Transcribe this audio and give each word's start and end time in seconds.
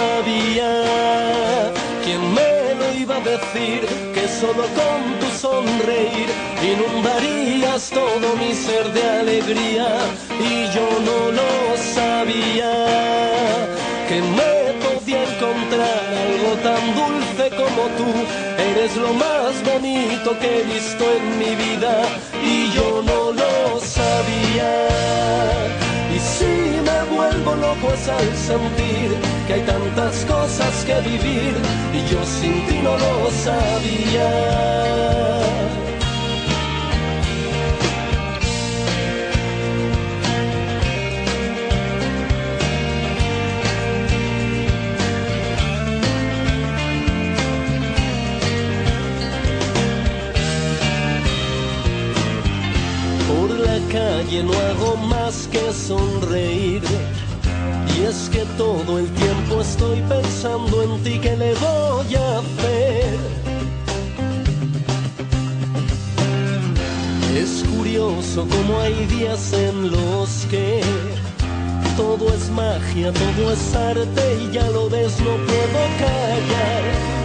sabía. 0.00 0.72
¿Quién 2.04 2.22
me 2.36 2.52
lo 2.80 2.86
iba 3.04 3.16
a 3.16 3.24
decir? 3.34 3.80
Que 4.14 4.24
solo 4.40 4.64
con 4.80 4.98
tu 5.20 5.28
sonreír 5.46 6.28
inundarías 6.72 7.90
todo 7.90 8.26
mi 8.40 8.52
ser 8.54 8.86
de 8.96 9.02
alegría. 9.22 9.88
Y 10.50 10.54
yo 10.76 10.86
no 11.08 11.18
lo 11.38 11.50
sabía. 11.96 12.72
Que 14.08 14.18
me 14.38 14.54
podía 14.84 15.20
encontrar 15.32 16.00
algo 16.26 16.52
tan 16.68 16.82
dulce 17.00 17.44
como 17.60 17.82
tú. 17.98 18.10
Eres 18.70 18.92
lo 18.96 19.12
más 19.24 19.52
bonito 19.70 20.28
que 20.40 20.48
he 20.60 20.62
visto 20.74 21.04
en 21.18 21.24
mi 21.40 21.52
vida. 21.64 21.92
Y 22.54 22.70
yo 22.76 23.02
no 23.10 23.32
lo 23.40 23.80
sabía. 23.80 24.70
Si 26.40 26.46
me 26.46 27.00
vuelvo 27.14 27.54
loco 27.54 27.92
es 27.92 28.08
al 28.08 28.28
sentir 28.34 29.10
que 29.46 29.52
hay 29.54 29.60
tantas 29.60 30.24
cosas 30.24 30.84
que 30.86 30.94
vivir 31.02 31.54
y 31.92 32.00
yo 32.10 32.24
sin 32.24 32.66
ti 32.66 32.78
no 32.82 32.96
lo 32.96 33.30
sabía. 33.30 34.30
Calle 53.92 54.42
no 54.42 54.52
hago 54.52 54.96
más 54.96 55.48
que 55.50 55.72
sonreír. 55.72 56.82
Y 57.96 58.04
es 58.04 58.28
que 58.30 58.44
todo 58.56 58.98
el 58.98 59.08
tiempo 59.10 59.60
estoy 59.60 60.00
pensando 60.08 60.82
en 60.82 61.02
ti, 61.02 61.18
¿qué 61.18 61.36
le 61.36 61.54
voy 61.54 62.14
a 62.14 62.38
hacer? 62.38 63.18
Es 67.36 67.64
curioso 67.76 68.46
como 68.48 68.80
hay 68.80 69.06
días 69.06 69.52
en 69.52 69.90
los 69.90 70.46
que 70.50 70.80
todo 71.96 72.32
es 72.32 72.50
magia, 72.50 73.12
todo 73.12 73.52
es 73.52 73.74
arte 73.74 74.38
y 74.42 74.52
ya 74.52 74.68
lo 74.70 74.88
ves, 74.88 75.18
no 75.20 75.34
puedo 75.50 75.80
callar 75.98 76.82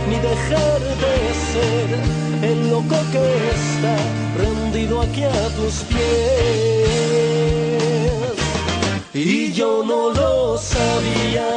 ni 0.10 0.16
dejar 0.16 0.80
de 1.04 1.16
ser 1.52 2.50
el 2.52 2.70
loco 2.70 2.98
que 3.12 3.26
está 3.56 3.98
aquí 5.06 5.24
a 5.24 5.48
tus 5.58 5.76
pies. 5.90 6.06
Y 9.14 9.54
yo 9.54 9.84
no 9.86 10.10
lo 10.10 10.58
sabía, 10.58 11.48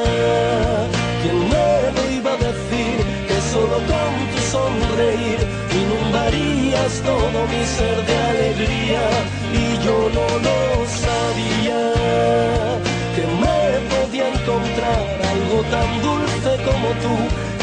¿quién 1.23 1.39
me 1.53 1.71
lo 1.97 2.03
iba 2.19 2.33
a 2.33 2.37
decir? 2.37 2.97
Que 3.29 3.39
solo 3.53 3.77
con 3.91 4.13
tu 4.33 4.41
sonreír 4.55 5.41
inundarías 5.83 6.93
todo 7.11 7.39
mi 7.53 7.63
ser 7.77 7.99
de 8.09 8.17
alegría. 8.33 9.05
Y 9.63 9.65
yo 9.85 9.97
no 10.17 10.27
lo 10.47 10.59
sabía, 11.05 11.83
que 13.15 13.25
me 13.43 13.61
podía 13.93 14.27
encontrar 14.37 15.05
algo 15.35 15.59
tan 15.75 15.91
dulce 16.07 16.51
como 16.69 16.89
tú. 17.05 17.15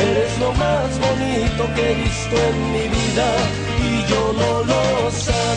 Eres 0.08 0.34
lo 0.40 0.50
más 0.54 0.90
bonito 1.00 1.62
que 1.76 1.84
he 1.92 1.96
visto 1.96 2.36
en 2.50 2.58
mi 2.74 2.86
vida 2.98 3.28
y 3.88 3.92
yo 4.12 4.22
no 4.34 4.52
lo 4.72 5.12
sabía. 5.12 5.55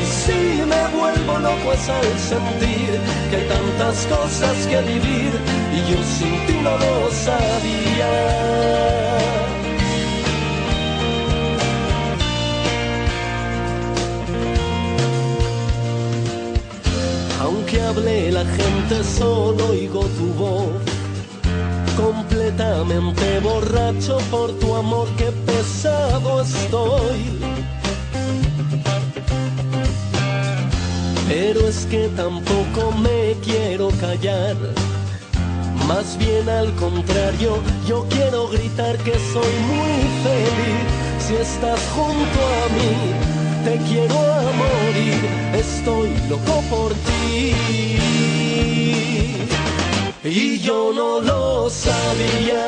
Y 0.00 0.04
si 0.04 0.62
me 0.72 0.82
vuelvo 0.96 1.38
loco 1.38 1.72
es 1.72 1.88
al 1.88 2.18
sentir 2.18 3.00
que 3.30 3.36
hay 3.36 3.48
tantas 3.48 4.06
cosas 4.06 4.66
que 4.66 4.80
vivir 4.82 5.32
y 5.74 5.90
yo 5.90 6.02
sin 6.02 6.46
ti 6.46 6.54
no 6.62 6.76
lo 6.78 7.10
sabía. 7.10 8.10
Aunque 17.42 17.80
hable 17.80 18.32
la 18.32 18.44
gente 18.44 19.04
solo 19.04 19.68
oigo 19.70 20.00
tu 20.18 20.26
voz 20.34 20.90
completamente 22.00 23.40
borracho 23.40 24.18
por 24.30 24.52
tu 24.58 24.74
amor, 24.74 25.08
que 25.16 25.30
pesado 25.46 26.42
estoy. 26.42 27.79
Pero 31.30 31.60
es 31.68 31.86
que 31.86 32.08
tampoco 32.16 32.90
me 32.90 33.36
quiero 33.44 33.90
callar. 34.00 34.56
Más 35.86 36.18
bien 36.18 36.48
al 36.48 36.74
contrario, 36.74 37.52
yo 37.86 38.04
quiero 38.10 38.48
gritar 38.48 38.96
que 38.98 39.12
soy 39.32 39.54
muy 39.70 40.00
feliz 40.24 40.82
si 41.24 41.34
estás 41.36 41.80
junto 41.94 42.38
a 42.58 42.64
mí. 42.74 42.94
Te 43.64 43.76
quiero 43.88 44.18
a 44.18 44.42
morir, 44.62 45.20
estoy 45.54 46.10
loco 46.28 46.64
por 46.68 46.92
ti. 46.94 47.54
Y 50.24 50.58
yo 50.58 50.92
no 50.92 51.20
lo 51.20 51.70
sabía, 51.70 52.66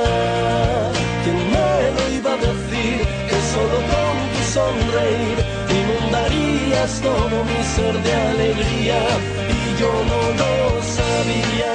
¿quién 1.24 1.36
me 1.50 1.70
lo 1.96 2.16
iba 2.16 2.32
a 2.34 2.36
decir? 2.36 2.98
Que 3.28 3.38
solo 3.52 3.78
con 3.90 4.14
tu 4.32 4.42
sonreír 4.54 5.71
inundarías 6.12 7.00
todo 7.00 7.44
mi 7.44 7.64
ser 7.74 7.94
de 8.02 8.12
alegría. 8.12 9.00
Y 9.48 9.80
yo 9.80 9.92
no 10.10 10.20
lo 10.40 10.52
sabía, 10.82 11.74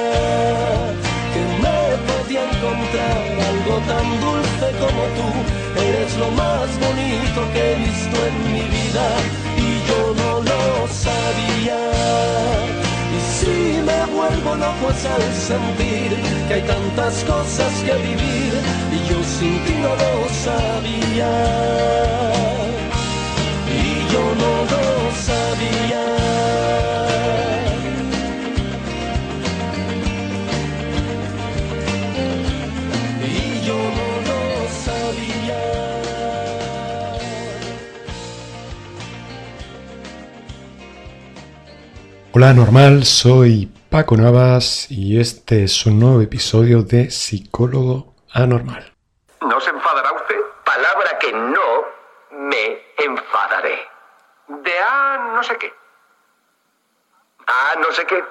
que 1.34 1.42
me 1.62 1.80
podía 2.08 2.42
encontrar 2.44 3.18
algo 3.50 3.74
tan 3.90 4.06
dulce 4.20 4.68
como 4.78 5.02
tú. 5.16 5.28
Eres 5.80 6.12
lo 6.18 6.30
más 6.32 6.68
bonito 6.78 7.40
que 7.52 7.72
he 7.72 7.76
visto 7.76 8.16
en 8.26 8.52
mi 8.52 8.62
vida 8.62 9.06
y 9.56 9.68
yo 9.88 10.00
no 10.22 10.32
lo 10.40 10.62
sabía. 10.88 11.80
Y 13.16 13.18
si 13.38 13.56
me 13.88 14.00
vuelvo 14.14 14.50
loco 14.54 14.90
es 14.90 15.04
al 15.06 15.34
sentir 15.34 16.10
que 16.46 16.54
hay 16.54 16.62
tantas 16.62 17.24
cosas 17.24 17.72
que 17.84 17.94
vivir 17.94 18.52
y 18.92 18.98
yo 19.08 19.18
sin 19.24 19.64
ti 19.64 19.74
no 19.82 19.92
lo 20.02 20.28
sabía. 20.44 21.28
Hola 42.40 42.54
normal, 42.54 43.02
soy 43.02 43.68
Paco 43.90 44.16
Navas 44.16 44.88
y 44.92 45.18
este 45.18 45.64
es 45.64 45.86
un 45.86 45.98
nuevo 45.98 46.20
episodio 46.20 46.84
de 46.84 47.10
Psicólogo 47.10 48.14
Anormal. 48.32 48.92
¿No 49.40 49.60
se 49.60 49.70
enfadará 49.70 50.12
usted? 50.12 50.36
Palabra 50.64 51.18
que 51.18 51.32
no 51.32 51.82
me 52.30 52.78
enfadaré. 52.96 53.97
De 54.68 54.78
A 54.80 55.32
no 55.34 55.42
sé 55.42 55.56
qué. 55.56 55.72
A 57.46 57.74
no 57.80 57.90
sé 57.90 58.04
qué. 58.04 58.22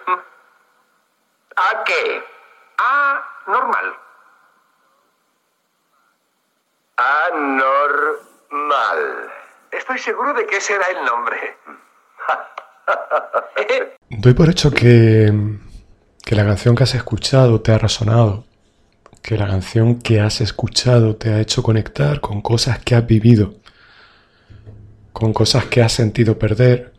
¿A 1.56 1.84
qué? 1.84 2.24
A 2.78 3.24
normal. 3.48 3.96
Anormal. 7.32 8.22
Estoy 9.72 9.98
seguro 9.98 10.36
de 10.36 10.46
que 10.46 10.58
ese 10.58 10.76
era 10.76 10.86
el 10.90 11.04
nombre. 11.06 11.58
Doy 14.10 14.36
por 14.36 14.50
hecho 14.50 14.70
que, 14.70 15.34
que 16.24 16.36
la 16.36 16.46
canción 16.46 16.76
que 16.76 16.84
has 16.84 16.94
escuchado 16.94 17.62
te 17.62 17.72
ha 17.72 17.80
resonado, 17.80 18.44
que 19.24 19.38
la 19.38 19.48
canción 19.48 20.04
que 20.04 20.22
has 20.22 20.40
escuchado 20.42 21.16
te 21.16 21.34
ha 21.34 21.40
hecho 21.40 21.64
conectar 21.64 22.22
con 22.22 22.44
cosas 22.44 22.78
que 22.78 22.94
has 22.94 23.08
vivido, 23.08 23.56
con 25.18 25.34
cosas 25.34 25.66
que 25.66 25.82
has 25.82 25.94
sentido 25.94 26.38
perder, 26.38 26.94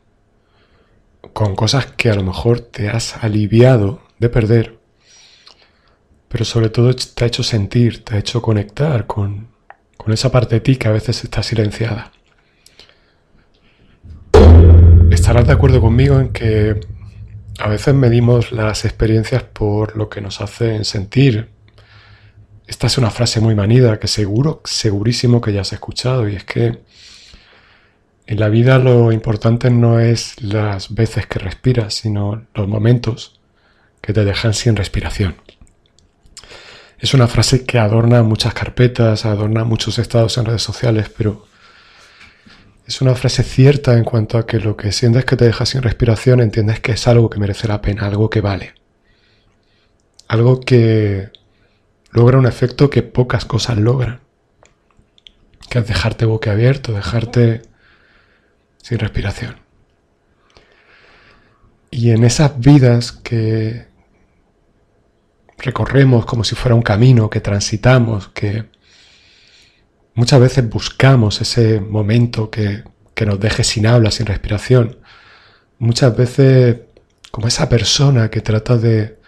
con 1.32 1.55
cosas 1.55 1.87
que 1.87 2.11
a 2.11 2.17
lo 2.17 2.25
mejor 2.25 2.59
te 2.59 2.88
has 2.88 3.17
aliviado 3.23 4.03
de 4.19 4.29
perder, 4.29 4.76
pero 6.29 6.44
sobre 6.44 6.69
todo 6.69 6.93
te 6.97 7.23
ha 7.23 7.29
hecho 7.29 7.44
sentir, 7.44 8.03
te 8.03 8.17
ha 8.17 8.19
hecho 8.19 8.43
conectar 8.43 9.06
con, 9.06 9.47
con 9.97 10.12
esa 10.12 10.32
parte 10.32 10.56
de 10.56 10.61
ti 10.62 10.75
que 10.75 10.88
a 10.88 10.91
veces 10.91 11.23
está 11.23 11.44
silenciada. 11.44 12.11
Estarás 15.12 15.47
de 15.47 15.53
acuerdo 15.53 15.81
conmigo 15.81 16.19
en 16.19 16.31
que 16.31 16.81
a 17.61 17.69
veces 17.69 17.94
medimos 17.94 18.50
las 18.50 18.85
experiencias 18.85 19.44
por 19.44 19.97
lo 19.97 20.09
que 20.09 20.20
nos 20.20 20.41
hacen 20.41 20.85
sentir. 20.85 21.50
Esta 22.67 22.88
es 22.88 22.99
una 22.99 23.11
frase 23.11 23.38
muy 23.38 23.55
manida 23.55 24.00
que 24.00 24.09
seguro, 24.09 24.61
segurísimo 24.65 25.41
que 25.41 25.53
ya 25.53 25.61
has 25.61 25.73
escuchado 25.73 26.29
y 26.29 26.35
es 26.35 26.43
que 26.43 26.81
en 28.28 28.38
la 28.38 28.50
vida 28.50 28.78
lo 28.78 29.10
importante 29.10 29.70
no 29.70 30.00
es 30.00 30.40
las 30.42 30.94
veces 30.94 31.26
que 31.26 31.38
respiras, 31.38 31.94
sino 31.94 32.44
los 32.54 32.69
momentos 32.69 33.40
que 34.02 34.12
te 34.12 34.22
dejan 34.22 34.52
sin 34.52 34.76
respiración. 34.76 35.36
Es 36.98 37.14
una 37.14 37.26
frase 37.26 37.64
que 37.64 37.78
adorna 37.78 38.22
muchas 38.22 38.52
carpetas, 38.52 39.25
adorna 39.25 39.64
muchos 39.64 39.98
estados 39.98 40.36
en 40.36 40.44
redes 40.44 40.62
sociales, 40.62 41.10
pero 41.16 41.46
es 42.86 43.00
una 43.00 43.14
frase 43.14 43.42
cierta 43.44 43.96
en 43.96 44.04
cuanto 44.04 44.36
a 44.36 44.44
que 44.44 44.60
lo 44.60 44.76
que 44.76 44.92
sientes 44.92 45.24
que 45.24 45.36
te 45.36 45.46
deja 45.46 45.64
sin 45.64 45.81
respiración 45.81 46.42
entiendes 46.42 46.81
que 46.81 46.92
es 46.92 47.08
algo 47.08 47.31
que 47.31 47.40
merece 47.40 47.66
la 47.66 47.81
pena, 47.81 48.04
algo 48.04 48.28
que 48.28 48.42
vale. 48.42 48.74
Algo 50.26 50.60
que 50.60 51.31
logra 52.10 52.36
un 52.36 52.46
efecto 52.46 52.90
que 52.90 53.02
pocas 53.02 53.46
cosas 53.46 53.78
logran. 53.78 54.20
Que 55.70 55.78
es 55.78 55.86
dejarte 55.86 56.26
boquiabierto, 56.26 56.92
dejarte 56.92 57.68
sin 58.82 58.98
respiración. 58.98 59.56
Y 61.90 62.10
en 62.10 62.25
esas 62.25 62.58
vidas 62.58 63.12
que 63.12 63.86
recorremos 65.58 66.26
como 66.26 66.44
si 66.44 66.54
fuera 66.54 66.75
un 66.75 66.82
camino, 66.82 67.30
que 67.30 67.40
transitamos, 67.40 68.28
que 68.28 68.66
muchas 70.14 70.40
veces 70.40 70.69
buscamos 70.69 71.40
ese 71.40 71.80
momento 71.80 72.50
que, 72.50 72.84
que 73.14 73.26
nos 73.26 73.40
deje 73.40 73.64
sin 73.64 73.86
habla, 73.86 74.10
sin 74.10 74.26
respiración. 74.26 74.98
Muchas 75.78 76.16
veces 76.16 76.76
como 77.31 77.48
esa 77.48 77.69
persona 77.69 78.31
que 78.31 78.40
trata 78.40 78.76
de 78.76 79.19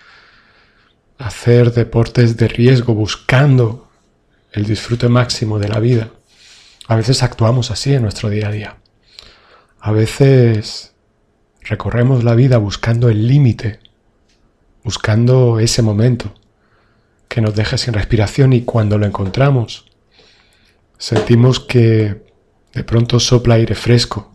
hacer 1.18 1.72
deportes 1.72 2.36
de 2.36 2.48
riesgo 2.48 2.94
buscando 2.94 3.88
el 4.52 4.64
disfrute 4.64 5.08
máximo 5.08 5.58
de 5.58 5.68
la 5.68 5.78
vida. 5.78 6.10
A 6.88 6.96
veces 6.96 7.22
actuamos 7.22 7.70
así 7.70 7.94
en 7.94 8.02
nuestro 8.02 8.30
día 8.30 8.48
a 8.48 8.52
día. 8.52 8.79
A 9.80 9.92
veces 9.92 10.94
recorremos 11.62 12.24
la 12.24 12.34
vida 12.34 12.58
buscando 12.58 13.08
el 13.08 13.26
límite 13.26 13.80
buscando 14.82 15.58
ese 15.60 15.82
momento 15.82 16.34
que 17.28 17.40
nos 17.40 17.54
deja 17.54 17.78
sin 17.78 17.94
respiración 17.94 18.52
y 18.52 18.62
cuando 18.62 18.98
lo 18.98 19.06
encontramos 19.06 19.86
sentimos 20.98 21.60
que 21.60 22.22
de 22.72 22.84
pronto 22.84 23.20
sopla 23.20 23.54
aire 23.54 23.74
fresco. 23.74 24.32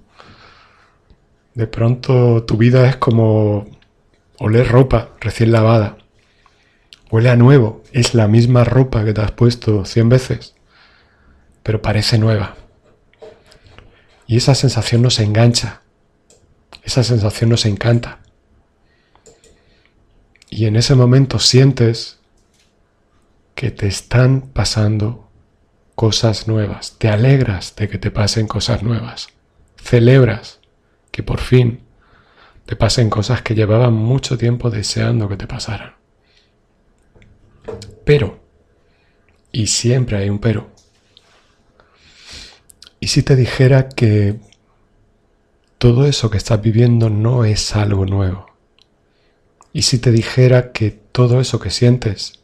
De 1.53 1.67
pronto 1.67 2.43
tu 2.43 2.57
vida 2.57 2.87
es 2.89 2.97
como 2.97 3.67
oler 4.39 4.67
ropa 4.67 5.11
recién 5.21 5.51
lavada. 5.51 5.97
Huele 7.11 7.29
a 7.29 7.35
nuevo, 7.35 7.83
es 7.91 8.13
la 8.13 8.27
misma 8.27 8.63
ropa 8.63 9.05
que 9.05 9.13
te 9.13 9.21
has 9.21 9.31
puesto 9.31 9.85
cien 9.85 10.09
veces, 10.09 10.55
pero 11.63 11.81
parece 11.81 12.17
nueva. 12.17 12.55
Y 14.27 14.37
esa 14.37 14.55
sensación 14.55 15.01
nos 15.01 15.19
engancha, 15.19 15.81
esa 16.83 17.03
sensación 17.03 17.49
nos 17.49 17.65
encanta. 17.65 18.19
Y 20.49 20.65
en 20.65 20.75
ese 20.75 20.95
momento 20.95 21.39
sientes 21.39 22.19
que 23.55 23.71
te 23.71 23.87
están 23.87 24.41
pasando 24.41 25.29
cosas 25.95 26.47
nuevas. 26.47 26.97
Te 26.97 27.09
alegras 27.09 27.75
de 27.75 27.87
que 27.87 27.97
te 27.97 28.11
pasen 28.11 28.47
cosas 28.47 28.83
nuevas. 28.83 29.29
Celebras 29.81 30.59
que 31.11 31.23
por 31.23 31.39
fin 31.39 31.81
te 32.65 32.75
pasen 32.75 33.09
cosas 33.09 33.41
que 33.41 33.55
llevaban 33.55 33.93
mucho 33.93 34.37
tiempo 34.37 34.69
deseando 34.69 35.29
que 35.29 35.37
te 35.37 35.47
pasaran. 35.47 35.95
Pero, 38.03 38.39
y 39.51 39.67
siempre 39.67 40.17
hay 40.17 40.29
un 40.29 40.39
pero, 40.39 40.71
¿y 42.99 43.07
si 43.07 43.23
te 43.23 43.35
dijera 43.35 43.89
que 43.89 44.39
todo 45.77 46.05
eso 46.05 46.29
que 46.29 46.37
estás 46.37 46.61
viviendo 46.61 47.09
no 47.09 47.45
es 47.45 47.75
algo 47.75 48.05
nuevo? 48.05 48.47
¿Y 49.73 49.83
si 49.83 49.99
te 49.99 50.11
dijera 50.11 50.71
que 50.71 50.91
todo 50.91 51.41
eso 51.41 51.59
que 51.59 51.69
sientes 51.69 52.39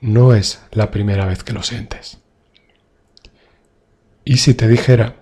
no 0.00 0.34
es 0.34 0.60
la 0.70 0.90
primera 0.90 1.26
vez 1.26 1.42
que 1.42 1.52
lo 1.52 1.62
sientes? 1.62 2.18
¿Y 4.24 4.38
si 4.38 4.54
te 4.54 4.68
dijera 4.68 5.16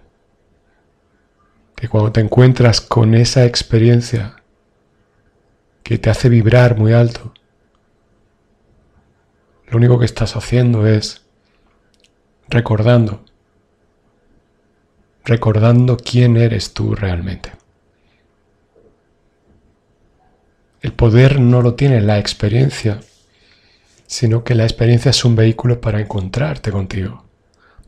que 1.76 1.88
cuando 1.88 2.12
te 2.12 2.20
encuentras 2.20 2.80
con 2.80 3.14
esa 3.14 3.44
experiencia 3.44 4.36
que 5.82 5.98
te 5.98 6.10
hace 6.10 6.28
vibrar 6.28 6.78
muy 6.78 6.92
alto, 6.92 7.34
lo 9.66 9.78
único 9.78 9.98
que 9.98 10.04
estás 10.06 10.36
haciendo 10.36 10.86
es 10.86 11.22
recordando, 12.48 13.24
recordando 15.24 15.96
quién 15.96 16.36
eres 16.36 16.74
tú 16.74 16.94
realmente? 16.94 17.52
El 20.82 20.92
poder 20.92 21.40
no 21.40 21.62
lo 21.62 21.74
tiene 21.74 22.02
la 22.02 22.18
experiencia, 22.18 23.00
sino 24.06 24.44
que 24.44 24.54
la 24.54 24.64
experiencia 24.64 25.10
es 25.10 25.24
un 25.24 25.34
vehículo 25.34 25.80
para 25.80 26.00
encontrarte 26.00 26.70
contigo, 26.70 27.24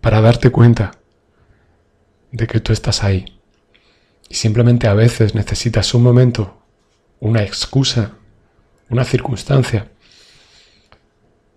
para 0.00 0.20
darte 0.22 0.50
cuenta 0.50 0.92
de 2.32 2.46
que 2.46 2.60
tú 2.60 2.72
estás 2.72 3.04
ahí. 3.04 3.26
Y 4.28 4.34
simplemente 4.34 4.88
a 4.88 4.94
veces 4.94 5.34
necesitas 5.34 5.92
un 5.94 6.02
momento, 6.02 6.62
una 7.20 7.42
excusa, 7.42 8.12
una 8.88 9.04
circunstancia 9.04 9.88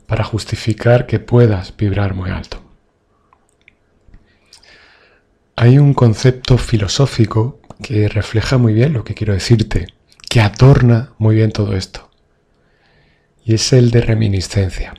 para 0.07 0.23
justificar 0.23 1.05
que 1.05 1.19
puedas 1.19 1.75
vibrar 1.75 2.13
muy 2.15 2.31
alto. 2.31 2.69
Hay 5.61 5.77
un 5.77 5.94
concepto 5.94 6.57
filosófico 6.57 7.59
que 7.83 8.07
refleja 8.07 8.57
muy 8.57 8.71
bien 8.73 8.94
lo 8.94 9.03
que 9.03 9.13
quiero 9.13 9.33
decirte 9.33 9.88
que 10.29 10.39
adorna 10.39 11.11
muy 11.17 11.35
bien 11.35 11.51
todo 11.51 11.75
esto. 11.75 12.09
Y 13.44 13.56
es 13.56 13.73
el 13.73 13.91
de 13.91 14.00
reminiscencia. 14.00 14.94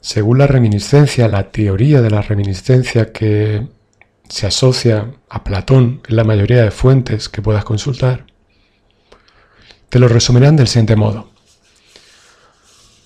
Según 0.00 0.38
la 0.38 0.46
reminiscencia, 0.46 1.28
la 1.28 1.50
teoría 1.50 2.00
de 2.00 2.08
la 2.08 2.22
reminiscencia 2.22 3.12
que 3.12 3.68
se 4.30 4.46
asocia 4.46 5.12
a 5.28 5.44
Platón 5.44 6.00
en 6.08 6.16
la 6.16 6.24
mayoría 6.24 6.62
de 6.62 6.70
fuentes 6.70 7.28
que 7.28 7.42
puedas 7.42 7.66
consultar, 7.66 8.24
te 9.90 9.98
lo 9.98 10.08
resumirán 10.08 10.56
del 10.56 10.68
siguiente 10.68 10.96
modo. 10.96 11.28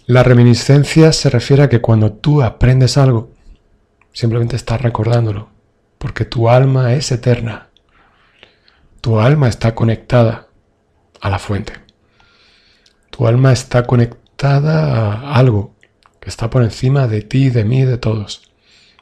La 0.06 0.22
reminiscencia 0.22 1.12
se 1.12 1.30
refiere 1.30 1.64
a 1.64 1.68
que 1.68 1.80
cuando 1.80 2.12
tú 2.12 2.42
aprendes 2.42 2.96
algo, 2.96 3.32
simplemente 4.12 4.54
estás 4.54 4.80
recordándolo, 4.80 5.50
porque 6.00 6.24
tu 6.24 6.48
alma 6.48 6.94
es 6.94 7.12
eterna. 7.12 7.68
Tu 9.02 9.20
alma 9.20 9.50
está 9.50 9.74
conectada 9.74 10.48
a 11.20 11.28
la 11.28 11.38
fuente. 11.38 11.74
Tu 13.10 13.26
alma 13.26 13.52
está 13.52 13.82
conectada 13.82 15.12
a 15.12 15.34
algo 15.34 15.74
que 16.18 16.30
está 16.30 16.48
por 16.48 16.62
encima 16.62 17.06
de 17.06 17.20
ti, 17.20 17.50
de 17.50 17.64
mí, 17.64 17.84
de 17.84 17.98
todos. 17.98 18.50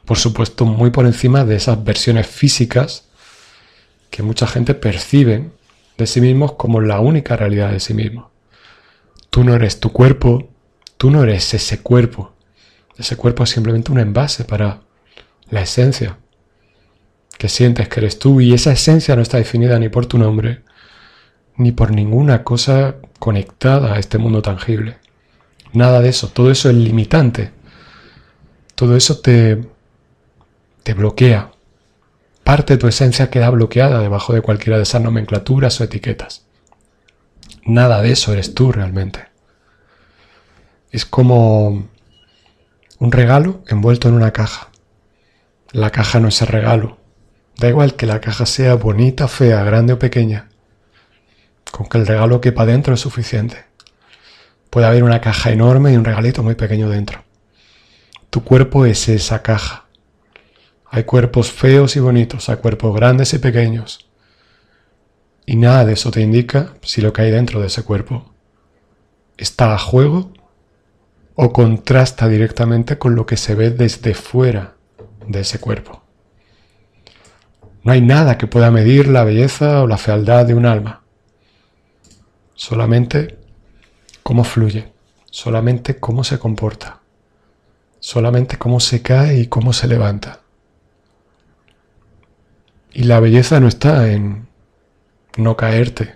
Por 0.03 0.17
supuesto, 0.17 0.65
muy 0.65 0.89
por 0.89 1.05
encima 1.05 1.45
de 1.45 1.55
esas 1.55 1.81
versiones 1.81 2.27
físicas 2.27 3.07
que 4.09 4.21
mucha 4.21 4.45
gente 4.45 4.73
percibe 4.73 5.51
de 5.97 6.05
sí 6.05 6.19
mismos 6.19 6.55
como 6.55 6.81
la 6.81 6.99
única 6.99 7.37
realidad 7.37 7.71
de 7.71 7.79
sí 7.79 7.93
mismo. 7.93 8.29
Tú 9.29 9.45
no 9.45 9.55
eres 9.55 9.79
tu 9.79 9.93
cuerpo, 9.93 10.49
tú 10.97 11.11
no 11.11 11.23
eres 11.23 11.53
ese 11.53 11.81
cuerpo. 11.81 12.33
Ese 12.97 13.15
cuerpo 13.15 13.45
es 13.45 13.51
simplemente 13.51 13.89
un 13.89 13.99
envase 13.99 14.43
para 14.43 14.81
la 15.49 15.61
esencia 15.61 16.17
que 17.39 17.47
sientes 17.47 17.87
que 17.87 18.01
eres 18.01 18.19
tú 18.19 18.41
y 18.41 18.53
esa 18.53 18.73
esencia 18.73 19.15
no 19.15 19.21
está 19.21 19.37
definida 19.37 19.79
ni 19.79 19.87
por 19.87 20.05
tu 20.05 20.17
nombre, 20.17 20.61
ni 21.55 21.71
por 21.71 21.91
ninguna 21.91 22.43
cosa 22.43 22.97
conectada 23.17 23.93
a 23.93 23.99
este 23.99 24.17
mundo 24.17 24.41
tangible. 24.41 24.97
Nada 25.71 26.01
de 26.01 26.09
eso, 26.09 26.27
todo 26.27 26.51
eso 26.51 26.69
es 26.69 26.75
limitante. 26.75 27.51
Todo 28.75 28.97
eso 28.97 29.19
te, 29.19 29.63
te 30.83 30.93
bloquea. 30.93 31.51
Parte 32.43 32.73
de 32.73 32.77
tu 32.77 32.89
esencia 32.89 33.29
queda 33.29 33.49
bloqueada 33.51 34.01
debajo 34.01 34.33
de 34.33 34.41
cualquiera 34.41 34.75
de 34.75 34.83
esas 34.83 35.01
nomenclaturas 35.01 35.79
o 35.79 35.85
etiquetas. 35.85 36.45
Nada 37.65 38.01
de 38.01 38.11
eso 38.11 38.33
eres 38.33 38.53
tú 38.53 38.73
realmente. 38.73 39.27
Es 40.91 41.05
como 41.05 41.87
un 42.99 43.11
regalo 43.13 43.63
envuelto 43.67 44.09
en 44.09 44.15
una 44.15 44.33
caja. 44.33 44.71
La 45.71 45.91
caja 45.91 46.19
no 46.19 46.27
es 46.27 46.41
el 46.41 46.49
regalo. 46.49 46.98
Da 47.59 47.67
igual 47.67 47.95
que 47.95 48.05
la 48.05 48.21
caja 48.21 48.45
sea 48.45 48.75
bonita, 48.75 49.27
fea, 49.27 49.63
grande 49.63 49.91
o 49.91 49.99
pequeña. 49.99 50.47
Con 51.71 51.87
que 51.87 51.97
el 51.97 52.07
regalo 52.07 52.39
quepa 52.39 52.65
dentro 52.65 52.93
es 52.93 53.01
suficiente. 53.01 53.65
Puede 54.69 54.87
haber 54.87 55.03
una 55.03 55.19
caja 55.19 55.51
enorme 55.51 55.91
y 55.91 55.97
un 55.97 56.05
regalito 56.05 56.41
muy 56.41 56.55
pequeño 56.55 56.89
dentro. 56.89 57.23
Tu 58.29 58.45
cuerpo 58.45 58.85
es 58.85 59.09
esa 59.09 59.41
caja. 59.41 59.87
Hay 60.85 61.03
cuerpos 61.03 61.51
feos 61.51 61.97
y 61.97 61.99
bonitos, 61.99 62.47
hay 62.47 62.57
cuerpos 62.57 62.95
grandes 62.95 63.33
y 63.33 63.39
pequeños. 63.39 64.09
Y 65.45 65.57
nada 65.57 65.83
de 65.83 65.93
eso 65.93 66.11
te 66.11 66.21
indica 66.21 66.75
si 66.81 67.01
lo 67.01 67.11
que 67.11 67.23
hay 67.23 67.31
dentro 67.31 67.59
de 67.59 67.67
ese 67.67 67.83
cuerpo 67.83 68.31
está 69.37 69.73
a 69.73 69.79
juego 69.79 70.31
o 71.35 71.51
contrasta 71.51 72.27
directamente 72.29 72.97
con 72.97 73.15
lo 73.15 73.25
que 73.25 73.35
se 73.35 73.55
ve 73.55 73.69
desde 73.69 74.13
fuera 74.13 74.75
de 75.27 75.41
ese 75.41 75.59
cuerpo. 75.59 76.08
No 77.83 77.91
hay 77.91 78.01
nada 78.01 78.37
que 78.37 78.47
pueda 78.47 78.71
medir 78.71 79.07
la 79.07 79.23
belleza 79.23 79.81
o 79.81 79.87
la 79.87 79.97
fealdad 79.97 80.45
de 80.45 80.53
un 80.53 80.65
alma 80.65 81.03
solamente 82.59 83.37
cómo 84.21 84.43
fluye, 84.43 84.91
solamente 85.31 85.97
cómo 85.97 86.25
se 86.25 86.37
comporta, 86.39 86.99
solamente 88.01 88.57
cómo 88.57 88.81
se 88.81 89.01
cae 89.01 89.39
y 89.39 89.47
cómo 89.47 89.71
se 89.71 89.87
levanta. 89.87 90.41
Y 92.91 93.03
la 93.03 93.21
belleza 93.21 93.61
no 93.61 93.69
está 93.69 94.11
en 94.11 94.49
no 95.37 95.55
caerte. 95.55 96.15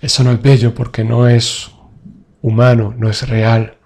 Eso 0.00 0.24
no 0.24 0.32
es 0.32 0.42
bello 0.42 0.74
porque 0.74 1.04
no 1.04 1.28
es 1.28 1.70
humano, 2.42 2.92
no 2.98 3.08
es 3.08 3.28
real. 3.28 3.76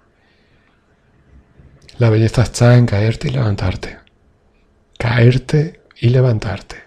La 1.99 2.09
belleza 2.09 2.41
está 2.41 2.75
en 2.75 2.87
caerte 2.87 3.27
y 3.27 3.31
levantarte. 3.31 3.99
Caerte 4.97 5.80
y 6.01 6.09
levantarte. 6.09 6.77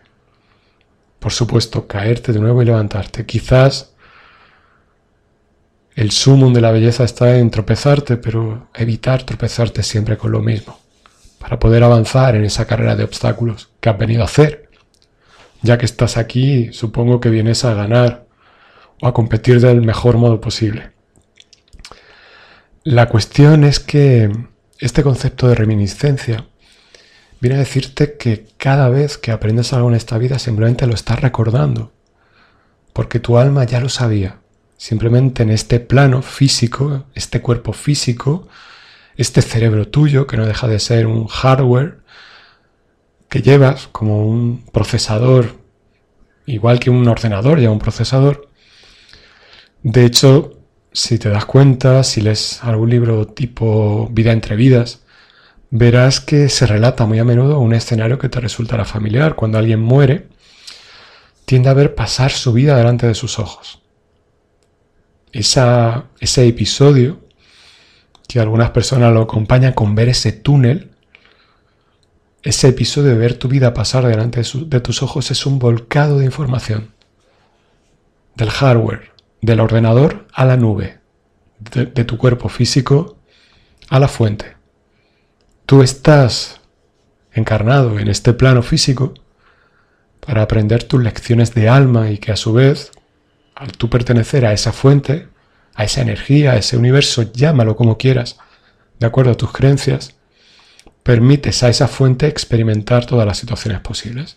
Por 1.20 1.32
supuesto, 1.32 1.86
caerte 1.86 2.32
de 2.32 2.40
nuevo 2.40 2.60
y 2.60 2.66
levantarte. 2.66 3.24
Quizás 3.24 3.94
el 5.94 6.10
sumum 6.10 6.52
de 6.52 6.60
la 6.60 6.72
belleza 6.72 7.04
está 7.04 7.38
en 7.38 7.50
tropezarte, 7.50 8.16
pero 8.16 8.68
evitar 8.74 9.22
tropezarte 9.22 9.84
siempre 9.84 10.18
con 10.18 10.32
lo 10.32 10.40
mismo, 10.40 10.80
para 11.38 11.60
poder 11.60 11.84
avanzar 11.84 12.34
en 12.34 12.44
esa 12.44 12.66
carrera 12.66 12.96
de 12.96 13.04
obstáculos 13.04 13.70
que 13.80 13.88
has 13.88 13.96
venido 13.96 14.22
a 14.22 14.26
hacer. 14.26 14.68
Ya 15.62 15.78
que 15.78 15.86
estás 15.86 16.16
aquí, 16.16 16.72
supongo 16.72 17.20
que 17.20 17.30
vienes 17.30 17.64
a 17.64 17.72
ganar 17.72 18.26
o 19.00 19.06
a 19.06 19.14
competir 19.14 19.60
del 19.60 19.80
mejor 19.80 20.16
modo 20.18 20.40
posible. 20.40 20.90
La 22.82 23.08
cuestión 23.08 23.62
es 23.62 23.78
que 23.78 24.30
este 24.80 25.04
concepto 25.04 25.46
de 25.48 25.54
reminiscencia 25.54 26.48
viene 27.44 27.56
a 27.56 27.58
decirte 27.58 28.16
que 28.16 28.46
cada 28.56 28.88
vez 28.88 29.18
que 29.18 29.30
aprendes 29.30 29.74
algo 29.74 29.90
en 29.90 29.96
esta 29.96 30.16
vida 30.16 30.38
simplemente 30.38 30.86
lo 30.86 30.94
estás 30.94 31.20
recordando, 31.20 31.92
porque 32.94 33.20
tu 33.20 33.36
alma 33.36 33.64
ya 33.64 33.80
lo 33.80 33.90
sabía 33.90 34.40
Simplemente 34.76 35.42
en 35.42 35.50
este 35.50 35.78
plano 35.78 36.22
físico, 36.22 37.04
este 37.14 37.40
cuerpo 37.40 37.72
físico, 37.72 38.48
este 39.16 39.40
cerebro 39.42 39.88
tuyo, 39.88 40.26
que 40.26 40.36
no 40.36 40.46
deja 40.46 40.66
de 40.66 40.78
ser 40.78 41.06
un 41.06 41.26
hardware 41.26 42.00
que 43.28 43.42
llevas 43.42 43.88
como 43.88 44.26
un 44.26 44.64
procesador, 44.72 45.58
igual 46.46 46.80
que 46.80 46.90
un 46.90 47.06
ordenador 47.06 47.60
lleva 47.60 47.72
un 47.72 47.78
procesador. 47.78 48.48
De 49.82 50.04
hecho, 50.04 50.60
si 50.92 51.18
te 51.18 51.28
das 51.28 51.44
cuenta, 51.44 52.02
si 52.02 52.20
lees 52.20 52.62
algún 52.62 52.90
libro 52.90 53.26
tipo 53.26 54.08
Vida 54.12 54.32
entre 54.32 54.56
vidas, 54.56 55.03
verás 55.74 56.20
que 56.20 56.48
se 56.48 56.66
relata 56.66 57.04
muy 57.04 57.18
a 57.18 57.24
menudo 57.24 57.58
un 57.58 57.74
escenario 57.74 58.18
que 58.18 58.30
te 58.30 58.40
resultará 58.40 58.84
familiar. 58.84 59.34
Cuando 59.34 59.58
alguien 59.58 59.80
muere, 59.80 60.28
tiende 61.44 61.68
a 61.68 61.74
ver 61.74 61.94
pasar 61.94 62.30
su 62.30 62.52
vida 62.52 62.76
delante 62.76 63.06
de 63.06 63.14
sus 63.14 63.38
ojos 63.38 63.84
ese 65.34 66.46
episodio, 66.46 67.20
que 68.28 68.40
algunas 68.40 68.70
personas 68.70 69.12
lo 69.12 69.22
acompañan 69.22 69.72
con 69.72 69.94
ver 69.94 70.08
ese 70.08 70.32
túnel, 70.32 70.90
ese 72.42 72.68
episodio 72.68 73.10
de 73.10 73.16
ver 73.16 73.34
tu 73.34 73.48
vida 73.48 73.74
pasar 73.74 74.06
delante 74.06 74.42
de, 74.42 74.80
tus 74.80 75.02
ojos 75.02 75.30
es 75.30 75.46
un 75.46 75.58
volcado 75.58 76.18
de 76.18 76.26
información. 76.26 76.92
Del 78.36 78.50
hardware, 78.50 79.12
del 79.40 79.60
ordenador 79.60 80.26
a 80.32 80.44
la 80.44 80.56
nube, 80.56 80.98
de, 81.58 81.86
de 81.86 82.04
tu 82.04 82.16
cuerpo 82.16 82.48
físico 82.48 83.16
a 83.88 83.98
la 83.98 84.08
fuente. 84.08 84.56
Tú 85.66 85.82
estás 85.82 86.60
encarnado 87.32 87.98
en 87.98 88.08
este 88.08 88.34
plano 88.34 88.62
físico 88.62 89.14
para 90.20 90.42
aprender 90.42 90.84
tus 90.84 91.02
lecciones 91.02 91.54
de 91.54 91.68
alma 91.68 92.10
y 92.10 92.18
que 92.18 92.32
a 92.32 92.36
su 92.36 92.52
vez 92.52 92.92
al 93.54 93.72
tú 93.72 93.88
pertenecer 93.88 94.44
a 94.44 94.52
esa 94.52 94.72
fuente, 94.72 95.28
a 95.74 95.84
esa 95.84 96.02
energía, 96.02 96.52
a 96.52 96.56
ese 96.56 96.76
universo, 96.76 97.32
llámalo 97.32 97.76
como 97.76 97.96
quieras, 97.96 98.36
de 98.98 99.06
acuerdo 99.06 99.32
a 99.32 99.36
tus 99.36 99.52
creencias, 99.52 100.16
permites 101.02 101.62
a 101.62 101.68
esa 101.68 101.88
fuente 101.88 102.26
experimentar 102.26 103.06
todas 103.06 103.26
las 103.26 103.38
situaciones 103.38 103.80
posibles. 103.80 104.36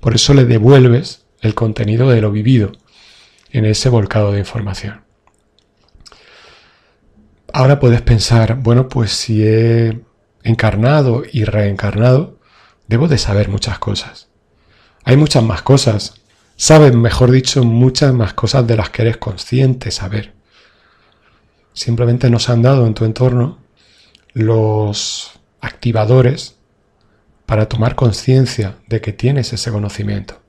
Por 0.00 0.14
eso 0.14 0.34
le 0.34 0.44
devuelves 0.44 1.24
el 1.40 1.54
contenido 1.54 2.10
de 2.10 2.20
lo 2.20 2.30
vivido 2.30 2.72
en 3.50 3.64
ese 3.64 3.88
volcado 3.88 4.32
de 4.32 4.40
información. 4.40 5.04
Ahora 7.52 7.78
puedes 7.80 8.02
pensar, 8.02 8.56
bueno, 8.56 8.88
pues 8.88 9.12
si 9.12 9.46
he 9.46 10.00
encarnado 10.44 11.24
y 11.30 11.44
reencarnado, 11.44 12.38
debo 12.86 13.08
de 13.08 13.18
saber 13.18 13.48
muchas 13.48 13.78
cosas. 13.78 14.28
Hay 15.04 15.16
muchas 15.16 15.42
más 15.42 15.62
cosas 15.62 16.24
Sabes, 16.56 16.94
mejor 16.94 17.30
dicho, 17.32 17.64
muchas 17.64 18.14
más 18.14 18.32
cosas 18.32 18.66
de 18.66 18.76
las 18.76 18.90
que 18.90 19.02
eres 19.02 19.16
consciente 19.16 19.90
saber. 19.90 20.32
Simplemente 21.72 22.30
nos 22.30 22.48
han 22.48 22.62
dado 22.62 22.86
en 22.86 22.94
tu 22.94 23.04
entorno 23.04 23.58
los 24.32 25.32
activadores 25.60 26.56
para 27.46 27.68
tomar 27.68 27.96
conciencia 27.96 28.76
de 28.86 29.00
que 29.00 29.12
tienes 29.12 29.52
ese 29.52 29.72
conocimiento. 29.72 30.40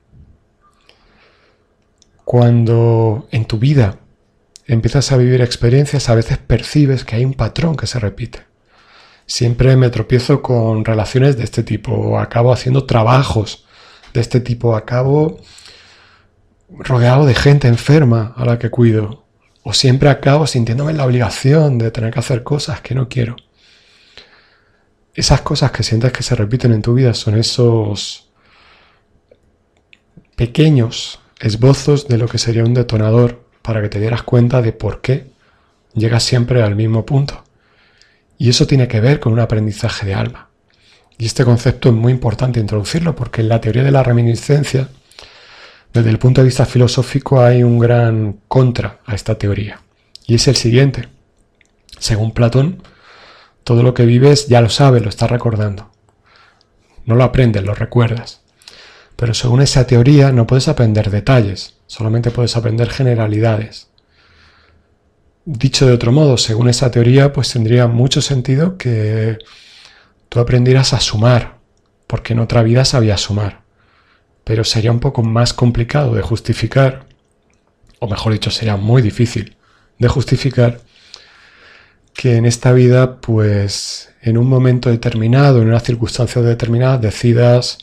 Cuando 2.24 3.28
en 3.32 3.44
tu 3.44 3.58
vida 3.58 3.98
empiezas 4.66 5.10
a 5.10 5.16
vivir 5.16 5.42
experiencias, 5.42 6.08
a 6.08 6.14
veces 6.14 6.38
percibes 6.38 7.04
que 7.04 7.16
hay 7.16 7.24
un 7.24 7.34
patrón 7.34 7.76
que 7.76 7.86
se 7.88 7.98
repite. 7.98 8.44
Siempre 9.26 9.76
me 9.76 9.90
tropiezo 9.90 10.40
con 10.40 10.84
relaciones 10.84 11.36
de 11.36 11.44
este 11.44 11.62
tipo, 11.62 12.18
acabo 12.18 12.52
haciendo 12.52 12.84
trabajos 12.86 13.66
de 14.14 14.20
este 14.20 14.40
tipo, 14.40 14.76
acabo 14.76 15.40
rodeado 16.68 17.26
de 17.26 17.34
gente 17.34 17.68
enferma 17.68 18.34
a 18.36 18.44
la 18.44 18.58
que 18.58 18.70
cuido. 18.70 19.24
O 19.62 19.72
siempre 19.72 20.08
acabo 20.08 20.46
sintiéndome 20.46 20.92
la 20.92 21.04
obligación 21.04 21.76
de 21.78 21.90
tener 21.90 22.12
que 22.12 22.20
hacer 22.20 22.44
cosas 22.44 22.80
que 22.80 22.94
no 22.94 23.08
quiero. 23.08 23.34
Esas 25.12 25.40
cosas 25.40 25.72
que 25.72 25.82
sientes 25.82 26.12
que 26.12 26.22
se 26.22 26.36
repiten 26.36 26.72
en 26.72 26.82
tu 26.82 26.94
vida 26.94 27.14
son 27.14 27.36
esos 27.36 28.30
pequeños 30.36 31.18
esbozos 31.40 32.06
de 32.06 32.18
lo 32.18 32.28
que 32.28 32.38
sería 32.38 32.64
un 32.64 32.74
detonador 32.74 33.44
para 33.62 33.82
que 33.82 33.88
te 33.88 33.98
dieras 33.98 34.22
cuenta 34.22 34.62
de 34.62 34.72
por 34.72 35.00
qué 35.00 35.32
llegas 35.94 36.22
siempre 36.22 36.62
al 36.62 36.76
mismo 36.76 37.04
punto. 37.04 37.45
Y 38.38 38.50
eso 38.50 38.66
tiene 38.66 38.88
que 38.88 39.00
ver 39.00 39.20
con 39.20 39.32
un 39.32 39.40
aprendizaje 39.40 40.06
de 40.06 40.14
alma. 40.14 40.48
Y 41.18 41.26
este 41.26 41.44
concepto 41.44 41.88
es 41.88 41.94
muy 41.94 42.12
importante 42.12 42.60
introducirlo 42.60 43.14
porque 43.16 43.40
en 43.40 43.48
la 43.48 43.60
teoría 43.60 43.82
de 43.82 43.90
la 43.90 44.02
reminiscencia 44.02 44.88
desde 45.96 46.10
el 46.10 46.18
punto 46.18 46.42
de 46.42 46.46
vista 46.46 46.66
filosófico 46.66 47.40
hay 47.40 47.62
un 47.62 47.78
gran 47.78 48.40
contra 48.48 48.98
a 49.06 49.14
esta 49.14 49.38
teoría, 49.38 49.80
y 50.26 50.34
es 50.34 50.46
el 50.46 50.54
siguiente. 50.54 51.08
Según 51.98 52.32
Platón, 52.32 52.82
todo 53.64 53.82
lo 53.82 53.94
que 53.94 54.04
vives 54.04 54.46
ya 54.46 54.60
lo 54.60 54.68
sabes, 54.68 55.02
lo 55.02 55.08
estás 55.08 55.30
recordando. 55.30 55.90
No 57.06 57.14
lo 57.14 57.24
aprendes, 57.24 57.64
lo 57.64 57.74
recuerdas. 57.74 58.42
Pero 59.16 59.32
según 59.32 59.62
esa 59.62 59.86
teoría 59.86 60.32
no 60.32 60.46
puedes 60.46 60.68
aprender 60.68 61.10
detalles, 61.10 61.76
solamente 61.86 62.30
puedes 62.30 62.56
aprender 62.58 62.90
generalidades. 62.90 63.88
Dicho 65.48 65.86
de 65.86 65.92
otro 65.92 66.10
modo, 66.10 66.38
según 66.38 66.68
esa 66.68 66.90
teoría, 66.90 67.32
pues 67.32 67.52
tendría 67.52 67.86
mucho 67.86 68.20
sentido 68.20 68.76
que 68.76 69.38
tú 70.28 70.40
aprendieras 70.40 70.92
a 70.92 70.98
sumar, 70.98 71.58
porque 72.08 72.32
en 72.32 72.40
otra 72.40 72.64
vida 72.64 72.84
sabías 72.84 73.20
sumar. 73.20 73.62
Pero 74.42 74.64
sería 74.64 74.90
un 74.90 74.98
poco 74.98 75.22
más 75.22 75.54
complicado 75.54 76.16
de 76.16 76.22
justificar, 76.22 77.06
o 78.00 78.08
mejor 78.08 78.32
dicho, 78.32 78.50
sería 78.50 78.76
muy 78.76 79.02
difícil 79.02 79.56
de 80.00 80.08
justificar 80.08 80.80
que 82.12 82.34
en 82.34 82.44
esta 82.44 82.72
vida, 82.72 83.20
pues 83.20 84.12
en 84.22 84.38
un 84.38 84.48
momento 84.48 84.90
determinado, 84.90 85.62
en 85.62 85.68
una 85.68 85.78
circunstancia 85.78 86.42
determinada, 86.42 86.98
decidas 86.98 87.78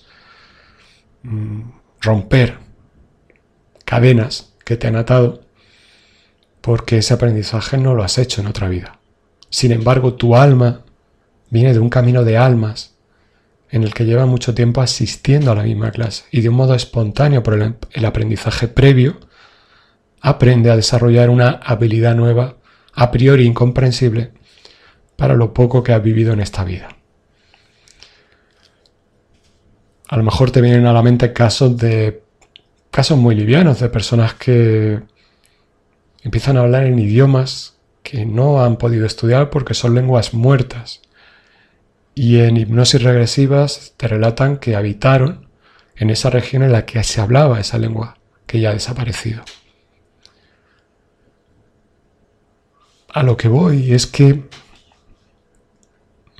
mm, 1.21 1.61
romper 2.01 2.57
cadenas 3.85 4.53
que 4.65 4.75
te 4.75 4.87
han 4.87 4.97
atado 4.97 5.42
porque 6.63 6.99
ese 6.99 7.13
aprendizaje 7.13 7.77
no 7.77 7.93
lo 7.93 8.05
has 8.05 8.17
hecho 8.17 8.39
en 8.39 8.47
otra 8.47 8.69
vida. 8.69 8.97
Sin 9.49 9.73
embargo, 9.73 10.13
tu 10.13 10.37
alma 10.37 10.79
viene 11.49 11.73
de 11.73 11.79
un 11.79 11.89
camino 11.89 12.23
de 12.23 12.37
almas 12.37 12.95
en 13.69 13.83
el 13.83 13.93
que 13.93 14.05
lleva 14.05 14.25
mucho 14.25 14.53
tiempo 14.53 14.79
asistiendo 14.79 15.51
a 15.51 15.55
la 15.55 15.63
misma 15.63 15.91
clase 15.91 16.23
y 16.31 16.39
de 16.39 16.47
un 16.47 16.55
modo 16.55 16.73
espontáneo 16.73 17.43
por 17.43 17.55
el, 17.91 18.05
aprendizaje 18.05 18.69
previo, 18.69 19.19
aprende 20.21 20.71
a 20.71 20.77
desarrollar 20.77 21.29
una 21.29 21.49
habilidad 21.49 22.15
nueva, 22.15 22.55
a 22.93 23.11
priori 23.11 23.45
incomprensible, 23.45 24.31
para 25.17 25.33
lo 25.33 25.53
poco 25.53 25.83
que 25.83 25.91
ha 25.91 25.99
vivido 25.99 26.31
en 26.31 26.39
esta 26.39 26.63
vida. 26.63 26.87
A 30.07 30.15
lo 30.15 30.23
mejor 30.23 30.51
te 30.51 30.61
vienen 30.61 30.85
a 30.85 30.93
la 30.93 31.03
mente 31.03 31.33
casos 31.33 31.75
de 31.75 32.23
casos 32.89 33.17
muy 33.17 33.35
livianos 33.35 33.81
de 33.81 33.89
personas 33.89 34.35
que 34.35 35.01
empiezan 36.23 36.57
a 36.57 36.61
hablar 36.61 36.85
en 36.85 36.99
idiomas 36.99 37.77
que 38.01 38.25
no 38.25 38.63
han 38.63 38.77
podido 38.77 39.05
estudiar 39.05 39.49
porque 39.49 39.73
son 39.73 39.95
lenguas 39.95 40.33
muertas 40.33 41.01
y 42.15 42.39
en 42.39 42.57
hipnosis 42.57 43.01
regresivas 43.01 43.93
te 43.97 44.07
relatan 44.07 44.57
que 44.57 44.75
habitaron 44.75 45.47
en 45.95 46.09
esa 46.09 46.29
región 46.29 46.63
en 46.63 46.71
la 46.71 46.85
que 46.85 47.03
se 47.03 47.21
hablaba 47.21 47.59
esa 47.59 47.77
lengua 47.77 48.17
que 48.45 48.59
ya 48.59 48.71
ha 48.71 48.73
desaparecido. 48.73 49.43
a 53.13 53.21
lo 53.21 53.37
que 53.37 53.47
voy 53.47 53.93
es 53.93 54.07
que 54.07 54.43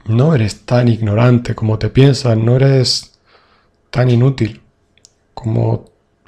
no 0.05 0.35
eres 0.35 0.65
tan 0.65 0.87
ignorante 0.87 1.55
como 1.55 1.77
te 1.79 1.89
piensas, 1.89 2.37
no 2.37 2.55
eres 2.55 3.19
tan 3.89 4.09
inútil 4.09 4.61
como 5.33 5.85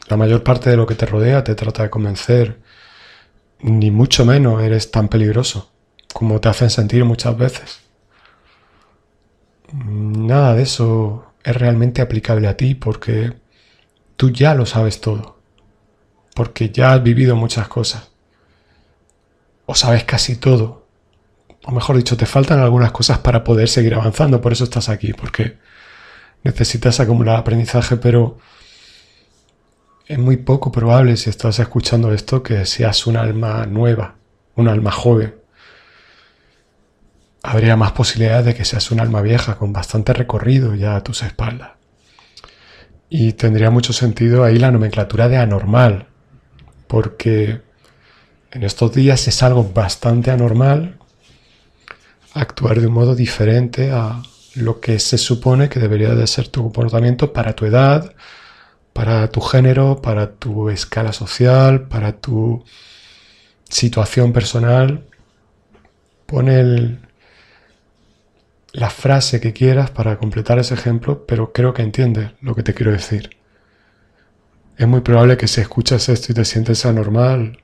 la 0.08 0.18
mayor 0.18 0.44
parte 0.44 0.70
de 0.70 0.78
lo 0.78 0.86
que 0.86 0.96
te 0.96 1.08
rodea 1.08 1.44
te 1.44 1.56
trata 1.56 1.84
de 1.84 1.90
convencer, 1.90 2.60
ni 3.60 3.92
mucho 3.92 4.26
menos 4.26 4.62
eres 4.62 4.92
tan 4.92 5.08
peligroso 5.08 5.72
como 6.14 6.40
te 6.40 6.50
hacen 6.50 6.70
sentir 6.70 7.04
muchas 7.04 7.38
veces. 7.38 7.82
Nada 9.74 10.56
de 10.56 10.64
eso 10.64 11.34
es 11.44 11.56
realmente 11.56 12.02
aplicable 12.02 12.48
a 12.48 12.56
ti 12.56 12.76
porque 12.76 13.34
tú 14.16 14.30
ya 14.30 14.56
lo 14.56 14.66
sabes 14.66 15.02
todo, 15.02 15.40
porque 16.34 16.70
ya 16.70 16.94
has 16.94 17.04
vivido 17.04 17.36
muchas 17.36 17.68
cosas, 17.68 18.12
o 19.66 19.76
sabes 19.76 20.06
casi 20.06 20.38
todo, 20.38 20.88
o 21.66 21.72
mejor 21.72 21.98
dicho, 21.98 22.16
te 22.16 22.26
faltan 22.26 22.60
algunas 22.60 22.92
cosas 22.92 23.18
para 23.20 23.44
poder 23.44 23.68
seguir 23.68 23.96
avanzando, 23.96 24.40
por 24.40 24.54
eso 24.54 24.64
estás 24.64 24.88
aquí, 24.88 25.14
porque 25.14 25.58
necesitas 26.44 27.00
acumular 27.00 27.38
aprendizaje, 27.38 27.98
pero 27.98 28.38
es 30.08 30.20
muy 30.20 30.38
poco 30.38 30.72
probable 30.72 31.18
si 31.18 31.30
estás 31.30 31.60
escuchando 31.60 32.14
esto 32.14 32.44
que 32.44 32.66
seas 32.66 33.08
un 33.08 33.18
alma 33.18 33.66
nueva, 33.66 34.16
un 34.56 34.68
alma 34.68 34.92
joven. 34.92 35.36
Habría 37.42 37.76
más 37.76 37.92
posibilidades 37.92 38.46
de 38.46 38.56
que 38.56 38.66
seas 38.66 38.92
un 38.92 39.00
alma 39.00 39.22
vieja 39.22 39.56
con 39.58 39.74
bastante 39.74 40.14
recorrido 40.14 40.76
ya 40.76 40.96
a 40.96 41.04
tus 41.04 41.24
espaldas. 41.24 41.72
Y 43.10 43.34
tendría 43.34 43.70
mucho 43.70 43.94
sentido 43.94 44.44
ahí 44.44 44.58
la 44.58 44.72
nomenclatura 44.72 45.28
de 45.28 45.38
anormal, 45.38 46.08
porque 46.88 47.62
en 48.52 48.64
estos 48.64 48.94
días 48.94 49.28
es 49.28 49.44
algo 49.44 49.72
bastante 49.74 50.32
anormal 50.32 50.98
actuar 52.34 52.82
de 52.82 52.88
un 52.88 52.94
modo 52.94 53.16
diferente 53.16 53.92
a 53.92 54.22
lo 54.56 54.80
que 54.80 55.00
se 55.00 55.18
supone 55.18 55.70
que 55.70 55.80
debería 55.80 56.14
de 56.16 56.28
ser 56.28 56.48
tu 56.48 56.64
comportamiento 56.64 57.32
para 57.32 57.54
tu 57.54 57.66
edad, 57.66 58.14
para 58.96 59.28
tu 59.30 59.42
género, 59.42 60.02
para 60.02 60.36
tu 60.36 60.70
escala 60.70 61.12
social, 61.12 61.90
para 61.90 62.14
tu 62.14 62.64
situación 63.68 64.32
personal. 64.32 65.04
Pon 66.26 67.02
la 68.72 68.90
frase 68.90 69.42
que 69.42 69.52
quieras 69.52 69.92
para 69.92 70.18
completar 70.18 70.60
ese 70.60 70.76
ejemplo, 70.76 71.26
pero 71.26 71.52
creo 71.52 71.74
que 71.74 71.82
entiendes 71.82 72.32
lo 72.40 72.56
que 72.56 72.64
te 72.64 72.74
quiero 72.74 72.94
decir. 72.94 73.32
Es 74.78 74.88
muy 74.88 75.02
probable 75.02 75.36
que 75.36 75.50
si 75.50 75.60
escuchas 75.60 76.08
esto 76.08 76.32
y 76.32 76.36
te 76.36 76.46
sientes 76.46 76.86
anormal, 76.86 77.60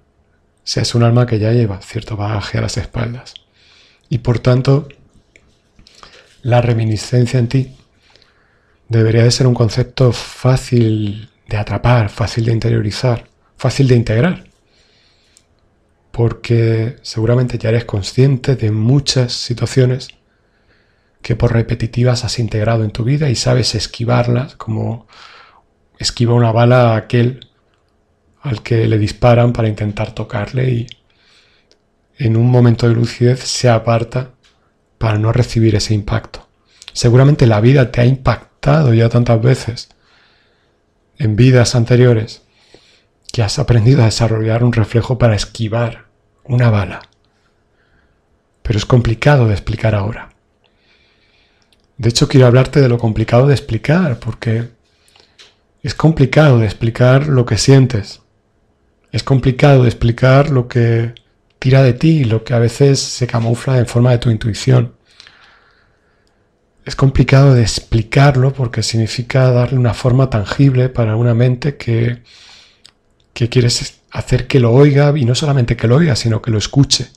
seas 0.66 0.94
un 0.96 1.04
alma 1.04 1.28
que 1.28 1.40
ya 1.40 1.54
lleva 1.54 1.80
cierto 1.82 2.18
bagaje 2.18 2.58
a 2.58 2.62
las 2.62 2.76
espaldas. 2.76 3.36
Y 4.10 4.18
por 4.18 4.40
tanto, 4.40 4.90
la 6.42 6.62
reminiscencia 6.62 7.40
en 7.40 7.48
ti 7.48 7.78
debería 8.92 9.24
de 9.24 9.32
ser 9.32 9.48
un 9.48 9.54
concepto 9.54 10.12
fácil 10.12 11.30
de 11.48 11.58
atrapar, 11.58 12.10
fácil 12.10 12.44
de 12.46 12.52
interiorizar, 12.52 13.26
fácil 13.56 13.88
de 13.88 13.96
integrar. 13.96 14.44
Porque 16.12 16.98
seguramente 17.02 17.58
ya 17.58 17.70
eres 17.70 17.86
consciente 17.86 18.58
de 18.58 18.70
muchas 18.72 19.32
situaciones 19.32 20.10
que 21.22 21.38
por 21.38 21.54
repetitivas 21.54 22.26
has 22.26 22.38
integrado 22.38 22.84
en 22.84 22.92
tu 22.92 23.06
vida 23.06 23.30
y 23.30 23.36
sabes 23.36 23.76
esquivarlas 23.76 24.56
como 24.56 25.08
esquiva 25.98 26.34
una 26.34 26.52
bala 26.52 26.94
a 26.94 26.98
aquel 26.98 27.48
al 28.42 28.62
que 28.62 28.88
le 28.88 28.98
disparan 28.98 29.54
para 29.54 29.70
intentar 29.70 30.14
tocarle 30.14 30.70
y 30.70 30.88
en 32.18 32.36
un 32.36 32.52
momento 32.52 32.90
de 32.90 32.96
lucidez 32.96 33.40
se 33.40 33.70
aparta 33.70 34.32
para 34.98 35.18
no 35.18 35.32
recibir 35.32 35.76
ese 35.76 35.94
impacto. 35.94 36.50
Seguramente 36.92 37.48
la 37.48 37.62
vida 37.62 37.90
te 37.90 38.02
ha 38.02 38.06
impactado 38.06 38.51
ya 38.62 39.10
tantas 39.10 39.42
veces 39.42 39.90
en 41.18 41.36
vidas 41.36 41.76
anteriores 41.76 42.44
que 43.32 43.42
has 43.42 43.60
aprendido 43.60 44.02
a 44.02 44.06
desarrollar 44.06 44.64
un 44.64 44.74
reflejo 44.74 45.18
para 45.18 45.36
esquivar 45.36 46.06
una 46.44 46.70
bala. 46.70 47.02
Pero 48.62 48.78
es 48.78 48.86
complicado 48.86 49.48
de 49.48 49.54
explicar 49.54 49.96
ahora. 49.96 50.30
De 51.98 52.10
hecho, 52.10 52.28
quiero 52.28 52.48
hablarte 52.48 52.82
de 52.82 52.90
lo 52.90 52.98
complicado 52.98 53.48
de 53.48 53.54
explicar, 53.54 54.20
porque 54.20 54.70
es 55.82 55.96
complicado 55.96 56.60
de 56.60 56.66
explicar 56.66 57.28
lo 57.28 57.46
que 57.46 57.58
sientes. 57.58 58.22
Es 59.12 59.24
complicado 59.24 59.84
de 59.84 59.90
explicar 59.90 60.50
lo 60.50 60.68
que 60.68 61.14
tira 61.60 61.84
de 61.84 61.94
ti, 61.94 62.24
lo 62.26 62.44
que 62.44 62.54
a 62.54 62.60
veces 62.60 63.00
se 63.00 63.28
camufla 63.28 63.78
en 63.80 63.88
forma 63.88 64.12
de 64.12 64.18
tu 64.18 64.30
intuición 64.30 64.94
es 66.86 66.96
complicado 66.96 67.54
de 67.54 67.62
explicarlo 67.62 68.54
porque 68.54 68.84
significa 68.84 69.52
darle 69.52 69.78
una 69.78 69.94
forma 69.94 70.30
tangible 70.30 70.90
para 70.90 71.16
una 71.16 71.34
mente 71.34 71.78
que, 71.78 72.24
que 73.34 73.50
quieres 73.50 74.02
hacer 74.12 74.48
que 74.48 74.60
lo 74.60 74.72
oiga 74.72 75.14
y 75.16 75.26
no 75.26 75.36
solamente 75.36 75.78
que 75.78 75.88
lo 75.88 75.98
oiga, 75.98 76.16
sino 76.16 76.42
que 76.42 76.52
lo 76.52 76.58
escuche. 76.58 77.10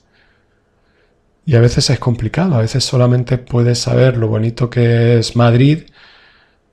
Y 1.47 1.57
a 1.57 1.61
veces 1.61 1.91
es 1.91 1.99
complicado, 1.99 2.55
a 2.55 2.61
veces 2.61 2.85
solamente 2.85 3.39
puedes 3.39 3.79
saber 3.79 4.17
lo 4.17 4.29
bonito 4.29 4.71
que 4.71 5.19
es 5.19 5.37
Madrid 5.37 5.85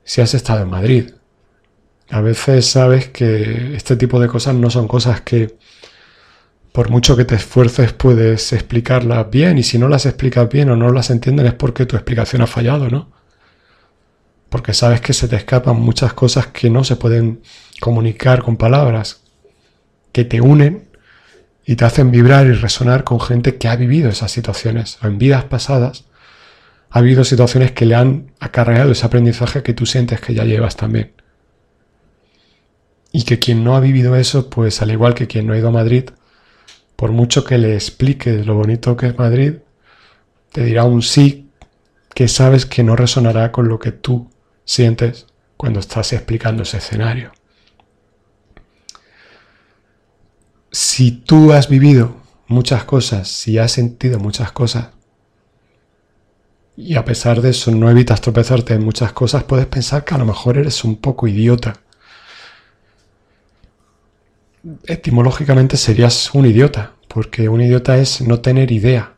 si 0.03 0.21
has 0.21 0.33
estado 0.33 0.63
en 0.63 0.69
Madrid. 0.69 1.11
A 2.09 2.21
veces 2.21 2.65
sabes 2.67 3.07
que 3.07 3.75
este 3.75 3.95
tipo 3.95 4.19
de 4.19 4.27
cosas 4.27 4.55
no 4.55 4.69
son 4.69 4.87
cosas 4.87 5.21
que 5.21 5.57
por 6.71 6.89
mucho 6.89 7.17
que 7.17 7.25
te 7.25 7.35
esfuerces 7.35 7.93
puedes 7.93 8.53
explicarlas 8.53 9.29
bien 9.29 9.57
y 9.57 9.63
si 9.63 9.77
no 9.77 9.89
las 9.89 10.05
explicas 10.05 10.49
bien 10.49 10.69
o 10.69 10.75
no 10.75 10.91
las 10.91 11.09
entienden 11.09 11.47
es 11.47 11.53
porque 11.53 11.85
tu 11.85 11.95
explicación 11.95 12.41
ha 12.41 12.47
fallado, 12.47 12.89
¿no? 12.89 13.11
Porque 14.49 14.73
sabes 14.73 15.01
que 15.01 15.13
se 15.13 15.27
te 15.27 15.35
escapan 15.35 15.77
muchas 15.77 16.13
cosas 16.13 16.47
que 16.47 16.69
no 16.69 16.83
se 16.83 16.95
pueden 16.95 17.41
comunicar 17.79 18.41
con 18.41 18.57
palabras, 18.57 19.21
que 20.11 20.25
te 20.25 20.41
unen 20.41 20.89
y 21.65 21.75
te 21.75 21.85
hacen 21.85 22.11
vibrar 22.11 22.47
y 22.47 22.53
resonar 22.53 23.03
con 23.03 23.19
gente 23.19 23.57
que 23.57 23.67
ha 23.67 23.75
vivido 23.75 24.09
esas 24.09 24.31
situaciones 24.31 24.97
o 25.01 25.07
en 25.07 25.17
vidas 25.17 25.45
pasadas 25.45 26.05
ha 26.89 26.99
habido 26.99 27.23
situaciones 27.23 27.71
que 27.71 27.85
le 27.85 27.95
han 27.95 28.33
acarreado 28.39 28.91
ese 28.91 29.05
aprendizaje 29.05 29.63
que 29.63 29.73
tú 29.73 29.85
sientes 29.85 30.19
que 30.19 30.33
ya 30.33 30.43
llevas 30.43 30.75
también. 30.75 31.13
Y 33.13 33.23
que 33.23 33.39
quien 33.39 33.63
no 33.63 33.75
ha 33.75 33.79
vivido 33.79 34.15
eso, 34.17 34.49
pues 34.49 34.81
al 34.81 34.91
igual 34.91 35.13
que 35.13 35.27
quien 35.27 35.47
no 35.47 35.53
ha 35.53 35.57
ido 35.57 35.69
a 35.69 35.71
Madrid, 35.71 36.09
por 37.01 37.11
mucho 37.11 37.43
que 37.43 37.57
le 37.57 37.73
expliques 37.73 38.45
lo 38.45 38.53
bonito 38.53 38.95
que 38.95 39.07
es 39.07 39.17
Madrid, 39.17 39.55
te 40.51 40.63
dirá 40.63 40.83
un 40.83 41.01
sí 41.01 41.49
que 42.13 42.27
sabes 42.27 42.67
que 42.67 42.83
no 42.83 42.95
resonará 42.95 43.51
con 43.51 43.67
lo 43.67 43.79
que 43.79 43.91
tú 43.91 44.29
sientes 44.65 45.25
cuando 45.57 45.79
estás 45.79 46.13
explicando 46.13 46.61
ese 46.61 46.77
escenario. 46.77 47.31
Si 50.71 51.09
tú 51.09 51.53
has 51.53 51.69
vivido 51.69 52.17
muchas 52.45 52.83
cosas, 52.83 53.29
si 53.29 53.57
has 53.57 53.71
sentido 53.71 54.19
muchas 54.19 54.51
cosas, 54.51 54.89
y 56.77 56.93
a 56.97 57.03
pesar 57.03 57.41
de 57.41 57.49
eso 57.49 57.71
no 57.71 57.89
evitas 57.89 58.21
tropezarte 58.21 58.75
en 58.75 58.85
muchas 58.85 59.11
cosas, 59.11 59.45
puedes 59.45 59.65
pensar 59.65 60.05
que 60.05 60.13
a 60.13 60.19
lo 60.19 60.25
mejor 60.25 60.59
eres 60.59 60.83
un 60.83 60.97
poco 60.97 61.27
idiota 61.27 61.81
etimológicamente 64.85 65.77
serías 65.77 66.33
un 66.33 66.45
idiota, 66.45 66.93
porque 67.07 67.49
un 67.49 67.61
idiota 67.61 67.97
es 67.97 68.21
no 68.21 68.41
tener 68.41 68.71
idea. 68.71 69.13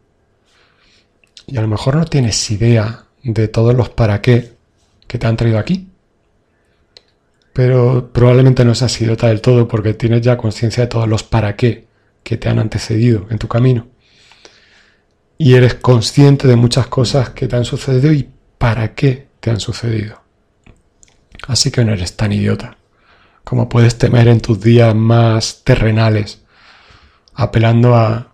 Y 1.48 1.58
a 1.58 1.62
lo 1.62 1.68
mejor 1.68 1.96
no 1.96 2.06
tienes 2.06 2.50
idea 2.52 3.06
de 3.24 3.48
todos 3.48 3.76
los 3.76 3.90
para 3.90 4.22
qué 4.22 4.54
que 5.08 5.18
te 5.18 5.28
han 5.28 5.38
traído 5.38 5.60
aquí. 5.60 5.88
Pero 7.52 8.12
probablemente 8.12 8.66
no 8.66 8.74
seas 8.74 9.00
idiota 9.02 9.28
del 9.28 9.42
todo 9.42 9.68
porque 9.68 9.94
tienes 9.94 10.22
ya 10.22 10.38
conciencia 10.38 10.84
de 10.84 10.88
todos 10.88 11.08
los 11.08 11.24
para 11.24 11.56
qué 11.56 11.88
que 12.24 12.38
te 12.38 12.50
han 12.50 12.60
antecedido 12.60 13.28
en 13.30 13.38
tu 13.38 13.48
camino. 13.48 13.88
Y 15.38 15.56
eres 15.56 15.76
consciente 15.76 16.48
de 16.48 16.56
muchas 16.56 16.88
cosas 16.88 17.32
que 17.32 17.48
te 17.48 17.56
han 17.56 17.66
sucedido 17.66 18.12
y 18.14 18.30
para 18.58 18.96
qué 18.96 19.28
te 19.40 19.52
han 19.52 19.60
sucedido. 19.60 20.22
Así 21.48 21.70
que 21.70 21.84
no 21.84 21.92
eres 21.94 22.16
tan 22.16 22.32
idiota 22.32 22.78
como 23.44 23.70
puedes 23.70 23.98
temer 23.98 24.28
en 24.28 24.42
tus 24.42 24.60
días 24.62 24.96
más 24.96 25.64
terrenales, 25.64 26.44
apelando 27.34 27.96
a 27.96 28.34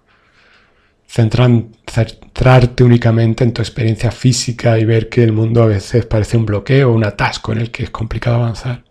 centrarte 1.08 2.84
únicamente 2.84 3.44
en 3.44 3.54
tu 3.54 3.62
experiencia 3.62 4.12
física 4.12 4.78
y 4.78 4.86
ver 4.86 5.10
que 5.10 5.24
el 5.24 5.32
mundo 5.32 5.64
a 5.64 5.66
veces 5.66 6.06
parece 6.06 6.38
un 6.38 6.46
bloqueo 6.46 6.92
un 6.92 7.04
atasco 7.04 7.52
en 7.52 7.60
el 7.60 7.72
que 7.72 7.84
es 7.84 7.90
complicado 7.90 8.38
avanzar. 8.38 8.84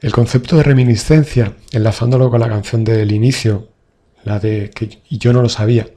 El 0.00 0.12
concepto 0.12 0.56
de 0.56 0.62
reminiscencia, 0.62 1.56
enlazándolo 1.72 2.30
con 2.30 2.40
la 2.40 2.48
canción 2.48 2.84
del 2.84 3.12
inicio, 3.12 3.68
la 4.24 4.40
de 4.40 4.70
que 4.70 5.02
yo 5.10 5.32
no 5.32 5.42
lo 5.42 5.48
sabía. 5.48 5.88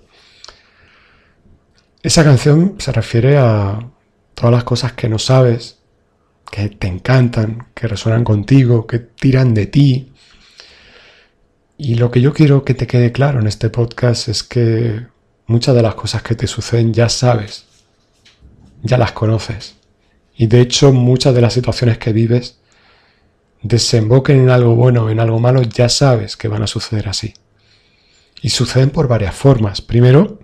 Esa 2.04 2.24
canción 2.24 2.76
se 2.80 2.92
refiere 2.92 3.38
a 3.38 3.80
todas 4.34 4.52
las 4.52 4.66
cosas 4.66 4.92
que 4.92 5.08
no 5.08 5.20
sabes 5.20 5.83
que 6.54 6.70
te 6.70 6.86
encantan, 6.86 7.70
que 7.74 7.88
resuenan 7.88 8.24
contigo, 8.24 8.86
que 8.86 9.00
tiran 9.00 9.56
de 9.56 9.66
ti, 9.66 10.12
Y 11.78 11.96
lo 11.96 12.12
que 12.12 12.22
yo 12.22 12.32
quiero 12.32 12.64
que 12.64 12.76
te 12.76 12.86
quede 12.86 13.12
claro 13.12 13.40
en 13.40 13.48
este 13.48 13.72
podcast 13.72 14.28
es 14.28 14.44
que 14.44 15.08
muchas 15.48 15.74
de 15.74 15.82
las 15.82 15.96
cosas 15.96 16.22
que 16.22 16.36
te 16.36 16.46
suceden 16.46 16.94
ya 16.94 17.10
sabes, 17.10 17.66
ya 18.84 19.00
las 19.00 19.14
conoces. 19.14 19.78
Y 20.36 20.46
de 20.46 20.62
hecho 20.62 20.94
muchas 20.94 21.34
de 21.34 21.42
las 21.42 21.54
situaciones 21.54 21.98
que 21.98 22.14
vives 22.14 22.60
desemboquen 23.64 24.42
en 24.42 24.50
algo 24.52 24.76
bueno 24.76 25.06
o 25.06 25.10
en 25.10 25.20
algo 25.20 25.40
malo, 25.40 25.64
ya 25.64 25.90
sabes 25.90 26.38
que 26.38 26.48
van 26.48 26.62
a 26.62 26.68
suceder 26.68 27.10
así. 27.10 27.34
Y 28.44 28.50
suceden 28.50 28.92
por 28.92 29.08
varias 29.08 29.34
formas. 29.34 29.82
Primero, 29.82 30.40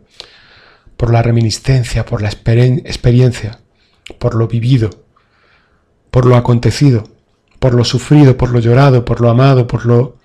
por 0.97 1.13
la 1.13 1.21
reminiscencia, 1.21 2.03
por 2.03 2.23
la 2.23 2.29
experiencia, 2.29 3.59
por 4.17 4.33
lo 4.33 4.47
vivido, 4.47 5.08
por 6.11 6.25
lo 6.25 6.35
acontecido, 6.35 7.03
por 7.59 7.73
lo 7.73 7.83
sufrido, 7.83 8.37
por 8.37 8.51
lo 8.51 8.59
llorado, 8.59 9.05
por 9.05 9.21
lo 9.21 9.29
amado, 9.29 9.67
por 9.67 9.85
lo 9.85 10.17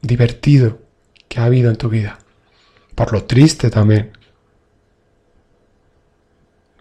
divertido 0.00 0.78
que 1.28 1.40
ha 1.40 1.44
habido 1.44 1.70
en 1.70 1.76
tu 1.76 1.88
vida, 1.88 2.18
por 2.94 3.12
lo 3.12 3.24
triste 3.24 3.70
también. 3.70 4.12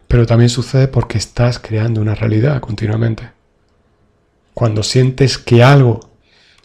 Pero 0.07 0.25
también 0.25 0.49
sucede 0.49 0.87
porque 0.87 1.17
estás 1.17 1.59
creando 1.59 1.99
una 1.99 2.15
realidad 2.15 2.61
continuamente. 2.61 3.31
Cuando 4.53 4.83
sientes 4.83 5.37
que 5.37 5.63
algo 5.63 5.99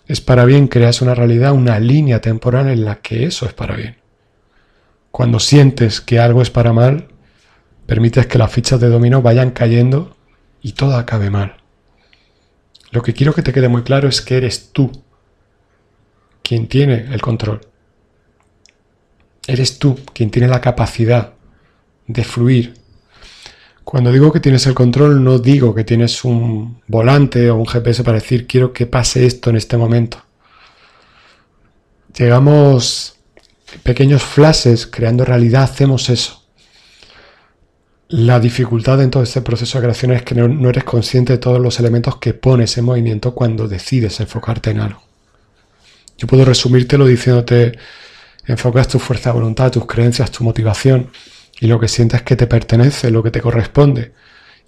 es 0.07 0.21
para 0.21 0.45
bien, 0.45 0.69
creas 0.69 1.03
una 1.03 1.15
realidad, 1.15 1.53
una 1.53 1.79
línea 1.79 2.21
temporal 2.21 2.69
en 2.69 2.85
la 2.85 2.97
que 2.97 3.25
eso 3.25 3.47
es 3.47 3.53
para 3.53 3.77
bien. 3.77 3.97
Cuando 5.11 5.41
sientes 5.41 6.01
que 6.01 6.19
algo 6.19 6.41
es 6.41 6.51
para 6.51 6.73
mal, 6.73 7.09
permites 7.87 8.27
que 8.27 8.39
las 8.39 8.51
fichas 8.51 8.81
de 8.81 8.89
dominó 8.89 9.23
vayan 9.23 9.51
cayendo 9.51 10.17
y 10.62 10.72
todo 10.72 10.96
acabe 10.96 11.31
mal. 11.31 11.57
Lo 12.90 13.03
que 13.03 13.14
quiero 13.14 13.35
que 13.35 13.42
te 13.42 13.53
quede 13.53 13.68
muy 13.68 13.83
claro 13.83 14.09
es 14.09 14.20
que 14.20 14.37
eres 14.37 14.70
tú 14.72 14.92
quien 16.42 16.68
tiene 16.68 17.12
el 17.12 17.20
control. 17.20 17.61
Eres 19.46 19.79
tú 19.79 19.98
quien 20.12 20.31
tiene 20.31 20.48
la 20.48 20.61
capacidad 20.61 21.33
de 22.07 22.25
fluir. 22.25 22.75
Cuando 23.85 24.12
digo 24.12 24.31
que 24.31 24.40
tienes 24.40 24.66
el 24.66 24.75
control, 24.75 25.25
no 25.25 25.38
digo 25.38 25.75
que 25.75 25.85
tienes 25.85 26.25
un 26.25 26.81
volante 26.87 27.51
o 27.51 27.57
un 27.57 27.66
GPS 27.66 28.05
para 28.05 28.18
decir 28.18 28.46
quiero 28.46 28.72
que 28.72 28.87
pase 28.87 29.27
esto 29.27 29.51
en 29.51 29.57
este 29.57 29.77
momento. 29.77 30.22
Llegamos 32.16 33.16
pequeños 33.83 34.22
flashes 34.22 34.87
creando 34.87 35.25
realidad, 35.25 35.62
hacemos 35.62 36.11
eso. 36.11 36.42
La 38.12 38.38
dificultad 38.40 39.01
en 39.01 39.11
todo 39.11 39.22
este 39.22 39.40
proceso 39.40 39.79
de 39.79 39.85
creación 39.85 40.12
es 40.12 40.22
que 40.22 40.35
no, 40.35 40.68
eres 40.68 40.85
consciente 40.85 41.33
de 41.33 41.38
todos 41.38 41.59
los 41.59 41.81
elementos 41.81 42.18
que 42.18 42.35
pones 42.35 42.77
en 42.77 42.85
movimiento 42.85 43.35
cuando 43.35 43.66
decides 43.66 44.20
enfocarte 44.20 44.70
en 44.70 44.81
algo. 44.81 45.03
Yo 46.18 46.27
puedo 46.27 46.44
resumírtelo 46.44 47.07
diciéndote, 47.07 47.72
enfocas 48.44 48.88
tu 48.88 48.98
fuerza 48.98 49.31
de 49.31 49.37
voluntad, 49.37 49.72
tus 49.72 49.87
creencias, 49.87 50.31
tu 50.31 50.44
motivación 50.44 51.11
y 51.59 51.68
lo 51.68 51.81
que 51.81 51.88
sientes 51.88 52.20
que 52.20 52.37
te 52.37 52.46
pertenece, 52.46 53.11
lo 53.11 53.22
que 53.22 53.31
te 53.31 53.40
corresponde, 53.40 54.12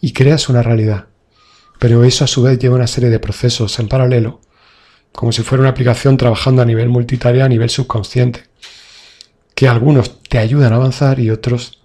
y 0.01 0.15
creas 0.15 0.49
una 0.49 0.63
realidad. 0.63 1.09
Pero 1.79 2.03
eso 2.03 2.25
a 2.25 2.29
su 2.29 2.41
vez 2.45 2.59
lleva 2.59 2.77
una 2.77 2.87
serie 2.87 3.11
de 3.11 3.19
procesos 3.19 3.79
en 3.79 3.89
paralelo, 3.89 4.41
como 5.13 5.33
si 5.33 5.43
fuera 5.43 5.61
una 5.61 5.71
aplicación 5.71 6.17
trabajando 6.17 6.63
a 6.63 6.65
nivel 6.65 6.89
multitarea, 6.89 7.45
a 7.45 7.51
nivel 7.51 7.69
subconsciente, 7.69 8.45
que 9.55 9.69
algunos 9.69 10.23
te 10.23 10.39
ayudan 10.39 10.73
a 10.73 10.77
avanzar 10.77 11.21
y 11.21 11.29
otros 11.29 11.84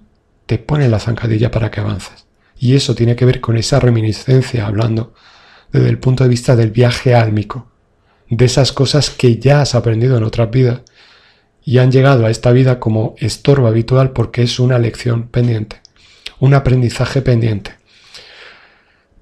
te 0.50 0.58
ponen 0.58 0.90
la 0.90 0.98
zancadilla 0.98 1.52
para 1.52 1.70
que 1.70 1.80
avances. 1.80 2.26
Y 2.58 2.76
eso 2.76 2.96
tiene 2.96 3.16
que 3.16 3.24
ver 3.24 3.40
con 3.40 3.56
esa 3.56 3.80
reminiscencia, 3.80 4.66
hablando 4.66 5.14
desde 5.72 5.90
el 5.90 6.00
punto 6.00 6.24
de 6.24 6.30
vista 6.32 6.56
del 6.56 6.72
viaje 6.72 7.14
álmico, 7.14 7.68
de 8.32 8.46
esas 8.46 8.72
cosas 8.72 9.12
que 9.12 9.38
ya 9.38 9.62
has 9.62 9.76
aprendido 9.76 10.18
en 10.18 10.24
otras 10.24 10.50
vidas 10.50 10.82
y 11.64 11.78
han 11.78 11.92
llegado 11.92 12.26
a 12.26 12.32
esta 12.32 12.52
vida 12.52 12.80
como 12.80 13.14
estorbo 13.20 13.68
habitual 13.68 14.10
porque 14.10 14.42
es 14.42 14.60
una 14.60 14.80
lección 14.80 15.28
pendiente, 15.28 15.82
un 16.40 16.56
aprendizaje 16.56 17.22
pendiente. 17.22 17.76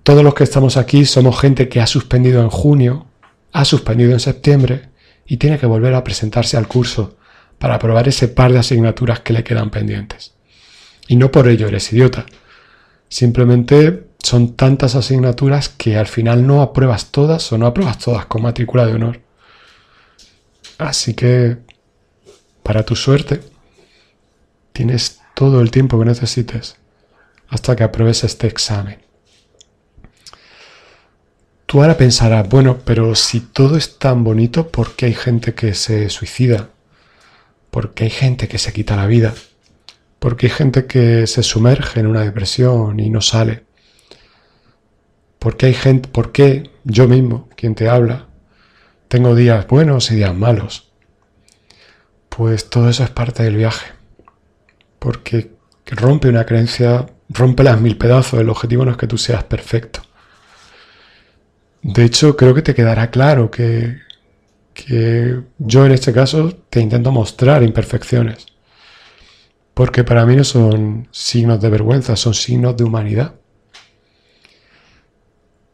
Todos 0.04 0.24
los 0.24 0.34
que 0.34 0.46
estamos 0.46 0.78
aquí 0.78 1.04
somos 1.04 1.38
gente 1.38 1.68
que 1.68 1.82
ha 1.82 1.88
suspendido 1.88 2.42
en 2.42 2.50
junio, 2.50 3.08
ha 3.52 3.66
suspendido 3.66 4.14
en 4.14 4.22
septiembre 4.22 4.92
y 5.26 5.36
tiene 5.36 5.60
que 5.60 5.66
volver 5.66 5.94
a 5.94 6.06
presentarse 6.06 6.56
al 6.56 6.70
curso 6.70 7.18
para 7.60 7.76
aprobar 7.76 8.08
ese 8.08 8.30
par 8.30 8.54
de 8.54 8.60
asignaturas 8.60 9.20
que 9.20 9.34
le 9.34 9.44
quedan 9.44 9.72
pendientes. 9.72 10.37
Y 11.08 11.16
no 11.16 11.32
por 11.32 11.48
ello 11.48 11.68
eres 11.68 11.92
idiota. 11.94 12.26
Simplemente 13.10 14.08
son 14.22 14.56
tantas 14.56 14.96
asignaturas 14.96 15.70
que 15.70 15.98
al 15.98 16.08
final 16.08 16.46
no 16.46 16.62
apruebas 16.62 17.12
todas 17.12 17.52
o 17.52 17.58
no 17.58 17.66
apruebas 17.66 18.00
todas 18.00 18.26
con 18.26 18.42
matrícula 18.42 18.86
de 18.86 18.94
honor. 18.94 19.22
Así 20.78 21.14
que, 21.14 21.58
para 22.64 22.84
tu 22.84 22.96
suerte, 22.96 23.42
tienes 24.74 25.22
todo 25.34 25.62
el 25.62 25.72
tiempo 25.72 25.98
que 25.98 26.06
necesites 26.06 26.76
hasta 27.50 27.76
que 27.76 27.84
apruebes 27.84 28.24
este 28.24 28.48
examen. 28.48 29.00
Tú 31.66 31.82
ahora 31.82 31.98
pensarás, 31.98 32.48
bueno, 32.48 32.80
pero 32.86 33.14
si 33.16 33.42
todo 33.42 33.78
es 33.78 33.98
tan 33.98 34.24
bonito, 34.24 34.70
¿por 34.70 34.96
qué 34.96 35.08
hay 35.08 35.14
gente 35.14 35.54
que 35.54 35.74
se 35.74 36.10
suicida? 36.10 36.70
¿Por 37.72 37.94
qué 37.94 38.06
hay 38.06 38.10
gente 38.10 38.48
que 38.48 38.58
se 38.58 38.72
quita 38.72 38.96
la 38.96 39.06
vida? 39.06 39.34
Porque 40.20 40.48
hay 40.48 40.52
gente 40.52 40.86
que 40.86 41.28
se 41.28 41.44
sumerge 41.44 42.00
en 42.00 42.08
una 42.08 42.22
depresión 42.22 43.00
y 43.00 43.10
no 43.10 43.22
sale. 43.22 43.64
Porque 45.40 45.68
hay 45.68 45.74
gente, 45.74 46.10
porque 46.12 46.72
yo 46.84 47.08
mismo, 47.08 47.50
quien 47.56 47.76
te 47.76 47.88
habla, 47.88 48.28
tengo 49.08 49.36
días 49.36 49.68
buenos 49.68 50.12
y 50.12 50.16
días 50.16 50.36
malos. 50.36 50.92
Pues 52.30 52.70
todo 52.70 52.90
eso 52.90 53.04
es 53.04 53.10
parte 53.12 53.44
del 53.44 53.56
viaje. 53.58 53.92
Porque 55.00 55.52
rompe 55.86 56.30
una 56.30 56.46
creencia, 56.46 57.06
rompe 57.30 57.64
las 57.64 57.80
mil 57.80 57.98
pedazos. 57.98 58.40
El 58.40 58.50
objetivo 58.50 58.86
no 58.86 58.92
es 58.92 58.98
que 58.98 59.08
tú 59.08 59.18
seas 59.18 59.44
perfecto. 59.44 60.02
De 61.84 62.04
hecho, 62.04 62.36
creo 62.36 62.54
que 62.54 62.64
te 62.64 62.76
quedará 62.76 63.12
claro 63.12 63.52
que, 63.52 64.00
que 64.74 65.40
yo 65.60 65.86
en 65.86 65.92
este 65.92 66.12
caso 66.12 66.54
te 66.70 66.82
intento 66.82 67.12
mostrar 67.12 67.64
imperfecciones 67.64 68.57
porque 69.78 70.04
para 70.04 70.26
mí 70.26 70.36
no 70.36 70.44
son 70.44 71.08
signos 71.12 71.62
de 71.62 71.70
vergüenza, 71.70 72.16
son 72.16 72.34
signos 72.34 72.76
de 72.76 72.84
humanidad. 72.84 73.36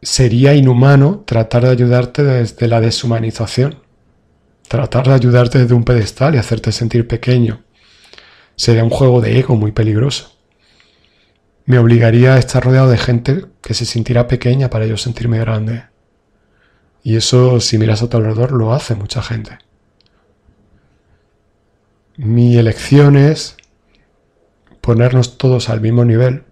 Sería 0.02 0.52
inhumano 0.52 1.24
tratar 1.26 1.62
de 1.62 1.70
ayudarte 1.70 2.22
desde 2.22 2.68
la 2.68 2.82
deshumanización, 2.82 3.82
tratar 4.68 5.06
de 5.06 5.14
ayudarte 5.14 5.60
desde 5.60 5.72
un 5.72 5.84
pedestal 5.84 6.34
y 6.34 6.38
hacerte 6.38 6.70
sentir 6.70 7.08
pequeño. 7.08 7.64
Sería 8.56 8.84
un 8.84 8.90
juego 8.90 9.22
de 9.22 9.38
ego 9.38 9.56
muy 9.56 9.72
peligroso. 9.72 10.36
Me 11.64 11.78
obligaría 11.78 12.34
a 12.34 12.38
estar 12.38 12.62
rodeado 12.62 12.90
de 12.90 12.98
gente 12.98 13.46
que 13.62 13.72
se 13.72 13.86
sintiera 13.86 14.28
pequeña 14.28 14.68
para 14.68 14.84
yo 14.84 14.98
sentirme 14.98 15.38
grande. 15.38 15.84
Y 17.02 17.16
eso, 17.16 17.58
si 17.58 17.78
miras 17.78 18.02
a 18.02 18.10
tu 18.10 18.18
alrededor, 18.18 18.52
lo 18.52 18.74
hace 18.74 18.96
mucha 18.96 19.22
gente. 19.22 19.56
Mi 22.18 22.58
elección 22.58 23.16
es 23.16 23.56
ponernos 24.84 25.38
todos 25.38 25.70
al 25.70 25.80
mismo 25.80 26.04
nivel 26.04 26.44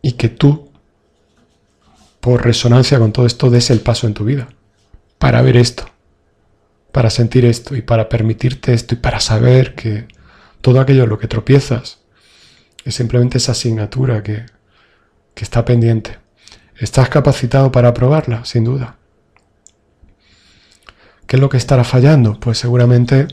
y 0.00 0.12
que 0.12 0.30
tú, 0.30 0.70
por 2.18 2.42
resonancia 2.42 2.98
con 2.98 3.12
todo 3.12 3.26
esto, 3.26 3.50
des 3.50 3.68
el 3.68 3.80
paso 3.80 4.06
en 4.06 4.14
tu 4.14 4.24
vida 4.24 4.48
para 5.18 5.42
ver 5.42 5.58
esto, 5.58 5.84
para 6.90 7.10
sentir 7.10 7.44
esto 7.44 7.76
y 7.76 7.82
para 7.82 8.08
permitirte 8.08 8.72
esto 8.72 8.94
y 8.94 8.96
para 8.98 9.20
saber 9.20 9.74
que 9.74 10.08
todo 10.62 10.80
aquello 10.80 11.04
en 11.04 11.10
lo 11.10 11.18
que 11.18 11.28
tropiezas 11.28 11.98
es 12.86 12.94
simplemente 12.94 13.36
esa 13.36 13.52
asignatura 13.52 14.22
que, 14.22 14.46
que 15.34 15.44
está 15.44 15.66
pendiente. 15.66 16.16
¿Estás 16.78 17.10
capacitado 17.10 17.70
para 17.70 17.88
aprobarla? 17.88 18.46
Sin 18.46 18.64
duda. 18.64 18.96
¿Qué 21.26 21.36
es 21.36 21.40
lo 21.40 21.50
que 21.50 21.58
estará 21.58 21.84
fallando? 21.84 22.40
Pues 22.40 22.56
seguramente 22.56 23.28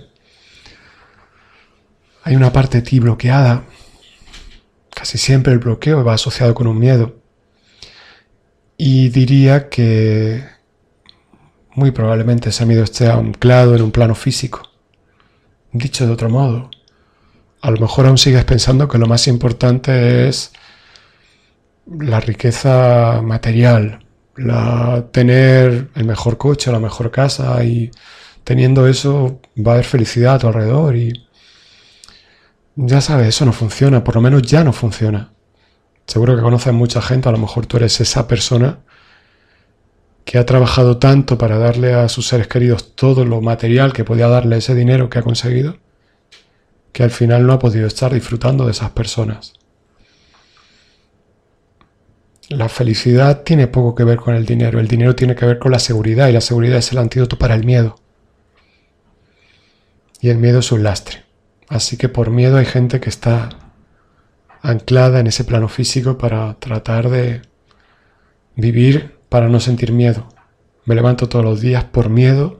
hay 2.25 2.35
una 2.35 2.51
parte 2.51 2.79
de 2.79 2.81
ti 2.81 2.99
bloqueada. 2.99 3.63
Casi 4.89 5.19
siempre 5.19 5.53
el 5.53 5.59
bloqueo 5.59 6.03
va 6.03 6.15
asociado 6.15 6.55
con 6.55 6.65
un 6.65 6.79
miedo. 6.79 7.17
Y 8.77 9.09
diría 9.09 9.69
que 9.69 10.43
muy 11.75 11.91
probablemente 11.91 12.49
ese 12.49 12.65
miedo 12.65 12.83
esté 12.83 13.11
anclado 13.11 13.75
en 13.75 13.83
un 13.83 13.91
plano 13.91 14.15
físico. 14.15 14.63
Dicho 15.71 16.07
de 16.07 16.13
otro 16.13 16.29
modo, 16.29 16.71
a 17.61 17.69
lo 17.69 17.79
mejor 17.79 18.07
aún 18.07 18.17
sigues 18.17 18.43
pensando 18.43 18.87
que 18.87 18.97
lo 18.97 19.05
más 19.05 19.27
importante 19.27 20.27
es 20.27 20.51
la 21.85 22.19
riqueza 22.19 23.21
material, 23.23 24.03
la 24.35 25.05
tener 25.11 25.89
el 25.93 26.05
mejor 26.05 26.37
coche, 26.37 26.71
la 26.71 26.79
mejor 26.79 27.11
casa 27.11 27.63
y 27.63 27.91
teniendo 28.43 28.87
eso 28.87 29.41
va 29.55 29.73
a 29.73 29.75
haber 29.75 29.85
felicidad 29.85 30.35
a 30.35 30.39
tu 30.39 30.47
alrededor 30.47 30.95
y 30.95 31.24
ya 32.75 33.01
sabes, 33.01 33.27
eso 33.27 33.45
no 33.45 33.53
funciona, 33.53 34.03
por 34.03 34.15
lo 34.15 34.21
menos 34.21 34.41
ya 34.43 34.63
no 34.63 34.73
funciona. 34.73 35.31
Seguro 36.05 36.35
que 36.35 36.41
conoces 36.41 36.73
mucha 36.73 37.01
gente, 37.01 37.29
a 37.29 37.31
lo 37.31 37.37
mejor 37.37 37.65
tú 37.65 37.77
eres 37.77 37.99
esa 37.99 38.27
persona 38.27 38.79
que 40.25 40.37
ha 40.37 40.45
trabajado 40.45 40.97
tanto 40.97 41.37
para 41.37 41.57
darle 41.57 41.93
a 41.93 42.09
sus 42.09 42.27
seres 42.27 42.47
queridos 42.47 42.95
todo 42.95 43.25
lo 43.25 43.41
material 43.41 43.93
que 43.93 44.03
podía 44.03 44.27
darle 44.27 44.57
ese 44.57 44.75
dinero 44.75 45.09
que 45.09 45.19
ha 45.19 45.23
conseguido, 45.23 45.77
que 46.91 47.03
al 47.03 47.11
final 47.11 47.45
no 47.45 47.53
ha 47.53 47.59
podido 47.59 47.87
estar 47.87 48.13
disfrutando 48.13 48.65
de 48.65 48.71
esas 48.71 48.91
personas. 48.91 49.53
La 52.49 52.69
felicidad 52.69 53.43
tiene 53.43 53.67
poco 53.67 53.95
que 53.95 54.03
ver 54.03 54.17
con 54.17 54.35
el 54.35 54.45
dinero, 54.45 54.79
el 54.79 54.87
dinero 54.87 55.15
tiene 55.15 55.35
que 55.35 55.45
ver 55.45 55.59
con 55.59 55.71
la 55.71 55.79
seguridad 55.79 56.27
y 56.27 56.33
la 56.33 56.41
seguridad 56.41 56.77
es 56.77 56.91
el 56.91 56.99
antídoto 56.99 57.37
para 57.37 57.55
el 57.55 57.63
miedo. 57.63 57.99
Y 60.21 60.29
el 60.29 60.37
miedo 60.37 60.59
es 60.59 60.71
un 60.71 60.83
lastre. 60.83 61.24
Así 61.67 61.97
que 61.97 62.09
por 62.09 62.29
miedo 62.29 62.57
hay 62.57 62.65
gente 62.65 62.99
que 62.99 63.09
está 63.09 63.49
anclada 64.61 65.19
en 65.19 65.27
ese 65.27 65.43
plano 65.43 65.67
físico 65.67 66.17
para 66.17 66.55
tratar 66.55 67.09
de 67.09 67.41
vivir 68.55 69.17
para 69.29 69.49
no 69.49 69.59
sentir 69.59 69.91
miedo. 69.91 70.27
Me 70.85 70.95
levanto 70.95 71.27
todos 71.27 71.43
los 71.43 71.61
días 71.61 71.83
por 71.83 72.09
miedo 72.09 72.57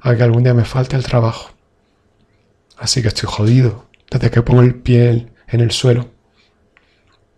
a 0.00 0.14
que 0.14 0.22
algún 0.22 0.44
día 0.44 0.54
me 0.54 0.64
falte 0.64 0.96
el 0.96 1.04
trabajo. 1.04 1.50
Así 2.76 3.02
que 3.02 3.08
estoy 3.08 3.28
jodido 3.30 3.86
desde 4.10 4.30
que 4.30 4.42
pongo 4.42 4.62
el 4.62 4.74
pie 4.74 5.28
en 5.48 5.60
el 5.60 5.70
suelo 5.70 6.14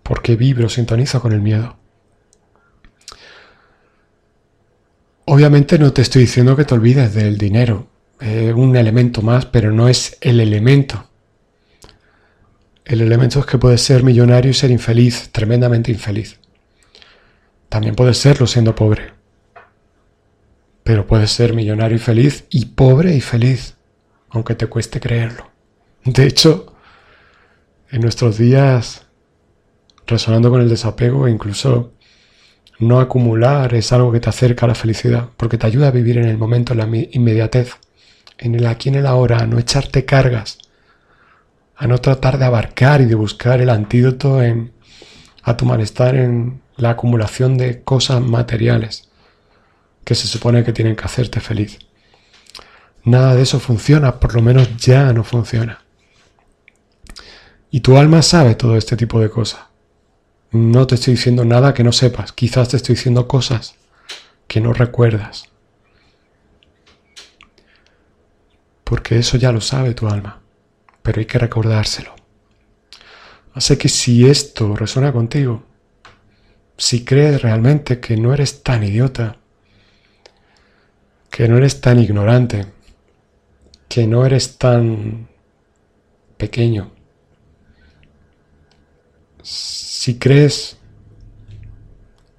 porque 0.06 0.36
vibro, 0.36 0.68
sintonizo 0.68 1.20
con 1.20 1.32
el 1.32 1.40
miedo. 1.40 1.76
Obviamente 5.24 5.78
no 5.78 5.92
te 5.92 6.02
estoy 6.02 6.22
diciendo 6.22 6.56
que 6.56 6.64
te 6.64 6.74
olvides 6.74 7.12
del 7.12 7.36
dinero, 7.36 7.88
es 8.20 8.54
un 8.54 8.76
elemento 8.76 9.22
más, 9.22 9.46
pero 9.46 9.72
no 9.72 9.88
es 9.88 10.16
el 10.20 10.40
elemento. 10.40 11.08
El 12.84 13.00
elemento 13.00 13.40
es 13.40 13.46
que 13.46 13.58
puedes 13.58 13.82
ser 13.82 14.02
millonario 14.02 14.50
y 14.50 14.54
ser 14.54 14.70
infeliz, 14.70 15.30
tremendamente 15.32 15.90
infeliz. 15.90 16.38
También 17.68 17.94
puedes 17.94 18.18
serlo 18.18 18.46
siendo 18.46 18.74
pobre. 18.74 19.12
Pero 20.84 21.06
puedes 21.06 21.32
ser 21.32 21.52
millonario 21.52 21.96
y 21.96 22.00
feliz 22.00 22.44
y 22.48 22.66
pobre 22.66 23.14
y 23.14 23.20
feliz, 23.20 23.74
aunque 24.30 24.54
te 24.54 24.68
cueste 24.68 25.00
creerlo. 25.00 25.50
De 26.04 26.26
hecho, 26.26 26.76
en 27.90 28.02
nuestros 28.02 28.38
días 28.38 29.06
resonando 30.06 30.50
con 30.50 30.60
el 30.60 30.68
desapego 30.68 31.26
incluso 31.26 31.92
no 32.78 33.00
acumular 33.00 33.74
es 33.74 33.92
algo 33.92 34.12
que 34.12 34.20
te 34.20 34.28
acerca 34.28 34.66
a 34.66 34.68
la 34.68 34.74
felicidad, 34.74 35.30
porque 35.36 35.58
te 35.58 35.66
ayuda 35.66 35.88
a 35.88 35.92
vivir 35.92 36.18
en 36.18 36.26
el 36.26 36.36
momento, 36.36 36.74
en 36.74 36.78
la 36.78 36.88
inmediatez, 37.10 37.72
en 38.38 38.54
el 38.54 38.66
aquí, 38.66 38.88
en 38.88 38.96
el 38.96 39.06
ahora, 39.06 39.38
a 39.38 39.46
no 39.46 39.58
echarte 39.58 40.04
cargas, 40.04 40.58
a 41.76 41.86
no 41.86 41.98
tratar 41.98 42.38
de 42.38 42.44
abarcar 42.44 43.00
y 43.00 43.06
de 43.06 43.14
buscar 43.14 43.60
el 43.60 43.70
antídoto 43.70 44.42
en, 44.42 44.72
a 45.42 45.56
tu 45.56 45.64
malestar 45.66 46.16
en 46.16 46.60
la 46.76 46.90
acumulación 46.90 47.56
de 47.56 47.82
cosas 47.82 48.20
materiales 48.20 49.08
que 50.04 50.14
se 50.14 50.26
supone 50.26 50.64
que 50.64 50.72
tienen 50.72 50.96
que 50.96 51.04
hacerte 51.04 51.40
feliz. 51.40 51.78
Nada 53.04 53.34
de 53.34 53.42
eso 53.42 53.60
funciona, 53.60 54.18
por 54.20 54.34
lo 54.34 54.42
menos 54.42 54.76
ya 54.76 55.12
no 55.12 55.24
funciona. 55.24 55.82
Y 57.70 57.80
tu 57.80 57.96
alma 57.96 58.22
sabe 58.22 58.54
todo 58.54 58.76
este 58.76 58.96
tipo 58.96 59.20
de 59.20 59.30
cosas. 59.30 59.60
No 60.50 60.86
te 60.86 60.94
estoy 60.94 61.14
diciendo 61.14 61.44
nada 61.44 61.74
que 61.74 61.84
no 61.84 61.92
sepas, 61.92 62.32
quizás 62.32 62.68
te 62.68 62.76
estoy 62.76 62.94
diciendo 62.94 63.28
cosas 63.28 63.74
que 64.46 64.60
no 64.60 64.72
recuerdas. 64.72 65.48
Porque 68.86 69.18
eso 69.18 69.36
ya 69.36 69.50
lo 69.50 69.60
sabe 69.60 69.94
tu 69.94 70.06
alma, 70.06 70.40
pero 71.02 71.18
hay 71.18 71.26
que 71.26 71.40
recordárselo. 71.40 72.14
Así 73.52 73.76
que 73.76 73.88
si 73.88 74.28
esto 74.28 74.76
resuena 74.76 75.12
contigo, 75.12 75.64
si 76.78 77.04
crees 77.04 77.42
realmente 77.42 77.98
que 77.98 78.16
no 78.16 78.32
eres 78.32 78.62
tan 78.62 78.84
idiota, 78.84 79.38
que 81.30 81.48
no 81.48 81.56
eres 81.56 81.80
tan 81.80 81.98
ignorante, 81.98 82.66
que 83.88 84.06
no 84.06 84.24
eres 84.24 84.56
tan 84.56 85.26
pequeño, 86.36 86.92
si 89.42 90.16
crees 90.16 90.78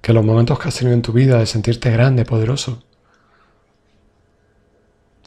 que 0.00 0.14
los 0.14 0.24
momentos 0.24 0.58
que 0.58 0.68
has 0.68 0.76
tenido 0.76 0.94
en 0.94 1.02
tu 1.02 1.12
vida 1.12 1.40
de 1.40 1.44
sentirte 1.44 1.90
grande, 1.90 2.24
poderoso, 2.24 2.87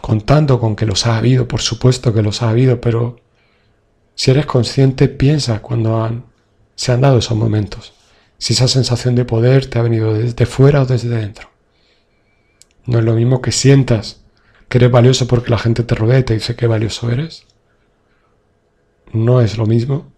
contando 0.02 0.60
con 0.60 0.76
que 0.76 0.86
los 0.86 1.06
ha 1.06 1.18
habido, 1.18 1.48
por 1.48 1.62
supuesto 1.62 2.14
que 2.14 2.22
los 2.22 2.42
ha 2.42 2.50
habido, 2.50 2.82
pero 2.82 3.20
si 4.16 4.32
eres 4.32 4.46
consciente, 4.46 5.08
piensa 5.08 5.62
cuando 5.62 6.04
han, 6.04 6.26
se 6.76 6.92
han 6.92 7.02
dado 7.02 7.20
esos 7.20 7.38
momentos. 7.38 7.94
Si 8.38 8.54
esa 8.54 8.68
sensación 8.68 9.16
de 9.16 9.26
poder 9.26 9.68
te 9.68 9.80
ha 9.80 9.84
venido 9.84 10.14
desde 10.14 10.46
fuera 10.46 10.82
o 10.82 10.86
desde 10.86 11.10
dentro. 11.10 11.50
No 12.86 13.00
es 13.00 13.06
lo 13.06 13.14
mismo 13.14 13.42
que 13.42 13.52
sientas 13.52 14.22
que 14.68 14.80
eres 14.80 14.92
valioso 14.92 15.28
porque 15.28 15.52
la 15.52 15.60
gente 15.60 15.84
te 15.84 15.96
rodea 15.96 16.20
y 16.20 16.24
te 16.24 16.34
dice 16.34 16.56
qué 16.56 16.66
valioso 16.66 17.12
eres. 17.12 17.46
No 19.14 19.42
es 19.42 19.58
lo 19.58 19.66
mismo 19.66 20.12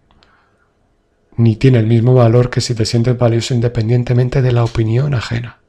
ni 1.38 1.56
tiene 1.56 1.80
el 1.80 1.88
mismo 1.88 2.14
valor 2.14 2.50
que 2.50 2.62
si 2.62 2.76
te 2.76 2.86
sientes 2.86 3.18
valioso 3.18 3.54
independientemente 3.54 4.42
de 4.42 4.52
la 4.52 4.64
opinión 4.64 5.14
ajena. 5.14 5.60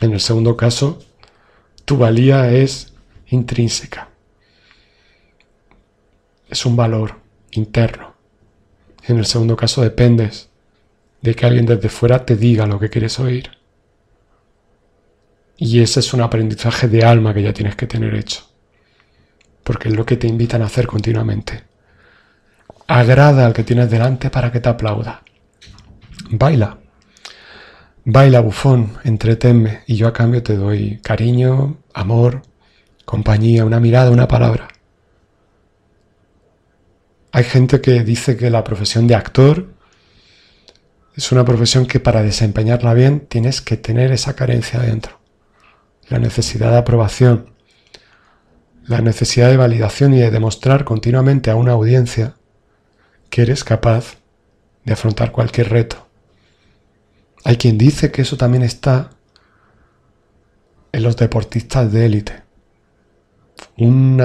En 0.00 0.12
el 0.12 0.20
segundo 0.20 0.56
caso, 0.56 0.98
tu 1.84 1.96
valía 1.96 2.50
es 2.52 2.89
intrínseca. 3.30 4.10
Es 6.48 6.66
un 6.66 6.76
valor 6.76 7.20
interno. 7.52 8.14
En 9.06 9.18
el 9.18 9.26
segundo 9.26 9.56
caso 9.56 9.82
dependes 9.82 10.50
de 11.22 11.34
que 11.34 11.46
alguien 11.46 11.66
desde 11.66 11.88
fuera 11.88 12.24
te 12.24 12.36
diga 12.36 12.66
lo 12.66 12.78
que 12.78 12.90
quieres 12.90 13.18
oír. 13.18 13.50
Y 15.56 15.80
ese 15.80 16.00
es 16.00 16.12
un 16.14 16.22
aprendizaje 16.22 16.88
de 16.88 17.04
alma 17.04 17.34
que 17.34 17.42
ya 17.42 17.52
tienes 17.52 17.76
que 17.76 17.86
tener 17.86 18.14
hecho. 18.14 18.42
Porque 19.62 19.88
es 19.88 19.96
lo 19.96 20.06
que 20.06 20.16
te 20.16 20.26
invitan 20.26 20.62
a 20.62 20.66
hacer 20.66 20.86
continuamente. 20.86 21.64
Agrada 22.86 23.46
al 23.46 23.52
que 23.52 23.62
tienes 23.62 23.90
delante 23.90 24.30
para 24.30 24.50
que 24.50 24.60
te 24.60 24.68
aplauda. 24.68 25.22
Baila. 26.30 26.78
Baila, 28.04 28.40
bufón, 28.40 28.96
entretenme 29.04 29.82
y 29.86 29.96
yo 29.96 30.08
a 30.08 30.12
cambio 30.12 30.42
te 30.42 30.56
doy 30.56 30.98
cariño, 31.02 31.76
amor, 31.92 32.42
compañía, 33.10 33.64
una 33.64 33.80
mirada, 33.80 34.12
una 34.12 34.28
palabra. 34.28 34.68
Hay 37.32 37.42
gente 37.42 37.80
que 37.80 38.04
dice 38.04 38.36
que 38.36 38.50
la 38.50 38.62
profesión 38.62 39.08
de 39.08 39.16
actor 39.16 39.74
es 41.16 41.32
una 41.32 41.44
profesión 41.44 41.86
que 41.86 41.98
para 41.98 42.22
desempeñarla 42.22 42.94
bien 42.94 43.26
tienes 43.26 43.60
que 43.62 43.76
tener 43.76 44.12
esa 44.12 44.36
carencia 44.36 44.78
dentro. 44.78 45.18
La 46.08 46.20
necesidad 46.20 46.70
de 46.70 46.78
aprobación, 46.78 47.50
la 48.86 49.00
necesidad 49.00 49.48
de 49.48 49.56
validación 49.56 50.14
y 50.14 50.20
de 50.20 50.30
demostrar 50.30 50.84
continuamente 50.84 51.50
a 51.50 51.56
una 51.56 51.72
audiencia 51.72 52.36
que 53.28 53.42
eres 53.42 53.64
capaz 53.64 54.18
de 54.84 54.92
afrontar 54.92 55.32
cualquier 55.32 55.68
reto. 55.70 56.06
Hay 57.42 57.56
quien 57.56 57.76
dice 57.76 58.12
que 58.12 58.22
eso 58.22 58.36
también 58.36 58.62
está 58.62 59.10
en 60.92 61.02
los 61.02 61.16
deportistas 61.16 61.90
de 61.92 62.06
élite. 62.06 62.49
Un 63.76 64.18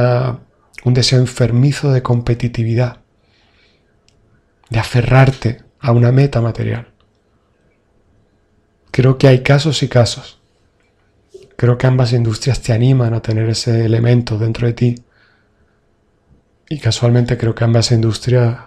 deseo 0.86 1.19
enfermizo 1.19 1.91
de 1.91 2.02
competitividad, 2.02 3.02
de 4.69 4.80
aferrarte 4.80 5.63
a 5.80 5.91
una 5.91 6.12
meta 6.12 6.41
material. 6.41 6.91
Creo 8.91 9.17
que 9.17 9.28
hay 9.28 9.43
casos 9.43 9.84
y 9.84 9.88
casos. 9.88 10.39
Creo 11.58 11.78
que 11.78 11.88
ambas 11.88 12.13
industrias 12.13 12.62
te 12.62 12.74
animan 12.74 13.13
a 13.13 13.21
tener 13.21 13.50
ese 13.50 13.86
elemento 13.86 14.38
dentro 14.38 14.67
de 14.67 14.74
ti. 14.74 14.95
Y 16.69 16.80
casualmente 16.80 17.38
creo 17.38 17.56
que 17.56 17.63
ambas 17.63 17.91
industrias 17.91 18.58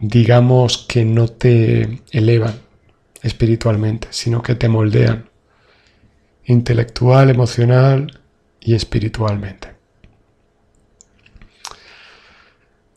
digamos 0.00 0.78
que 0.78 1.04
no 1.04 1.28
te 1.28 2.02
elevan 2.12 2.54
espiritualmente, 3.22 4.08
sino 4.10 4.42
que 4.42 4.54
te 4.54 4.68
moldean 4.68 5.27
intelectual, 6.48 7.30
emocional 7.30 8.20
y 8.60 8.74
espiritualmente. 8.74 9.74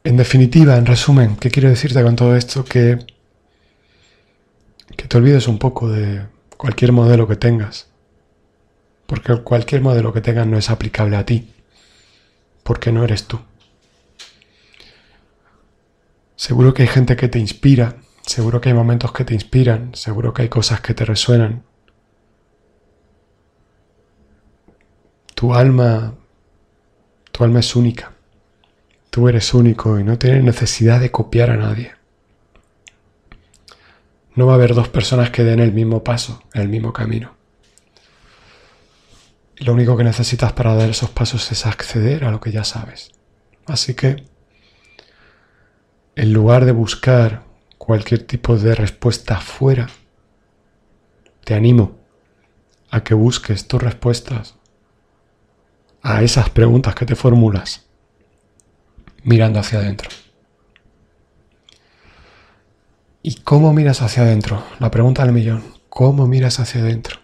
En 0.04 0.18
definitiva, 0.18 0.78
en 0.78 0.86
resumen, 0.86 1.36
¿qué 1.36 1.52
quiero 1.52 1.70
decirte 1.70 2.02
con 2.02 2.16
todo 2.16 2.36
esto? 2.36 2.66
Que, 2.66 2.98
que 4.98 5.08
te 5.08 5.18
olvides 5.18 5.48
un 5.48 5.60
poco 5.60 5.90
de 5.90 6.26
cualquier 6.58 6.92
modelo 6.94 7.28
que 7.28 7.36
tengas, 7.36 7.88
porque 9.06 9.36
cualquier 9.44 9.82
modelo 9.82 10.14
que 10.14 10.22
tengas 10.22 10.48
no 10.48 10.58
es 10.58 10.70
aplicable 10.70 11.18
a 11.18 11.26
ti, 11.26 11.54
porque 12.64 12.92
no 12.92 13.04
eres 13.04 13.26
tú. 13.26 13.40
Seguro 16.36 16.74
que 16.74 16.84
hay 16.84 16.88
gente 16.88 17.16
que 17.16 17.28
te 17.28 17.38
inspira, 17.38 17.98
seguro 18.26 18.62
que 18.62 18.70
hay 18.70 18.76
momentos 18.76 19.12
que 19.12 19.26
te 19.26 19.34
inspiran, 19.34 19.94
seguro 19.94 20.34
que 20.34 20.44
hay 20.44 20.50
cosas 20.50 20.82
que 20.82 20.94
te 20.94 21.06
resuenan. 21.06 21.64
Tu 25.42 25.56
alma, 25.56 26.14
tu 27.32 27.44
alma 27.44 27.62
es 27.62 27.76
única. 27.76 28.14
Tú 29.10 29.28
eres 29.28 29.56
único 29.56 29.98
y 29.98 30.04
no 30.04 30.20
tienes 30.20 30.44
necesidad 30.44 31.00
de 31.00 31.10
copiar 31.10 31.50
a 31.50 31.58
nadie. 31.58 31.94
No 34.36 34.46
va 34.46 34.52
a 34.52 34.56
haber 34.58 34.76
dos 34.76 34.90
personas 34.90 35.32
que 35.32 35.44
den 35.44 35.60
el 35.60 35.74
mismo 35.74 36.04
paso, 36.04 36.44
el 36.54 36.70
mismo 36.70 36.94
camino. 36.94 37.34
lo 39.56 39.74
único 39.74 39.98
que 39.98 40.04
necesitas 40.04 40.54
para 40.54 40.76
dar 40.76 40.92
esos 40.92 41.10
pasos 41.10 41.52
es 41.52 41.66
acceder 41.66 42.24
a 42.24 42.30
lo 42.30 42.40
que 42.40 42.52
ya 42.52 42.64
sabes. 42.64 43.10
Así 43.66 43.96
que, 43.96 44.24
en 46.16 46.34
lugar 46.34 46.66
de 46.66 46.72
buscar 46.72 47.46
cualquier 47.80 48.28
tipo 48.28 48.58
de 48.58 48.76
respuesta 48.76 49.42
fuera, 49.42 49.88
te 51.44 51.56
animo 51.56 51.98
a 52.92 53.04
que 53.04 53.16
busques 53.16 53.68
tus 53.68 53.82
respuestas 53.82 54.61
a 56.02 56.22
esas 56.24 56.50
preguntas 56.50 56.96
que 56.96 57.06
te 57.06 57.16
formulas 57.16 57.86
mirando 59.24 59.60
hacia 59.60 59.80
adentro. 59.80 60.10
¿Y 63.24 63.36
cómo 63.36 63.72
miras 63.74 64.02
hacia 64.02 64.24
adentro? 64.24 64.64
La 64.80 64.90
pregunta 64.90 65.24
del 65.24 65.34
millón. 65.34 65.64
¿Cómo 65.90 66.26
miras 66.26 66.60
hacia 66.60 66.82
adentro? 66.82 67.20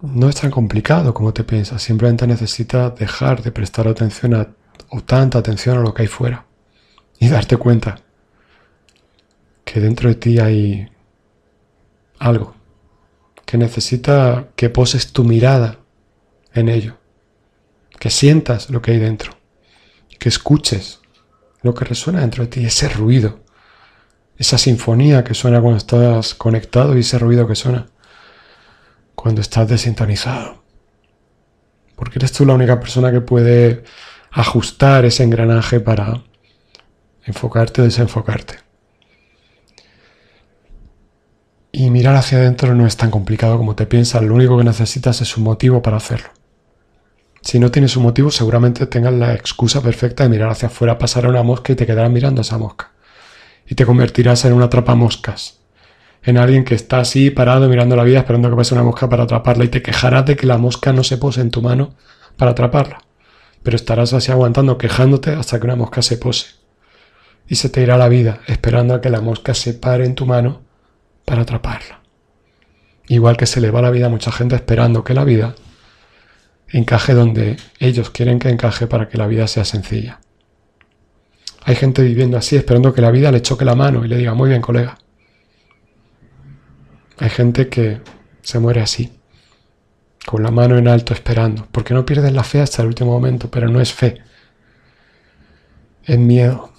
No 0.00 0.28
es 0.28 0.36
tan 0.36 0.50
complicado 0.50 1.12
como 1.12 1.32
te 1.32 1.44
piensas, 1.44 1.82
simplemente 1.82 2.26
necesitas 2.26 2.96
dejar 2.96 3.42
de 3.42 3.52
prestar 3.52 3.86
atención 3.86 4.34
a, 4.34 4.48
o 4.88 5.02
tanta 5.02 5.38
atención 5.38 5.76
a 5.78 5.82
lo 5.82 5.92
que 5.92 6.02
hay 6.02 6.08
fuera 6.08 6.46
y 7.18 7.28
darte 7.28 7.58
cuenta 7.58 8.00
que 9.62 9.78
dentro 9.78 10.08
de 10.08 10.14
ti 10.14 10.38
hay 10.38 10.88
algo 12.18 12.54
que 13.44 13.58
necesita 13.58 14.48
que 14.56 14.70
poses 14.70 15.12
tu 15.12 15.22
mirada 15.22 15.79
en 16.54 16.68
ello, 16.68 16.98
que 17.98 18.10
sientas 18.10 18.70
lo 18.70 18.82
que 18.82 18.92
hay 18.92 18.98
dentro, 18.98 19.32
que 20.18 20.28
escuches 20.28 21.00
lo 21.62 21.74
que 21.74 21.84
resuena 21.84 22.20
dentro 22.20 22.44
de 22.44 22.50
ti, 22.50 22.64
ese 22.64 22.88
ruido, 22.88 23.40
esa 24.36 24.56
sinfonía 24.56 25.22
que 25.22 25.34
suena 25.34 25.60
cuando 25.60 25.78
estás 25.78 26.34
conectado 26.34 26.96
y 26.96 27.00
ese 27.00 27.18
ruido 27.18 27.46
que 27.46 27.54
suena 27.54 27.86
cuando 29.14 29.42
estás 29.42 29.68
desintonizado. 29.68 30.62
Porque 31.96 32.18
eres 32.18 32.32
tú 32.32 32.46
la 32.46 32.54
única 32.54 32.80
persona 32.80 33.12
que 33.12 33.20
puede 33.20 33.84
ajustar 34.30 35.04
ese 35.04 35.24
engranaje 35.24 35.80
para 35.80 36.22
enfocarte 37.24 37.82
o 37.82 37.84
desenfocarte. 37.84 38.58
Y 41.72 41.90
mirar 41.90 42.16
hacia 42.16 42.38
adentro 42.38 42.74
no 42.74 42.86
es 42.86 42.96
tan 42.96 43.10
complicado 43.10 43.58
como 43.58 43.76
te 43.76 43.86
piensas, 43.86 44.22
lo 44.22 44.34
único 44.34 44.56
que 44.56 44.64
necesitas 44.64 45.20
es 45.20 45.36
un 45.36 45.44
motivo 45.44 45.82
para 45.82 45.98
hacerlo. 45.98 46.30
Si 47.42 47.58
no 47.58 47.70
tienes 47.70 47.96
un 47.96 48.02
motivo, 48.02 48.30
seguramente 48.30 48.86
tengas 48.86 49.14
la 49.14 49.34
excusa 49.34 49.80
perfecta 49.80 50.24
de 50.24 50.28
mirar 50.28 50.50
hacia 50.50 50.68
afuera, 50.68 50.98
pasar 50.98 51.24
a 51.24 51.28
una 51.28 51.42
mosca 51.42 51.72
y 51.72 51.76
te 51.76 51.86
quedarás 51.86 52.10
mirando 52.10 52.40
a 52.40 52.42
esa 52.42 52.58
mosca. 52.58 52.92
Y 53.66 53.74
te 53.74 53.86
convertirás 53.86 54.44
en 54.44 54.52
una 54.52 54.68
moscas. 54.94 55.60
En 56.22 56.36
alguien 56.36 56.64
que 56.64 56.74
está 56.74 57.00
así 57.00 57.30
parado 57.30 57.68
mirando 57.68 57.96
la 57.96 58.04
vida 58.04 58.18
esperando 58.18 58.50
que 58.50 58.56
pase 58.56 58.74
una 58.74 58.82
mosca 58.82 59.08
para 59.08 59.22
atraparla 59.22 59.64
y 59.64 59.68
te 59.68 59.80
quejarás 59.80 60.26
de 60.26 60.36
que 60.36 60.46
la 60.46 60.58
mosca 60.58 60.92
no 60.92 61.02
se 61.02 61.16
pose 61.16 61.40
en 61.40 61.50
tu 61.50 61.62
mano 61.62 61.94
para 62.36 62.50
atraparla. 62.50 63.02
Pero 63.62 63.76
estarás 63.76 64.12
así 64.12 64.30
aguantando, 64.30 64.76
quejándote 64.76 65.30
hasta 65.30 65.58
que 65.58 65.66
una 65.66 65.76
mosca 65.76 66.02
se 66.02 66.18
pose. 66.18 66.46
Y 67.48 67.54
se 67.54 67.70
te 67.70 67.82
irá 67.82 67.96
la 67.96 68.08
vida 68.08 68.40
esperando 68.48 68.94
a 68.94 69.00
que 69.00 69.08
la 69.08 69.22
mosca 69.22 69.54
se 69.54 69.72
pare 69.72 70.04
en 70.04 70.14
tu 70.14 70.26
mano 70.26 70.60
para 71.24 71.42
atraparla. 71.42 72.00
Igual 73.08 73.36
que 73.36 73.46
se 73.46 73.60
le 73.60 73.70
va 73.70 73.82
la 73.82 73.90
vida 73.90 74.06
a 74.06 74.10
mucha 74.10 74.30
gente 74.30 74.54
esperando 74.54 75.04
que 75.04 75.14
la 75.14 75.24
vida 75.24 75.54
encaje 76.72 77.14
donde 77.14 77.56
ellos 77.78 78.10
quieren 78.10 78.38
que 78.38 78.48
encaje 78.48 78.86
para 78.86 79.08
que 79.08 79.18
la 79.18 79.26
vida 79.26 79.46
sea 79.46 79.64
sencilla. 79.64 80.20
Hay 81.64 81.74
gente 81.76 82.02
viviendo 82.02 82.36
así, 82.36 82.56
esperando 82.56 82.94
que 82.94 83.02
la 83.02 83.10
vida 83.10 83.30
le 83.30 83.42
choque 83.42 83.64
la 83.64 83.74
mano 83.74 84.04
y 84.04 84.08
le 84.08 84.16
diga, 84.16 84.34
muy 84.34 84.48
bien, 84.48 84.62
colega. 84.62 84.98
Hay 87.18 87.28
gente 87.28 87.68
que 87.68 88.00
se 88.40 88.58
muere 88.58 88.80
así, 88.80 89.12
con 90.24 90.42
la 90.42 90.50
mano 90.50 90.78
en 90.78 90.88
alto 90.88 91.12
esperando, 91.12 91.68
porque 91.70 91.92
no 91.92 92.06
pierdes 92.06 92.32
la 92.32 92.44
fe 92.44 92.60
hasta 92.60 92.82
el 92.82 92.88
último 92.88 93.12
momento, 93.12 93.50
pero 93.50 93.68
no 93.68 93.80
es 93.80 93.92
fe, 93.92 94.22
es 96.04 96.18
miedo. 96.18 96.72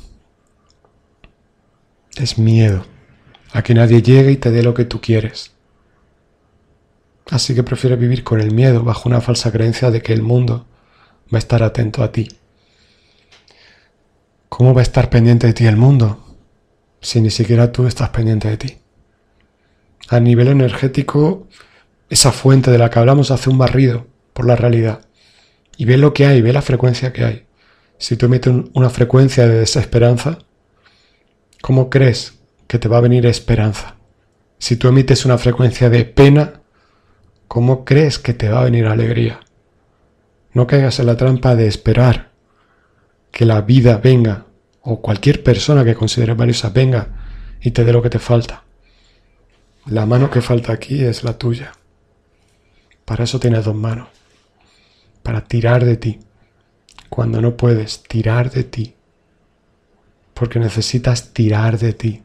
Es 2.17 2.38
miedo 2.38 2.86
a 3.54 3.63
que 3.63 3.73
nadie 3.73 4.01
llegue 4.01 4.32
y 4.32 4.38
te 4.38 4.51
dé 4.51 4.63
lo 4.63 4.73
que 4.73 4.86
tú 4.86 4.99
quieres. 4.99 5.51
Así 7.32 7.56
que 7.56 7.63
prefieres 7.63 7.98
vivir 7.98 8.26
con 8.26 8.41
el 8.41 8.52
miedo 8.52 8.84
bajo 8.84 9.08
una 9.08 9.22
falsa 9.22 9.54
creencia 9.54 9.89
de 9.89 10.02
que 10.02 10.12
el 10.12 10.22
mundo 10.22 10.67
va 11.34 11.38
a 11.38 11.39
estar 11.39 11.63
atento 11.63 12.04
a 12.04 12.12
ti. 12.12 12.28
¿Cómo 14.50 14.74
va 14.74 14.82
a 14.82 14.84
estar 14.84 15.10
pendiente 15.10 15.48
de 15.48 15.54
ti 15.54 15.65
el 15.65 15.78
mundo 15.78 16.38
si 17.00 17.22
ni 17.22 17.30
siquiera 17.30 17.72
tú 17.72 17.88
estás 17.88 18.10
pendiente 18.10 18.50
de 18.50 18.58
ti? 18.58 18.78
A 20.10 20.20
nivel 20.20 20.50
energético, 20.50 21.48
esa 22.10 22.34
fuente 22.34 22.70
de 22.70 22.78
la 22.78 22.89
que 22.89 23.00
hablamos 23.00 23.32
hace 23.32 23.50
un 23.50 23.58
barrido 23.58 24.08
por 24.34 24.46
la 24.46 24.58
realidad 24.58 25.08
y 25.78 25.86
ve 25.86 25.96
lo 25.96 26.13
que 26.13 26.26
hay, 26.26 26.41
ve 26.41 26.52
la 26.52 26.62
frecuencia 26.62 27.13
que 27.13 27.24
hay. 27.24 27.46
Si 27.98 28.17
tú 28.17 28.26
emites 28.26 28.54
una 28.74 28.89
frecuencia 28.89 29.48
de 29.48 29.60
desesperanza, 29.60 30.39
¿cómo 31.62 31.89
crees 31.89 32.41
que 32.67 32.78
te 32.78 32.89
va 32.89 32.98
a 32.98 33.02
venir 33.02 33.26
esperanza? 33.26 33.96
Si 34.60 34.76
tú 34.76 34.89
emites 34.89 35.24
una 35.24 35.38
frecuencia 35.38 35.89
de 35.89 36.04
pena, 36.04 36.61
¿cómo 37.51 37.83
crees 37.83 38.17
que 38.17 38.33
te 38.33 38.47
va 38.47 38.61
a 38.61 38.63
venir 38.63 38.85
alegría? 38.85 39.41
No 40.53 40.67
caigas 40.67 41.01
en 41.01 41.05
la 41.05 41.17
trampa 41.17 41.53
de 41.53 41.67
esperar 41.67 42.31
que 43.29 43.45
la 43.45 43.59
vida 43.59 43.97
venga 43.97 44.45
o 44.81 45.01
cualquier 45.01 45.43
persona 45.43 45.83
que 45.83 45.93
consideres 45.93 46.37
valiosa 46.37 46.69
venga 46.69 47.09
y 47.59 47.71
te 47.71 47.83
dé 47.83 47.91
lo 47.91 48.01
que 48.01 48.09
te 48.09 48.19
falta. 48.19 48.63
La 49.85 50.05
mano 50.05 50.31
que 50.31 50.39
falta 50.39 50.71
aquí 50.71 51.03
es 51.03 51.25
la 51.25 51.37
tuya. 51.37 51.73
Para 53.03 53.25
eso 53.25 53.37
tienes 53.37 53.65
dos 53.65 53.75
manos. 53.75 54.07
Para 55.21 55.43
tirar 55.43 55.83
de 55.83 55.97
ti. 55.97 56.19
Cuando 57.09 57.41
no 57.41 57.57
puedes 57.57 58.01
tirar 58.03 58.49
de 58.49 58.63
ti. 58.63 58.95
Porque 60.33 60.57
necesitas 60.57 61.33
tirar 61.33 61.77
de 61.77 61.91
ti. 61.91 62.23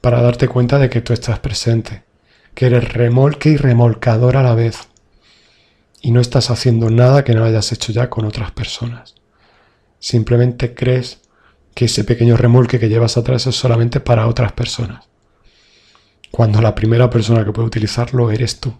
Para 0.00 0.20
darte 0.20 0.48
cuenta 0.48 0.80
de 0.80 0.90
que 0.90 1.00
tú 1.00 1.12
estás 1.12 1.38
presente 1.38 2.02
que 2.54 2.66
eres 2.66 2.92
remolque 2.92 3.50
y 3.50 3.56
remolcador 3.56 4.36
a 4.36 4.42
la 4.42 4.54
vez. 4.54 4.88
Y 6.00 6.10
no 6.10 6.20
estás 6.20 6.50
haciendo 6.50 6.90
nada 6.90 7.24
que 7.24 7.34
no 7.34 7.44
hayas 7.44 7.72
hecho 7.72 7.92
ya 7.92 8.10
con 8.10 8.24
otras 8.24 8.50
personas. 8.50 9.14
Simplemente 9.98 10.74
crees 10.74 11.20
que 11.74 11.86
ese 11.86 12.04
pequeño 12.04 12.36
remolque 12.36 12.78
que 12.78 12.88
llevas 12.88 13.16
atrás 13.16 13.46
es 13.46 13.54
solamente 13.54 14.00
para 14.00 14.26
otras 14.26 14.52
personas. 14.52 15.06
Cuando 16.30 16.60
la 16.60 16.74
primera 16.74 17.08
persona 17.08 17.44
que 17.44 17.52
puede 17.52 17.68
utilizarlo 17.68 18.30
eres 18.30 18.58
tú. 18.58 18.74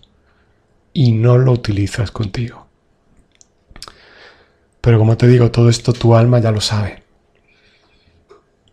Y 0.92 1.12
no 1.12 1.38
lo 1.38 1.52
utilizas 1.52 2.10
contigo. 2.10 2.66
Pero 4.80 4.98
como 4.98 5.16
te 5.16 5.28
digo, 5.28 5.50
todo 5.50 5.70
esto 5.70 5.92
tu 5.92 6.14
alma 6.16 6.40
ya 6.40 6.50
lo 6.50 6.60
sabe. 6.60 7.02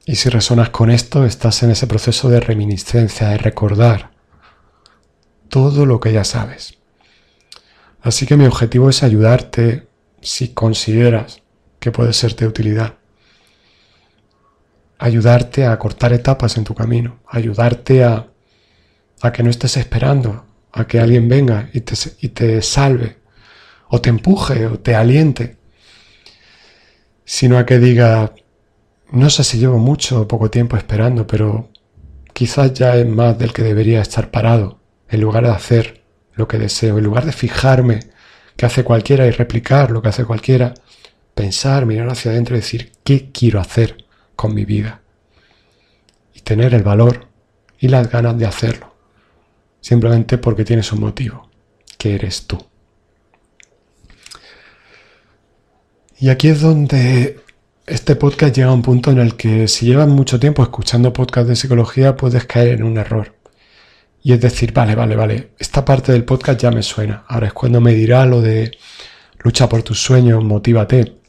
Y 0.05 0.15
si 0.15 0.29
resonas 0.29 0.71
con 0.71 0.89
esto, 0.89 1.23
estás 1.23 1.61
en 1.61 1.69
ese 1.69 1.85
proceso 1.85 2.29
de 2.29 2.39
reminiscencia, 2.39 3.29
de 3.29 3.37
recordar, 3.37 4.09
todo 5.49 5.85
lo 5.85 5.99
que 5.99 6.13
ya 6.13 6.23
sabes. 6.23 6.77
Así 8.01 8.25
que 8.25 8.37
mi 8.37 8.45
objetivo 8.45 8.89
es 8.89 9.03
ayudarte 9.03 9.87
si 10.21 10.49
consideras 10.49 11.41
que 11.79 11.91
puede 11.91 12.13
serte 12.13 12.45
de 12.45 12.49
utilidad. 12.49 12.95
Ayudarte 14.97 15.65
a 15.65 15.77
cortar 15.79 16.13
etapas 16.13 16.57
en 16.57 16.63
tu 16.63 16.75
camino, 16.75 17.19
ayudarte 17.27 18.03
a, 18.03 18.27
a 19.21 19.31
que 19.31 19.43
no 19.43 19.49
estés 19.49 19.77
esperando 19.77 20.45
a 20.71 20.85
que 20.85 20.99
alguien 20.99 21.27
venga 21.27 21.69
y 21.73 21.81
te, 21.81 21.95
y 22.21 22.29
te 22.29 22.61
salve, 22.61 23.17
o 23.87 23.99
te 23.99 24.09
empuje, 24.09 24.67
o 24.67 24.79
te 24.79 24.95
aliente, 24.95 25.57
sino 27.25 27.57
a 27.57 27.65
que 27.65 27.79
diga, 27.79 28.33
no 29.11 29.29
sé 29.29 29.43
si 29.43 29.57
llevo 29.57 29.79
mucho 29.79 30.21
o 30.21 30.27
poco 30.27 30.49
tiempo 30.51 30.77
esperando, 30.77 31.25
pero 31.25 31.69
quizás 32.33 32.73
ya 32.73 32.95
es 32.95 33.07
más 33.07 33.37
del 33.37 33.51
que 33.51 33.63
debería 33.63 34.01
estar 34.01 34.29
parado 34.29 34.78
en 35.09 35.21
lugar 35.21 35.43
de 35.43 35.51
hacer 35.51 36.01
lo 36.33 36.47
que 36.47 36.57
deseo, 36.57 36.97
en 36.97 37.03
lugar 37.03 37.25
de 37.25 37.31
fijarme 37.31 37.99
que 38.55 38.65
hace 38.65 38.83
cualquiera 38.83 39.25
y 39.25 39.31
replicar 39.31 39.91
lo 39.91 40.01
que 40.01 40.09
hace 40.09 40.25
cualquiera, 40.25 40.73
pensar, 41.33 41.85
mirar 41.85 42.09
hacia 42.09 42.31
adentro 42.31 42.55
y 42.55 42.59
decir, 42.59 42.91
¿qué 43.03 43.31
quiero 43.31 43.59
hacer 43.59 44.05
con 44.35 44.53
mi 44.53 44.65
vida? 44.65 45.01
Y 46.33 46.41
tener 46.41 46.73
el 46.73 46.83
valor 46.83 47.27
y 47.79 47.87
las 47.87 48.09
ganas 48.09 48.37
de 48.37 48.45
hacerlo, 48.45 48.93
simplemente 49.79 50.37
porque 50.37 50.65
tienes 50.65 50.91
un 50.91 51.01
motivo, 51.01 51.49
que 51.97 52.15
eres 52.15 52.47
tú. 52.47 52.63
Y 56.19 56.29
aquí 56.29 56.49
es 56.49 56.59
donde 56.59 57.39
este 57.87 58.17
podcast 58.17 58.53
llega 58.53 58.67
a 58.67 58.73
un 58.73 58.81
punto 58.81 59.09
en 59.09 59.19
el 59.19 59.35
que 59.35 59.69
si 59.69 59.85
llevas 59.85 60.09
mucho 60.09 60.39
tiempo 60.39 60.61
escuchando 60.61 61.13
podcasts 61.13 61.47
de 61.47 61.55
psicología 61.55 62.17
puedes 62.17 62.45
caer 62.45 62.73
en 62.73 62.83
un 62.83 62.97
error. 62.97 63.38
Y 64.21 64.33
es 64.33 64.41
decir, 64.41 64.73
vale, 64.73 64.95
vale, 64.95 65.15
vale, 65.15 65.51
esta 65.57 65.85
parte 65.85 66.11
del 66.11 66.25
podcast 66.25 66.59
ya 66.61 66.71
me 66.71 66.83
suena. 66.83 67.23
Ahora 67.27 67.47
es 67.47 67.53
cuando 67.53 67.79
me 67.79 67.93
dirá 67.93 68.25
lo 68.25 68.41
de 68.41 68.77
lucha 69.39 69.69
por 69.69 69.81
tus 69.83 70.01
sueños, 70.01 70.43
motívate. 70.43 71.19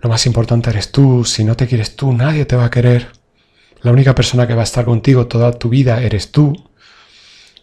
Lo 0.00 0.08
más 0.08 0.26
importante 0.26 0.70
eres 0.70 0.90
tú, 0.92 1.24
si 1.24 1.44
no 1.44 1.56
te 1.56 1.66
quieres 1.66 1.96
tú, 1.96 2.12
nadie 2.12 2.44
te 2.44 2.56
va 2.56 2.66
a 2.66 2.70
querer. 2.70 3.08
la 3.82 3.92
única 3.92 4.14
persona 4.14 4.46
que 4.46 4.54
va 4.54 4.62
a 4.62 4.64
estar 4.64 4.84
contigo 4.84 5.28
toda 5.28 5.52
tu 5.52 5.68
vida 5.68 6.02
eres 6.02 6.32
tú, 6.32 6.52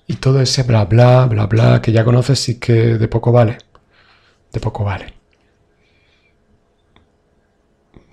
y 0.07 0.15
todo 0.15 0.41
ese 0.41 0.63
bla 0.63 0.85
bla, 0.85 1.25
bla 1.25 1.45
bla 1.47 1.81
que 1.81 1.91
ya 1.91 2.03
conoces 2.03 2.49
y 2.49 2.59
que 2.59 2.73
de 2.97 3.07
poco 3.07 3.31
vale, 3.31 3.57
de 4.53 4.59
poco 4.59 4.83
vale. 4.83 5.13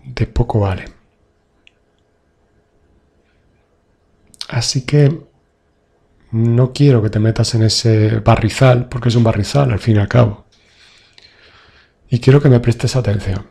De 0.04 0.26
poco 0.26 0.60
vale. 0.60 0.84
Así 4.48 4.84
que 4.84 5.31
no 6.32 6.72
quiero 6.72 7.02
que 7.02 7.10
te 7.10 7.18
metas 7.18 7.54
en 7.54 7.62
ese 7.62 8.20
barrizal, 8.20 8.88
porque 8.88 9.10
es 9.10 9.14
un 9.14 9.24
barrizal 9.24 9.70
al 9.70 9.78
fin 9.78 9.96
y 9.96 9.98
al 9.98 10.08
cabo. 10.08 10.46
Y 12.08 12.18
quiero 12.20 12.40
que 12.40 12.48
me 12.48 12.60
prestes 12.60 12.96
atención. 12.96 13.46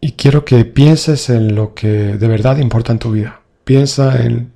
Y 0.00 0.12
quiero 0.12 0.44
que 0.44 0.64
pienses 0.64 1.28
en 1.28 1.54
lo 1.54 1.74
que 1.74 1.88
de 1.88 2.28
verdad 2.28 2.56
importa 2.58 2.92
en 2.92 2.98
tu 2.98 3.12
vida. 3.12 3.40
Piensa 3.64 4.22
en... 4.22 4.52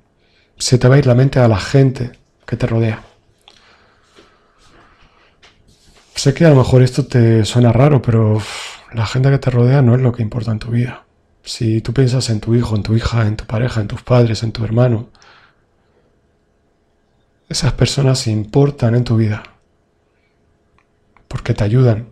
Se 0.57 0.77
te 0.77 0.87
va 0.87 0.95
a 0.95 0.97
ir 0.97 1.05
la 1.05 1.15
mente 1.15 1.39
a 1.39 1.47
la 1.47 1.59
gente 1.59 2.11
que 2.45 2.57
te 2.57 2.65
rodea. 2.65 3.03
Sé 6.15 6.33
que 6.33 6.45
a 6.45 6.49
lo 6.49 6.55
mejor 6.55 6.81
esto 6.81 7.05
te 7.05 7.43
suena 7.45 7.71
raro, 7.71 8.01
pero 8.01 8.41
la 8.93 9.05
gente 9.05 9.29
que 9.29 9.39
te 9.39 9.49
rodea 9.49 9.81
no 9.81 9.95
es 9.95 10.01
lo 10.01 10.11
que 10.11 10.21
importa 10.21 10.51
en 10.51 10.59
tu 10.59 10.71
vida. 10.71 11.05
Si 11.43 11.81
tú 11.81 11.93
piensas 11.93 12.29
en 12.29 12.39
tu 12.39 12.55
hijo, 12.55 12.75
en 12.75 12.83
tu 12.83 12.95
hija, 12.95 13.27
en 13.27 13.35
tu 13.35 13.45
pareja, 13.45 13.81
en 13.81 13.87
tus 13.87 14.01
padres, 14.01 14.43
en 14.43 14.51
tu 14.51 14.63
hermano, 14.63 15.09
esas 17.53 17.73
personas 17.73 18.25
importan 18.25 18.95
en 18.95 19.03
tu 19.03 19.15
vida 19.15 19.43
porque 21.27 21.53
te 21.53 21.63
ayudan 21.63 22.09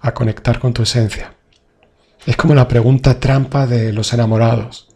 a 0.00 0.12
conectar 0.12 0.58
con 0.58 0.72
tu 0.72 0.82
esencia. 0.82 1.34
Es 2.26 2.36
como 2.36 2.54
la 2.54 2.66
pregunta 2.66 3.18
trampa 3.20 3.66
de 3.66 3.92
los 3.92 4.12
enamorados. 4.12 4.88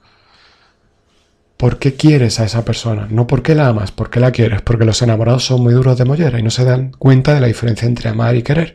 ¿Por 1.57 1.79
qué 1.79 1.95
quieres 1.95 2.41
a 2.41 2.45
esa 2.45 2.65
persona? 2.65 3.07
No 3.11 3.29
por 3.29 3.43
qué 3.43 3.55
la 3.55 3.69
amas, 3.69 3.93
por 3.93 4.11
qué 4.11 4.19
la 4.19 4.33
quieres, 4.33 4.61
porque 4.61 4.85
los 4.85 5.01
enamorados 5.03 5.45
son 5.45 5.63
muy 5.63 5.73
duros 5.73 5.97
de 5.99 6.05
mollera 6.05 6.39
y 6.39 6.43
no 6.43 6.51
se 6.51 6.65
dan 6.65 6.91
cuenta 6.91 7.33
de 7.33 7.41
la 7.41 7.47
diferencia 7.47 7.87
entre 7.87 8.09
amar 8.09 8.35
y 8.35 8.43
querer. 8.43 8.73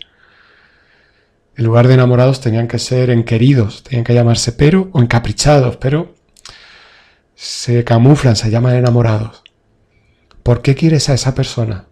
En 1.57 1.65
lugar 1.65 1.89
de 1.89 1.95
enamorados 1.95 2.39
tenían 2.39 2.69
que 2.69 2.79
ser 2.79 3.09
enqueridos, 3.09 3.83
tenían 3.83 4.05
que 4.05 4.13
llamarse 4.13 4.53
pero 4.53 4.89
o 4.93 5.01
encaprichados, 5.01 5.75
pero 5.75 6.15
se 7.35 7.83
camuflan, 7.83 8.37
se 8.37 8.49
llaman 8.49 8.75
enamorados. 8.75 9.43
¿Por 10.49 10.63
qué 10.63 10.73
quieres 10.73 11.07
a 11.09 11.13
esa 11.13 11.35
persona? 11.35 11.85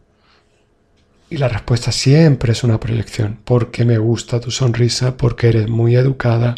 Y 1.29 1.37
la 1.37 1.47
respuesta 1.47 1.91
siempre 1.91 2.53
es 2.53 2.63
una 2.63 2.79
proyección. 2.79 3.39
Porque 3.43 3.85
me 3.85 3.99
gusta 3.99 4.39
tu 4.39 4.49
sonrisa, 4.49 5.15
porque 5.15 5.49
eres 5.49 5.69
muy 5.69 5.95
educada, 5.95 6.55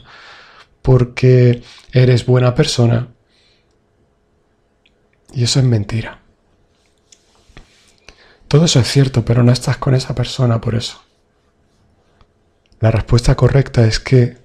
porque 0.81 1.61
eres 1.91 2.25
buena 2.25 2.55
persona. 2.55 3.09
Y 5.33 5.43
eso 5.43 5.59
es 5.59 5.65
mentira. 5.65 6.21
Todo 8.47 8.63
eso 8.63 8.79
es 8.79 8.87
cierto, 8.87 9.25
pero 9.25 9.43
no 9.43 9.51
estás 9.51 9.75
con 9.75 9.93
esa 9.93 10.15
persona 10.15 10.61
por 10.61 10.75
eso. 10.75 11.03
La 12.79 12.91
respuesta 12.91 13.35
correcta 13.35 13.85
es 13.85 13.99
que 13.99 14.37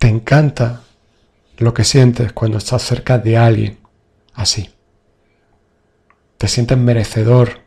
te 0.00 0.08
encanta 0.08 0.82
lo 1.58 1.72
que 1.72 1.84
sientes 1.84 2.32
cuando 2.32 2.58
estás 2.58 2.82
cerca 2.82 3.18
de 3.18 3.36
alguien 3.36 3.78
así. 4.34 4.68
Te 6.38 6.48
sientes 6.48 6.78
merecedor 6.78 7.60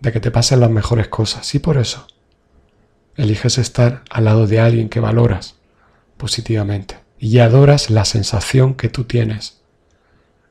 de 0.00 0.12
que 0.12 0.20
te 0.20 0.30
pasen 0.30 0.60
las 0.60 0.70
mejores 0.70 1.08
cosas. 1.08 1.54
Y 1.54 1.58
por 1.58 1.78
eso 1.78 2.06
eliges 3.16 3.58
estar 3.58 4.02
al 4.10 4.24
lado 4.24 4.46
de 4.46 4.60
alguien 4.60 4.88
que 4.88 5.00
valoras 5.00 5.56
positivamente 6.16 6.98
y 7.18 7.38
adoras 7.38 7.90
la 7.90 8.04
sensación 8.04 8.74
que 8.74 8.88
tú 8.88 9.04
tienes 9.04 9.60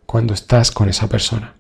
cuando 0.05 0.33
estás 0.33 0.71
con 0.71 0.89
esa 0.89 1.07
persona. 1.07 1.55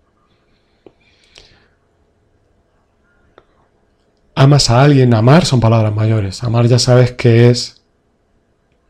Amas 4.35 4.69
a 4.69 4.81
alguien, 4.81 5.13
amar 5.13 5.45
son 5.45 5.59
palabras 5.59 5.93
mayores. 5.93 6.43
Amar 6.43 6.67
ya 6.67 6.79
sabes 6.79 7.11
que 7.11 7.49
es 7.49 7.81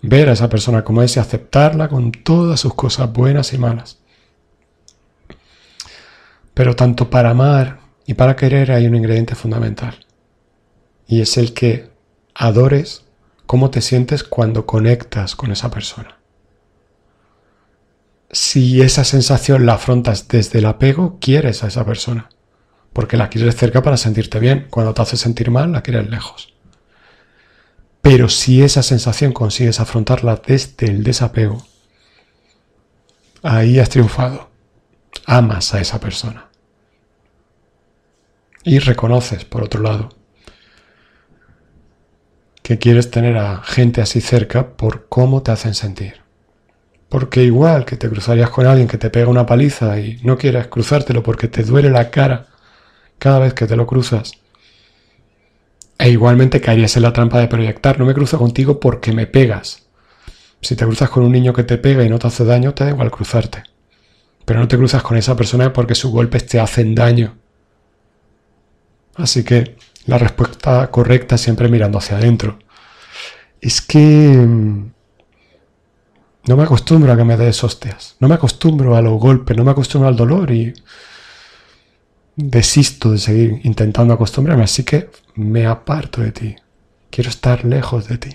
ver 0.02 0.30
a 0.30 0.34
esa 0.34 0.50
persona 0.50 0.84
como 0.84 1.04
es 1.04 1.16
y 1.18 1.20
aceptarla 1.20 1.90
con 1.90 2.12
todas 2.12 2.60
sus 2.60 2.74
cosas 2.74 3.12
buenas 3.12 3.54
y 3.54 3.58
malas. 3.58 4.01
Pero 6.62 6.76
tanto 6.76 7.10
para 7.10 7.32
amar 7.32 7.80
y 8.06 8.14
para 8.14 8.36
querer 8.36 8.72
hay 8.72 8.86
un 8.86 8.94
ingrediente 8.94 9.34
fundamental. 9.34 10.06
Y 11.08 11.22
es 11.22 11.38
el 11.38 11.56
que 11.56 11.90
adores 12.36 13.04
cómo 13.48 13.72
te 13.72 13.82
sientes 13.82 14.24
cuando 14.24 14.68
conectas 14.68 15.36
con 15.36 15.52
esa 15.52 15.72
persona. 15.72 16.20
Si 18.30 18.80
esa 18.84 19.06
sensación 19.06 19.66
la 19.66 19.74
afrontas 19.74 20.28
desde 20.28 20.60
el 20.60 20.68
apego, 20.68 21.18
quieres 21.20 21.64
a 21.64 21.68
esa 21.68 21.84
persona. 21.84 22.30
Porque 22.94 23.18
la 23.18 23.30
quieres 23.30 23.56
cerca 23.56 23.82
para 23.82 23.98
sentirte 23.98 24.38
bien. 24.38 24.68
Cuando 24.70 24.94
te 24.94 25.02
hace 25.02 25.18
sentir 25.18 25.50
mal, 25.50 25.72
la 25.72 25.82
quieres 25.82 26.12
lejos. 26.12 26.54
Pero 28.04 28.30
si 28.30 28.62
esa 28.62 28.84
sensación 28.84 29.32
consigues 29.32 29.80
afrontarla 29.80 30.40
desde 30.46 30.86
el 30.86 31.04
desapego, 31.04 31.66
ahí 33.42 33.80
has 33.80 33.90
triunfado. 33.90 34.52
Amas 35.26 35.74
a 35.74 35.82
esa 35.82 36.00
persona. 36.00 36.51
Y 38.64 38.80
reconoces, 38.80 39.46
por 39.46 39.64
otro 39.64 39.82
lado, 39.82 40.10
que 42.62 42.78
quieres 42.78 43.10
tener 43.10 43.38
a 43.38 43.64
gente 43.64 44.02
así 44.02 44.22
cerca 44.22 44.76
por 44.78 45.08
cómo 45.08 45.42
te 45.42 45.52
hacen 45.52 45.74
sentir. 45.74 46.22
Porque 47.10 47.44
igual 47.44 47.86
que 47.86 47.98
te 47.98 48.10
cruzarías 48.10 48.50
con 48.50 48.68
alguien 48.68 48.88
que 48.88 48.98
te 48.98 49.10
pega 49.10 49.28
una 49.28 49.46
paliza 49.46 50.00
y 50.00 50.20
no 50.24 50.38
quieres 50.38 50.68
cruzártelo 50.68 51.24
porque 51.24 51.48
te 51.48 51.64
duele 51.64 51.90
la 51.90 52.10
cara 52.10 52.48
cada 53.18 53.40
vez 53.40 53.54
que 53.54 53.68
te 53.68 53.76
lo 53.76 53.86
cruzas, 53.86 54.32
e 56.02 56.10
igualmente 56.10 56.62
caerías 56.62 56.98
en 56.98 57.04
la 57.04 57.14
trampa 57.14 57.38
de 57.38 57.48
proyectar, 57.48 58.00
no 58.00 58.06
me 58.06 58.16
cruzo 58.16 58.40
contigo 58.40 58.80
porque 58.80 59.12
me 59.12 59.28
pegas. 59.28 59.84
Si 60.60 60.76
te 60.76 60.84
cruzas 60.84 61.12
con 61.12 61.24
un 61.24 61.32
niño 61.32 61.54
que 61.54 61.64
te 61.64 61.78
pega 61.78 62.04
y 62.04 62.10
no 62.10 62.18
te 62.18 62.26
hace 62.26 62.44
daño, 62.44 62.74
te 62.74 62.86
da 62.86 62.90
igual 62.90 63.12
cruzarte. 63.12 63.62
Pero 64.46 64.60
no 64.60 64.68
te 64.68 64.78
cruzas 64.78 65.04
con 65.04 65.18
esa 65.18 65.36
persona 65.36 65.72
porque 65.72 65.94
sus 65.94 66.10
golpes 66.10 66.48
te 66.48 66.60
hacen 66.60 66.96
daño. 66.96 67.38
Así 69.16 69.44
que 69.44 69.76
la 70.06 70.18
respuesta 70.18 70.90
correcta 70.90 71.38
siempre 71.38 71.70
mirando 71.70 71.98
hacia 71.98 72.18
adentro. 72.18 72.60
Es 73.60 73.82
que 73.82 74.00
mm, 74.00 74.92
no 76.48 76.58
me 76.58 76.64
acostumbro 76.64 77.12
a 77.12 77.18
que 77.18 77.24
me 77.24 77.38
des 77.38 77.64
hostias. 77.64 78.16
No 78.20 78.28
me 78.28 78.36
acostumbro 78.36 78.96
a 78.96 79.02
los 79.02 79.20
golpes, 79.20 79.56
no 79.56 79.64
me 79.64 79.72
acostumbro 79.72 80.08
al 80.10 80.16
dolor 80.16 80.52
y 80.52 80.74
desisto 82.36 83.12
de 83.12 83.20
seguir 83.20 83.62
intentando 83.64 84.14
acostumbrarme. 84.14 84.64
Así 84.64 84.84
que 84.84 85.10
me 85.36 85.68
aparto 85.68 86.22
de 86.22 86.32
ti. 86.32 86.56
Quiero 87.12 87.30
estar 87.30 87.66
lejos 87.66 88.08
de 88.08 88.18
ti. 88.18 88.32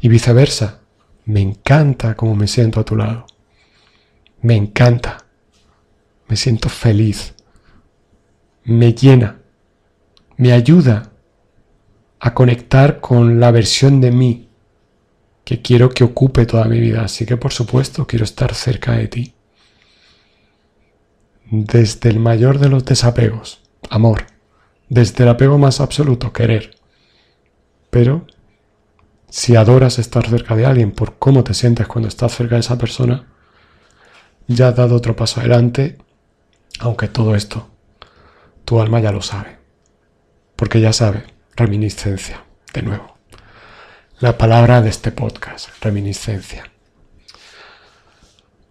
Y 0.00 0.08
viceversa. 0.08 0.80
Me 1.24 1.40
encanta 1.40 2.14
cómo 2.14 2.34
me 2.34 2.46
siento 2.46 2.80
a 2.80 2.84
tu 2.84 2.96
lado. 2.96 3.26
Me 4.42 4.54
encanta. 4.54 5.26
Me 6.28 6.36
siento 6.36 6.68
feliz. 6.68 7.34
Me 8.64 8.92
llena 8.92 9.39
me 10.40 10.54
ayuda 10.54 11.10
a 12.18 12.32
conectar 12.32 13.00
con 13.00 13.40
la 13.40 13.50
versión 13.50 14.00
de 14.00 14.10
mí 14.10 14.48
que 15.44 15.60
quiero 15.60 15.90
que 15.90 16.02
ocupe 16.02 16.46
toda 16.46 16.64
mi 16.64 16.80
vida. 16.80 17.02
Así 17.02 17.26
que 17.26 17.36
por 17.36 17.52
supuesto 17.52 18.06
quiero 18.06 18.24
estar 18.24 18.54
cerca 18.54 18.92
de 18.92 19.08
ti. 19.08 19.34
Desde 21.50 22.08
el 22.08 22.20
mayor 22.20 22.58
de 22.58 22.70
los 22.70 22.86
desapegos, 22.86 23.60
amor. 23.90 24.28
Desde 24.88 25.24
el 25.24 25.28
apego 25.28 25.58
más 25.58 25.78
absoluto, 25.78 26.32
querer. 26.32 26.74
Pero 27.90 28.26
si 29.28 29.56
adoras 29.56 29.98
estar 29.98 30.26
cerca 30.26 30.56
de 30.56 30.64
alguien 30.64 30.92
por 30.92 31.18
cómo 31.18 31.44
te 31.44 31.52
sientes 31.52 31.86
cuando 31.86 32.08
estás 32.08 32.34
cerca 32.34 32.54
de 32.54 32.62
esa 32.62 32.78
persona, 32.78 33.26
ya 34.46 34.68
has 34.68 34.76
dado 34.76 34.96
otro 34.96 35.14
paso 35.14 35.40
adelante, 35.40 35.98
aunque 36.78 37.08
todo 37.08 37.34
esto 37.34 37.68
tu 38.64 38.80
alma 38.80 39.00
ya 39.00 39.12
lo 39.12 39.20
sabe 39.20 39.59
porque 40.60 40.78
ya 40.78 40.92
sabe, 40.92 41.24
reminiscencia, 41.56 42.44
de 42.74 42.82
nuevo. 42.82 43.16
La 44.18 44.36
palabra 44.36 44.82
de 44.82 44.90
este 44.90 45.10
podcast, 45.10 45.70
reminiscencia. 45.80 46.70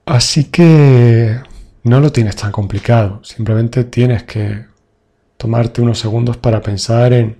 Así 0.06 0.52
que 0.52 1.42
no 1.82 2.00
lo 2.00 2.12
tienes 2.12 2.36
tan 2.36 2.52
complicado, 2.52 3.24
simplemente 3.24 3.86
tienes 3.86 4.22
que 4.22 4.68
tomarte 5.36 5.82
unos 5.82 5.98
segundos 5.98 6.38
para 6.38 6.62
pensar 6.62 7.12
en 7.12 7.38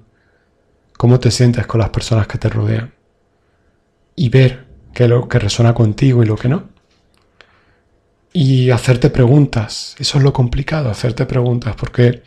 cómo 0.98 1.20
te 1.20 1.30
sientes 1.30 1.68
con 1.68 1.82
las 1.82 1.92
personas 1.92 2.26
que 2.26 2.40
te 2.40 2.50
rodean 2.50 2.92
y 4.16 4.30
ver 4.30 4.66
qué 4.96 5.04
es 5.04 5.10
lo 5.12 5.30
que 5.30 5.38
resuena 5.38 5.76
contigo 5.76 6.24
y 6.24 6.26
lo 6.26 6.36
que 6.36 6.50
no. 6.50 6.70
Y 8.34 8.72
hacerte 8.72 9.12
preguntas, 9.12 9.96
eso 10.00 10.18
es 10.18 10.24
lo 10.24 10.34
complicado, 10.34 10.90
hacerte 10.90 11.28
preguntas, 11.28 11.76
porque 11.76 12.24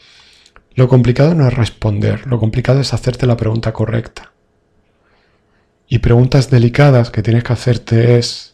lo 0.75 0.89
complicado 0.89 1.35
no 1.35 1.47
es 1.47 1.55
responder, 1.55 2.27
lo 2.27 2.39
complicado 2.39 2.81
es 2.81 2.95
hacerte 2.95 3.27
la 3.27 3.37
pregunta 3.37 3.73
correcta. 3.73 4.33
Y 5.89 5.99
preguntas 5.99 6.51
delicadas 6.51 7.11
que 7.11 7.23
tienes 7.23 7.45
que 7.45 7.53
hacerte 7.53 8.19
es, 8.19 8.53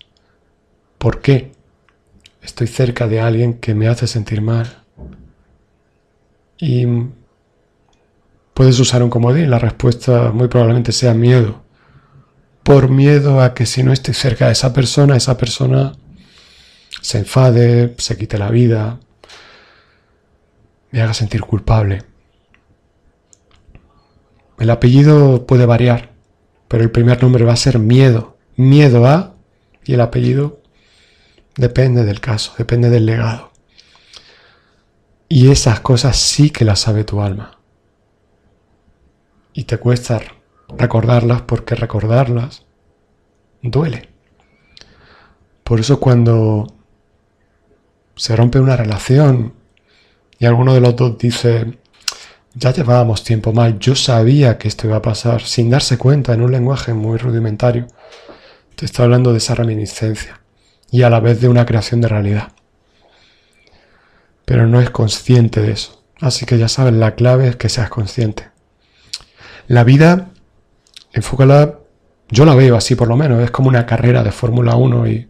¿Por 0.99 1.21
qué 1.21 1.53
estoy 2.43 2.67
cerca 2.67 3.07
de 3.07 3.21
alguien 3.21 3.55
que 3.55 3.75
me 3.75 3.87
hace 3.87 4.09
sentir 4.09 4.43
mal? 4.43 4.83
Y 6.59 6.87
puedes 8.53 8.81
usar 8.81 9.05
un 9.05 9.11
comodín. 9.11 9.49
La 9.49 9.61
respuesta 9.61 10.33
muy 10.33 10.49
probablemente 10.49 10.91
sea 10.91 11.15
miedo. 11.15 11.63
Por 12.65 12.91
miedo 12.91 13.41
a 13.41 13.55
que 13.55 13.65
si 13.65 13.85
no 13.85 13.93
estoy 13.93 14.13
cerca 14.13 14.47
de 14.47 14.53
esa 14.53 14.73
persona, 14.73 15.17
esa 15.17 15.39
persona 15.39 15.93
se 17.01 17.19
enfade, 17.19 17.95
se 17.99 18.17
quite 18.17 18.39
la 18.39 18.51
vida, 18.51 18.99
me 20.91 21.01
haga 21.01 21.15
sentir 21.15 21.43
culpable. 21.43 22.03
El 24.59 24.71
apellido 24.71 25.47
puede 25.47 25.67
variar, 25.67 26.13
pero 26.67 26.83
el 26.83 26.91
primer 26.91 27.23
nombre 27.23 27.45
va 27.45 27.53
a 27.53 27.57
ser 27.57 27.79
miedo. 27.79 28.37
Miedo 28.57 29.07
a 29.07 29.35
y 29.85 29.95
el 29.95 30.01
apellido 30.01 30.61
depende 31.57 32.05
del 32.05 32.21
caso, 32.21 32.53
depende 32.59 32.91
del 32.91 33.07
legado. 33.07 33.53
Y 35.29 35.51
esas 35.51 35.81
cosas 35.81 36.17
sí 36.17 36.51
que 36.51 36.65
las 36.65 36.81
sabe 36.81 37.05
tu 37.05 37.21
alma. 37.21 37.59
Y 39.53 39.65
te 39.65 39.79
cuesta 39.79 40.21
recordarlas 40.77 41.43
porque 41.43 41.75
recordarlas 41.75 42.65
duele. 43.63 44.09
Por 45.65 45.81
eso 45.81 46.01
cuando 46.01 46.67
se 48.17 48.35
rompe 48.35 48.59
una 48.59 48.77
relación 48.77 49.55
y 50.39 50.47
alguno 50.47 50.75
de 50.75 50.81
los 50.81 50.97
dos 50.97 51.19
dice, 51.19 51.79
ya 52.55 52.73
llevábamos 52.73 53.25
tiempo 53.25 53.53
mal, 53.53 53.79
yo 53.79 53.95
sabía 53.95 54.59
que 54.59 54.69
esto 54.69 54.87
iba 54.87 54.97
a 54.97 55.03
pasar, 55.03 55.43
sin 55.43 55.71
darse 55.71 55.99
cuenta 55.99 56.33
en 56.33 56.43
un 56.43 56.53
lenguaje 56.53 56.95
muy 56.95 57.19
rudimentario, 57.19 57.87
te 58.75 58.85
está 58.85 59.05
hablando 59.05 59.33
de 59.33 59.39
esa 59.39 59.55
reminiscencia 59.55 60.41
y 60.91 61.03
a 61.03 61.11
la 61.11 61.21
vez 61.21 61.41
de 61.41 61.49
una 61.49 61.67
creación 61.67 62.01
de 62.01 62.09
realidad. 62.09 62.53
Pero 64.45 64.67
no 64.67 64.81
es 64.81 64.91
consciente 64.91 65.61
de 65.61 65.73
eso. 65.73 66.03
Así 66.21 66.47
que 66.47 66.59
ya 66.59 66.69
sabes, 66.69 66.95
la 66.95 67.15
clave 67.15 67.49
es 67.49 67.57
que 67.57 67.69
seas 67.69 67.91
consciente. 67.91 68.51
La 69.67 69.85
vida, 69.85 70.31
enfócala, 71.13 71.79
yo 72.31 72.45
la 72.45 72.55
veo 72.55 72.77
así 72.77 72.95
por 72.95 73.09
lo 73.09 73.17
menos, 73.17 73.43
es 73.43 73.51
como 73.51 73.69
una 73.69 73.87
carrera 73.87 74.23
de 74.23 74.33
Fórmula 74.33 74.77
1 74.77 75.07
y 75.09 75.29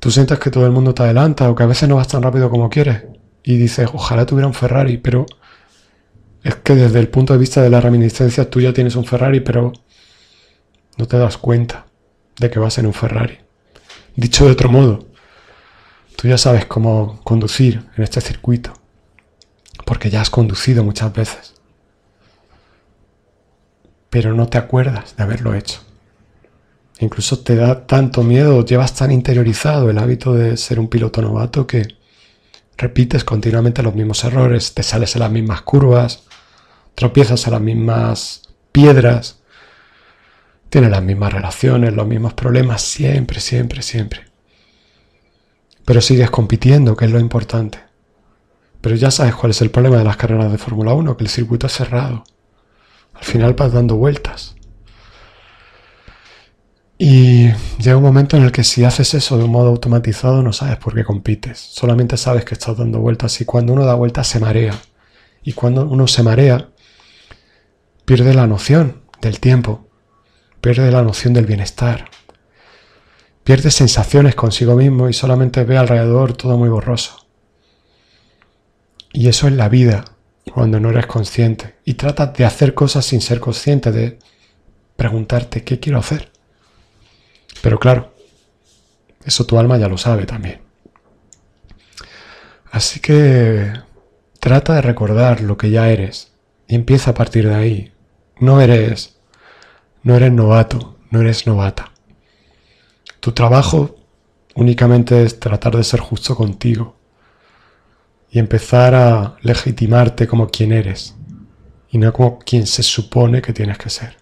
tú 0.00 0.10
sientes 0.10 0.38
que 0.38 0.50
todo 0.50 0.66
el 0.66 0.72
mundo 0.72 0.94
te 0.94 1.02
adelanta 1.02 1.50
o 1.50 1.54
que 1.54 1.62
a 1.62 1.66
veces 1.66 1.88
no 1.88 1.96
vas 1.96 2.08
tan 2.08 2.22
rápido 2.22 2.50
como 2.50 2.70
quieres 2.70 3.04
y 3.42 3.56
dices, 3.56 3.88
ojalá 3.92 4.26
tuviera 4.26 4.46
un 4.46 4.54
Ferrari, 4.54 4.96
pero 4.98 5.26
es 6.42 6.56
que 6.56 6.74
desde 6.74 6.98
el 6.98 7.08
punto 7.08 7.32
de 7.32 7.38
vista 7.38 7.62
de 7.62 7.70
la 7.70 7.80
reminiscencia 7.80 8.50
tú 8.50 8.60
ya 8.60 8.72
tienes 8.72 8.96
un 8.96 9.04
Ferrari, 9.04 9.40
pero 9.40 9.72
no 10.96 11.06
te 11.06 11.16
das 11.16 11.38
cuenta 11.38 11.86
de 12.38 12.50
que 12.50 12.58
vas 12.58 12.78
en 12.78 12.86
un 12.86 12.94
Ferrari. 12.94 13.38
Dicho 14.16 14.44
de 14.44 14.52
otro 14.52 14.68
modo, 14.68 15.06
tú 16.16 16.28
ya 16.28 16.38
sabes 16.38 16.66
cómo 16.66 17.20
conducir 17.22 17.84
en 17.96 18.04
este 18.04 18.20
circuito, 18.20 18.72
porque 19.84 20.10
ya 20.10 20.20
has 20.20 20.30
conducido 20.30 20.84
muchas 20.84 21.12
veces, 21.12 21.54
pero 24.10 24.34
no 24.34 24.48
te 24.48 24.58
acuerdas 24.58 25.16
de 25.16 25.22
haberlo 25.22 25.54
hecho. 25.54 25.80
Incluso 26.98 27.40
te 27.40 27.56
da 27.56 27.86
tanto 27.86 28.22
miedo, 28.22 28.64
llevas 28.64 28.94
tan 28.94 29.10
interiorizado 29.10 29.90
el 29.90 29.98
hábito 29.98 30.34
de 30.34 30.56
ser 30.56 30.78
un 30.78 30.88
piloto 30.88 31.22
novato 31.22 31.66
que 31.66 31.96
repites 32.76 33.24
continuamente 33.24 33.82
los 33.82 33.94
mismos 33.94 34.22
errores, 34.24 34.74
te 34.74 34.82
sales 34.82 35.14
en 35.16 35.20
las 35.20 35.30
mismas 35.30 35.62
curvas, 35.62 36.24
tropiezas 36.94 37.46
en 37.46 37.52
las 37.52 37.60
mismas 37.60 38.42
piedras, 38.72 39.42
tiene 40.68 40.88
las 40.88 41.02
mismas 41.02 41.32
relaciones, 41.32 41.92
los 41.92 42.06
mismos 42.06 42.34
problemas, 42.34 42.82
siempre, 42.82 43.40
siempre, 43.40 43.82
siempre. 43.82 44.24
Pero 45.84 46.00
sigues 46.00 46.30
compitiendo, 46.30 46.96
que 46.96 47.04
es 47.04 47.10
lo 47.10 47.20
importante. 47.20 47.78
Pero 48.80 48.96
ya 48.96 49.10
sabes 49.10 49.34
cuál 49.34 49.50
es 49.50 49.60
el 49.60 49.70
problema 49.70 49.98
de 49.98 50.04
las 50.04 50.16
carreras 50.16 50.50
de 50.50 50.58
Fórmula 50.58 50.94
1, 50.94 51.16
que 51.16 51.24
el 51.24 51.30
circuito 51.30 51.66
es 51.66 51.72
cerrado. 51.72 52.24
Al 53.14 53.24
final 53.24 53.54
vas 53.54 53.72
dando 53.72 53.96
vueltas. 53.96 54.56
Y 56.98 57.50
llega 57.78 57.96
un 57.96 58.02
momento 58.02 58.36
en 58.36 58.44
el 58.44 58.52
que 58.52 58.64
si 58.64 58.84
haces 58.84 59.14
eso 59.14 59.36
de 59.36 59.44
un 59.44 59.50
modo 59.50 59.68
automatizado 59.68 60.40
no 60.42 60.52
sabes 60.52 60.76
por 60.76 60.94
qué 60.94 61.04
compites. 61.04 61.58
Solamente 61.58 62.16
sabes 62.16 62.44
que 62.44 62.54
estás 62.54 62.76
dando 62.76 63.00
vueltas 63.00 63.40
y 63.40 63.44
cuando 63.44 63.72
uno 63.72 63.84
da 63.84 63.94
vueltas 63.94 64.28
se 64.28 64.38
marea. 64.40 64.74
Y 65.42 65.52
cuando 65.52 65.84
uno 65.84 66.06
se 66.06 66.22
marea, 66.22 66.68
pierde 68.04 68.34
la 68.34 68.46
noción 68.46 69.02
del 69.20 69.40
tiempo 69.40 69.88
pierde 70.62 70.92
la 70.92 71.02
noción 71.02 71.34
del 71.34 71.44
bienestar, 71.44 72.08
pierde 73.42 73.70
sensaciones 73.72 74.36
consigo 74.36 74.76
mismo 74.76 75.08
y 75.08 75.12
solamente 75.12 75.64
ve 75.64 75.76
alrededor 75.76 76.34
todo 76.34 76.56
muy 76.56 76.68
borroso. 76.68 77.26
Y 79.12 79.28
eso 79.28 79.48
es 79.48 79.54
la 79.54 79.68
vida 79.68 80.04
cuando 80.54 80.78
no 80.78 80.90
eres 80.90 81.06
consciente 81.06 81.74
y 81.84 81.94
tratas 81.94 82.34
de 82.34 82.44
hacer 82.44 82.74
cosas 82.74 83.04
sin 83.04 83.20
ser 83.20 83.40
consciente, 83.40 83.90
de 83.90 84.20
preguntarte 84.96 85.64
qué 85.64 85.80
quiero 85.80 85.98
hacer. 85.98 86.30
Pero 87.60 87.80
claro, 87.80 88.14
eso 89.24 89.44
tu 89.44 89.58
alma 89.58 89.78
ya 89.78 89.88
lo 89.88 89.98
sabe 89.98 90.26
también. 90.26 90.62
Así 92.70 93.00
que 93.00 93.72
trata 94.38 94.74
de 94.74 94.82
recordar 94.82 95.40
lo 95.40 95.56
que 95.56 95.70
ya 95.70 95.90
eres 95.90 96.32
y 96.68 96.76
empieza 96.76 97.10
a 97.10 97.14
partir 97.14 97.48
de 97.48 97.54
ahí. 97.56 97.91
No 98.38 98.60
eres 98.60 99.12
no 100.02 100.16
eres 100.16 100.32
novato, 100.32 100.96
no 101.10 101.20
eres 101.20 101.46
novata. 101.46 101.92
Tu 103.20 103.32
trabajo 103.32 103.94
únicamente 104.56 105.22
es 105.22 105.38
tratar 105.38 105.76
de 105.76 105.84
ser 105.84 106.00
justo 106.00 106.34
contigo 106.34 106.96
y 108.30 108.40
empezar 108.40 108.94
a 108.94 109.36
legitimarte 109.42 110.26
como 110.26 110.48
quien 110.48 110.72
eres 110.72 111.14
y 111.90 111.98
no 111.98 112.12
como 112.12 112.38
quien 112.40 112.66
se 112.66 112.82
supone 112.82 113.40
que 113.40 113.52
tienes 113.52 113.78
que 113.78 113.90
ser. 113.90 114.16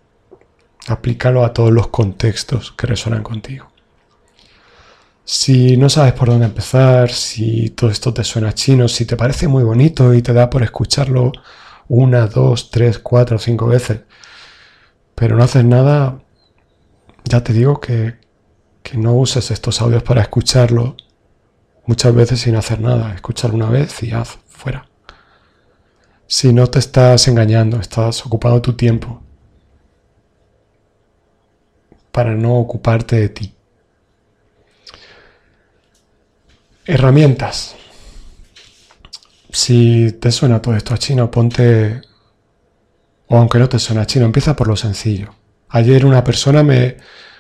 Aplícalo 0.87 1.45
a 1.45 1.53
todos 1.55 1.73
los 1.73 1.89
contextos 1.89 2.73
que 2.73 2.87
resuenan 2.87 3.23
contigo. 3.23 3.71
Si 5.25 5.77
no 5.77 5.89
sabes 5.89 6.13
por 6.13 6.29
dónde 6.29 6.47
empezar, 6.47 7.11
si 7.11 7.71
todo 7.71 7.89
esto 7.89 8.13
te 8.13 8.25
suena 8.25 8.53
chino, 8.53 8.89
si 8.89 9.07
te 9.07 9.17
parece 9.17 9.47
muy 9.49 9.63
bonito 9.63 10.13
y 10.13 10.23
te 10.23 10.33
da 10.33 10.51
por 10.51 10.63
escucharlo 10.63 11.33
una, 11.91 12.29
dos, 12.29 12.71
tres, 12.71 13.01
cuatro, 13.01 13.39
cinco 13.39 13.67
veces, 13.67 14.03
pero 15.17 15.37
no 15.37 15.43
haces 15.43 15.65
nada, 15.65 16.23
ya 17.25 17.43
te 17.43 17.53
digo 17.53 17.81
que, 17.81 18.15
que 18.85 18.97
no 18.97 19.15
uses 19.15 19.51
estos 19.51 19.81
audios 19.83 20.05
para 20.05 20.23
escucharlo 20.23 20.97
muchas 21.87 22.15
veces 22.15 22.41
sin 22.41 22.55
hacer 22.55 22.81
nada. 22.81 23.13
Escúchalo 23.13 23.55
una 23.55 23.69
vez 23.69 24.05
y 24.05 24.13
haz 24.13 24.39
fuera. 24.47 24.89
Si 26.29 26.53
no 26.53 26.69
te 26.69 26.79
estás 26.79 27.27
engañando, 27.27 27.81
estás 27.81 28.25
ocupando 28.25 28.63
tu 28.63 28.75
tiempo 28.75 29.21
para 32.13 32.37
no 32.37 32.55
ocuparte 32.55 33.17
de 33.17 33.29
ti. 33.31 33.55
Herramientas. 36.87 37.75
Si 39.53 40.13
te 40.21 40.31
suena 40.31 40.63
todo 40.63 40.77
esto 40.77 40.95
a 40.95 40.99
chino, 40.99 41.31
ponte 41.31 42.03
o 43.33 43.37
aunque 43.37 43.61
no 43.61 43.69
te 43.69 43.79
suena 43.79 44.07
chino, 44.07 44.25
empieza 44.25 44.57
por 44.57 44.67
lo 44.67 44.77
sencillo. 44.77 45.35
Ayer 45.69 46.05
una 46.05 46.25
persona 46.25 46.65
me, 46.65 46.97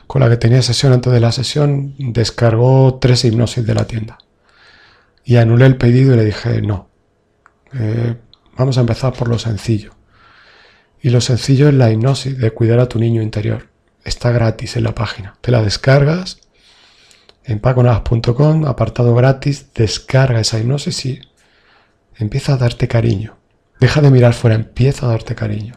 con 0.06 0.20
la 0.20 0.28
que 0.28 0.36
tenía 0.36 0.62
sesión 0.62 0.92
antes 0.92 1.12
de 1.12 1.18
la 1.18 1.32
sesión 1.32 1.94
descargó 1.98 2.98
tres 3.00 3.24
hipnosis 3.24 3.66
de 3.66 3.74
la 3.74 3.86
tienda. 3.88 4.18
Y 5.24 5.36
anulé 5.36 5.66
el 5.66 5.76
pedido 5.76 6.14
y 6.14 6.16
le 6.16 6.24
dije, 6.24 6.62
no, 6.62 6.88
eh, 7.74 8.16
vamos 8.56 8.78
a 8.78 8.82
empezar 8.82 9.12
por 9.14 9.28
lo 9.28 9.38
sencillo. 9.38 9.90
Y 11.02 11.10
lo 11.10 11.20
sencillo 11.20 11.68
es 11.68 11.74
la 11.74 11.90
hipnosis 11.90 12.38
de 12.38 12.52
cuidar 12.52 12.78
a 12.78 12.88
tu 12.88 13.00
niño 13.00 13.20
interior. 13.20 13.68
Está 14.04 14.30
gratis 14.30 14.76
en 14.76 14.84
la 14.84 14.94
página. 14.94 15.38
Te 15.40 15.50
la 15.50 15.60
descargas 15.60 16.38
en 17.42 17.58
paconavas.com, 17.58 18.64
apartado 18.66 19.12
gratis, 19.16 19.72
descarga 19.74 20.38
esa 20.38 20.60
hipnosis 20.60 21.04
y 21.06 21.20
empieza 22.20 22.54
a 22.54 22.56
darte 22.56 22.88
cariño. 22.88 23.36
Deja 23.80 24.00
de 24.00 24.10
mirar 24.10 24.34
fuera, 24.34 24.54
empieza 24.54 25.06
a 25.06 25.10
darte 25.10 25.34
cariño. 25.34 25.74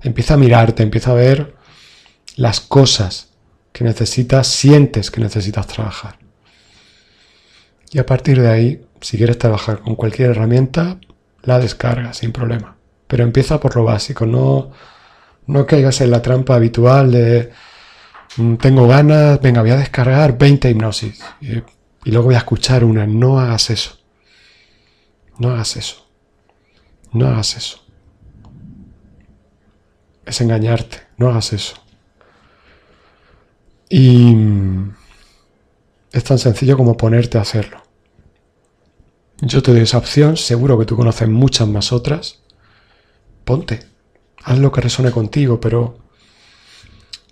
Empieza 0.00 0.34
a 0.34 0.38
mirarte, 0.38 0.82
empieza 0.82 1.10
a 1.10 1.14
ver 1.14 1.54
las 2.36 2.60
cosas 2.60 3.30
que 3.72 3.84
necesitas, 3.84 4.46
sientes 4.46 5.10
que 5.10 5.20
necesitas 5.20 5.66
trabajar. 5.66 6.18
Y 7.92 7.98
a 7.98 8.06
partir 8.06 8.40
de 8.40 8.48
ahí, 8.48 8.86
si 9.00 9.16
quieres 9.16 9.38
trabajar 9.38 9.80
con 9.80 9.94
cualquier 9.96 10.30
herramienta, 10.30 10.98
la 11.42 11.58
descarga 11.58 12.12
sin 12.14 12.32
problema. 12.32 12.76
Pero 13.06 13.22
empieza 13.22 13.60
por 13.60 13.76
lo 13.76 13.84
básico, 13.84 14.26
no, 14.26 14.70
no 15.46 15.66
caigas 15.66 16.00
en 16.00 16.10
la 16.10 16.22
trampa 16.22 16.56
habitual 16.56 17.12
de 17.12 17.52
mm, 18.36 18.56
tengo 18.56 18.88
ganas, 18.88 19.40
venga, 19.40 19.60
voy 19.60 19.70
a 19.70 19.76
descargar 19.76 20.36
20 20.36 20.70
hipnosis 20.70 21.22
y 21.40 22.10
luego 22.10 22.26
voy 22.26 22.34
a 22.34 22.38
escuchar 22.38 22.84
una. 22.84 23.06
No 23.06 23.38
hagas 23.38 23.70
eso. 23.70 24.05
No 25.38 25.50
hagas 25.50 25.76
eso. 25.76 26.06
No 27.12 27.28
hagas 27.28 27.56
eso. 27.56 27.80
Es 30.24 30.40
engañarte. 30.40 31.02
No 31.16 31.28
hagas 31.28 31.52
eso. 31.52 31.76
Y 33.88 34.34
es 36.12 36.24
tan 36.24 36.38
sencillo 36.38 36.76
como 36.76 36.96
ponerte 36.96 37.38
a 37.38 37.42
hacerlo. 37.42 37.82
Yo 39.42 39.62
te 39.62 39.70
doy 39.70 39.82
esa 39.82 39.98
opción, 39.98 40.36
seguro 40.36 40.78
que 40.78 40.86
tú 40.86 40.96
conoces 40.96 41.28
muchas 41.28 41.68
más 41.68 41.92
otras. 41.92 42.42
Ponte, 43.44 43.80
haz 44.42 44.58
lo 44.58 44.72
que 44.72 44.80
resuene 44.80 45.10
contigo, 45.10 45.60
pero 45.60 45.98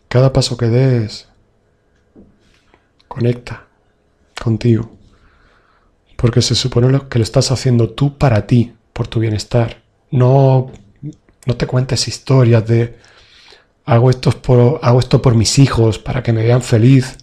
cada 0.08 0.32
paso 0.32 0.56
que 0.56 0.66
des, 0.66 1.28
conecta 3.08 3.66
contigo. 4.40 4.90
Porque 6.16 6.42
se 6.42 6.54
supone 6.54 7.00
que 7.08 7.18
lo 7.18 7.24
estás 7.24 7.50
haciendo 7.50 7.90
tú 7.90 8.16
para 8.18 8.46
ti, 8.46 8.74
por 8.92 9.08
tu 9.08 9.20
bienestar. 9.20 9.82
No, 10.10 10.70
no 11.46 11.56
te 11.56 11.66
cuentes 11.66 12.08
historias 12.08 12.66
de 12.66 12.96
hago 13.84 14.10
esto, 14.10 14.30
por, 15.20 15.34
mis 15.34 15.58
hijos, 15.58 15.98
para 15.98 16.22
que 16.22 16.32
me 16.32 16.42
vean 16.42 16.62
feliz. 16.62 17.18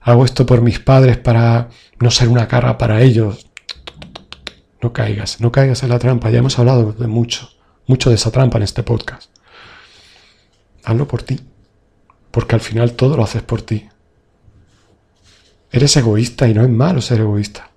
Hago 0.00 0.24
esto 0.24 0.46
por 0.46 0.62
mis 0.62 0.78
padres 0.78 1.18
para 1.18 1.68
no 1.98 2.10
ser 2.10 2.28
una 2.28 2.48
carga 2.48 2.78
para 2.78 3.02
ellos. 3.02 3.46
No 4.80 4.92
caigas, 4.92 5.40
no 5.40 5.52
caigas 5.52 5.82
en 5.82 5.90
la 5.90 5.98
trampa. 5.98 6.30
Ya 6.30 6.38
hemos 6.38 6.58
hablado 6.58 6.92
de 6.92 7.06
mucho, 7.06 7.50
mucho 7.86 8.08
de 8.08 8.16
esa 8.16 8.30
trampa 8.30 8.58
en 8.58 8.64
este 8.64 8.82
podcast. 8.82 9.30
Hazlo 10.84 11.06
por 11.06 11.22
ti. 11.22 11.38
Porque 12.30 12.54
al 12.54 12.60
final 12.60 12.92
todo 12.92 13.16
lo 13.16 13.24
haces 13.24 13.42
por 13.42 13.60
ti. 13.62 13.88
Eres 15.72 15.96
egoísta 15.96 16.48
y 16.48 16.54
no 16.54 16.62
es 16.62 16.70
malo 16.70 17.00
ser 17.00 17.20
egoísta. 17.20 17.69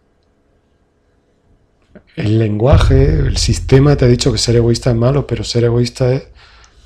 El 2.16 2.38
lenguaje, 2.38 3.06
el 3.06 3.38
sistema 3.38 3.96
te 3.96 4.06
ha 4.06 4.08
dicho 4.08 4.32
que 4.32 4.38
ser 4.38 4.56
egoísta 4.56 4.92
es 4.92 4.96
malo, 4.96 5.26
pero 5.26 5.44
ser 5.44 5.64
egoísta 5.64 6.14
es 6.14 6.24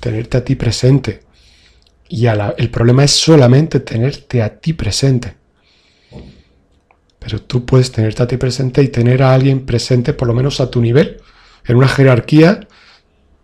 tenerte 0.00 0.38
a 0.38 0.44
ti 0.44 0.54
presente. 0.54 1.20
Y 2.08 2.26
el 2.26 2.70
problema 2.70 3.04
es 3.04 3.10
solamente 3.10 3.80
tenerte 3.80 4.42
a 4.42 4.58
ti 4.58 4.72
presente. 4.72 5.34
Pero 7.18 7.42
tú 7.42 7.66
puedes 7.66 7.92
tenerte 7.92 8.22
a 8.22 8.26
ti 8.26 8.38
presente 8.38 8.82
y 8.82 8.88
tener 8.88 9.22
a 9.22 9.34
alguien 9.34 9.66
presente 9.66 10.14
por 10.14 10.28
lo 10.28 10.34
menos 10.34 10.60
a 10.60 10.70
tu 10.70 10.80
nivel. 10.80 11.20
En 11.66 11.76
una 11.76 11.88
jerarquía, 11.88 12.66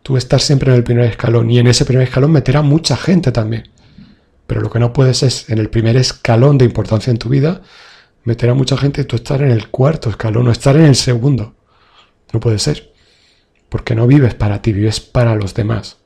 tú 0.02 0.16
estás 0.16 0.42
siempre 0.42 0.70
en 0.70 0.76
el 0.78 0.84
primer 0.84 1.04
escalón 1.04 1.50
y 1.50 1.58
en 1.58 1.66
ese 1.66 1.84
primer 1.84 2.04
escalón 2.04 2.32
meter 2.32 2.56
a 2.56 2.62
mucha 2.62 2.96
gente 2.96 3.30
también. 3.30 3.68
Pero 4.46 4.62
lo 4.62 4.70
que 4.70 4.78
no 4.78 4.94
puedes 4.94 5.22
es 5.22 5.50
en 5.50 5.58
el 5.58 5.68
primer 5.68 5.96
escalón 5.98 6.56
de 6.56 6.64
importancia 6.64 7.10
en 7.10 7.18
tu 7.18 7.28
vida 7.28 7.60
meter 8.22 8.48
a 8.48 8.54
mucha 8.54 8.78
gente 8.78 9.02
y 9.02 9.04
tú 9.04 9.16
estar 9.16 9.42
en 9.42 9.50
el 9.50 9.68
cuarto 9.68 10.08
escalón 10.08 10.48
o 10.48 10.52
estar 10.52 10.76
en 10.76 10.86
el 10.86 10.94
segundo. 10.94 11.54
No 12.34 12.40
puede 12.40 12.58
ser. 12.58 12.92
Porque 13.68 13.94
no 13.94 14.08
vives 14.08 14.34
para 14.34 14.60
ti, 14.60 14.72
vives 14.72 14.98
para 14.98 15.36
los 15.36 15.54
demás. 15.54 15.98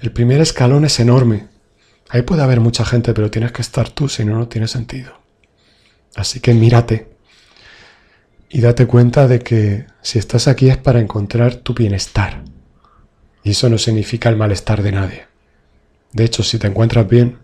El 0.00 0.12
primer 0.12 0.40
escalón 0.40 0.84
es 0.84 1.00
enorme. 1.00 1.48
Ahí 2.08 2.22
puede 2.22 2.42
haber 2.42 2.60
mucha 2.60 2.84
gente, 2.84 3.12
pero 3.12 3.28
tienes 3.28 3.50
que 3.50 3.62
estar 3.62 3.90
tú, 3.90 4.08
si 4.08 4.24
no, 4.24 4.38
no 4.38 4.46
tiene 4.46 4.68
sentido. 4.68 5.18
Así 6.14 6.38
que 6.38 6.54
mírate 6.54 7.08
y 8.48 8.60
date 8.60 8.86
cuenta 8.86 9.26
de 9.26 9.40
que 9.40 9.86
si 10.00 10.20
estás 10.20 10.46
aquí 10.46 10.70
es 10.70 10.76
para 10.76 11.00
encontrar 11.00 11.56
tu 11.56 11.74
bienestar. 11.74 12.44
Y 13.42 13.50
eso 13.50 13.68
no 13.68 13.78
significa 13.78 14.28
el 14.28 14.36
malestar 14.36 14.82
de 14.82 14.92
nadie. 14.92 15.26
De 16.12 16.24
hecho, 16.24 16.44
si 16.44 16.58
te 16.58 16.68
encuentras 16.68 17.08
bien, 17.08 17.38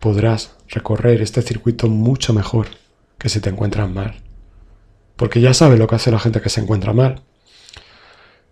podrás 0.00 0.56
recorrer 0.68 1.22
este 1.22 1.40
circuito 1.40 1.88
mucho 1.88 2.32
mejor 2.32 2.66
que 3.16 3.28
si 3.28 3.38
te 3.38 3.50
encuentras 3.50 3.88
mal. 3.88 4.23
Porque 5.16 5.40
ya 5.40 5.54
sabes 5.54 5.78
lo 5.78 5.86
que 5.86 5.94
hace 5.94 6.10
la 6.10 6.18
gente 6.18 6.40
que 6.40 6.48
se 6.48 6.60
encuentra 6.60 6.92
mal. 6.92 7.22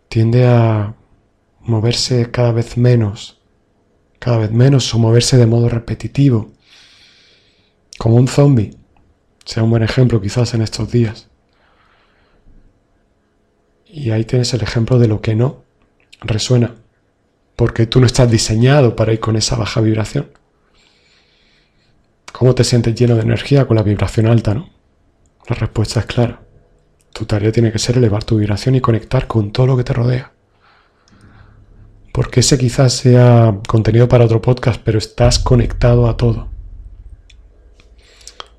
Tiende 0.08 0.46
a 0.46 0.94
moverse 1.60 2.30
cada 2.30 2.52
vez 2.52 2.76
menos, 2.76 3.40
cada 4.18 4.38
vez 4.38 4.52
menos 4.52 4.92
o 4.94 4.98
moverse 4.98 5.36
de 5.36 5.46
modo 5.46 5.68
repetitivo, 5.68 6.52
como 7.98 8.16
un 8.16 8.28
zombie. 8.28 8.76
Sea 9.44 9.62
un 9.62 9.70
buen 9.70 9.82
ejemplo 9.82 10.20
quizás 10.20 10.54
en 10.54 10.62
estos 10.62 10.90
días. 10.92 11.28
Y 13.86 14.10
ahí 14.10 14.24
tienes 14.24 14.54
el 14.54 14.62
ejemplo 14.62 14.98
de 14.98 15.08
lo 15.08 15.20
que 15.20 15.34
no 15.34 15.64
resuena, 16.20 16.76
porque 17.56 17.86
tú 17.86 18.00
no 18.00 18.06
estás 18.06 18.30
diseñado 18.30 18.96
para 18.96 19.12
ir 19.12 19.20
con 19.20 19.36
esa 19.36 19.56
baja 19.56 19.80
vibración. 19.80 20.30
¿Cómo 22.32 22.54
te 22.54 22.64
sientes 22.64 22.94
lleno 22.94 23.16
de 23.16 23.22
energía 23.22 23.66
con 23.66 23.76
la 23.76 23.82
vibración 23.82 24.26
alta, 24.26 24.54
no? 24.54 24.70
La 25.48 25.56
respuesta 25.56 26.00
es 26.00 26.06
clara. 26.06 26.40
Tu 27.12 27.24
tarea 27.26 27.52
tiene 27.52 27.72
que 27.72 27.78
ser 27.78 27.98
elevar 27.98 28.24
tu 28.24 28.36
vibración 28.36 28.74
y 28.74 28.80
conectar 28.80 29.26
con 29.26 29.52
todo 29.52 29.66
lo 29.66 29.76
que 29.76 29.84
te 29.84 29.92
rodea 29.92 30.32
porque 32.12 32.40
ese 32.40 32.58
quizás 32.58 32.92
sea 32.92 33.58
contenido 33.66 34.06
para 34.06 34.26
otro 34.26 34.42
podcast, 34.42 34.80
pero 34.84 34.98
estás 34.98 35.38
conectado 35.38 36.08
a 36.08 36.16
todo. 36.16 36.48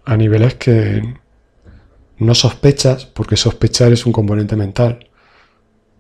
A 0.06 0.18
niveles 0.18 0.56
que 0.56 1.18
no 2.18 2.34
sospechas, 2.34 3.06
porque 3.06 3.38
sospechar 3.38 3.94
es 3.94 4.06
un 4.06 4.12
componente 4.12 4.56
mental. 4.56 5.08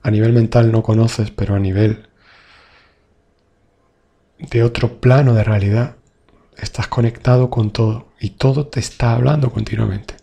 A 0.01 0.12
nivel 0.12 0.34
mental 0.34 0.72
no 0.72 0.82
conoces, 0.82 1.30
pero 1.30 1.56
a 1.56 1.60
nivel 1.60 2.08
de 4.39 4.64
otro 4.64 4.99
plano 4.99 5.34
de 5.36 5.43
realidad, 5.43 5.95
estás 6.58 6.88
conectado 6.88 7.49
con 7.49 7.72
todo 7.72 8.08
y 8.20 8.32
todo 8.32 8.68
te 8.68 8.80
está 8.80 9.14
hablando 9.14 9.51
continuamente. 9.51 10.22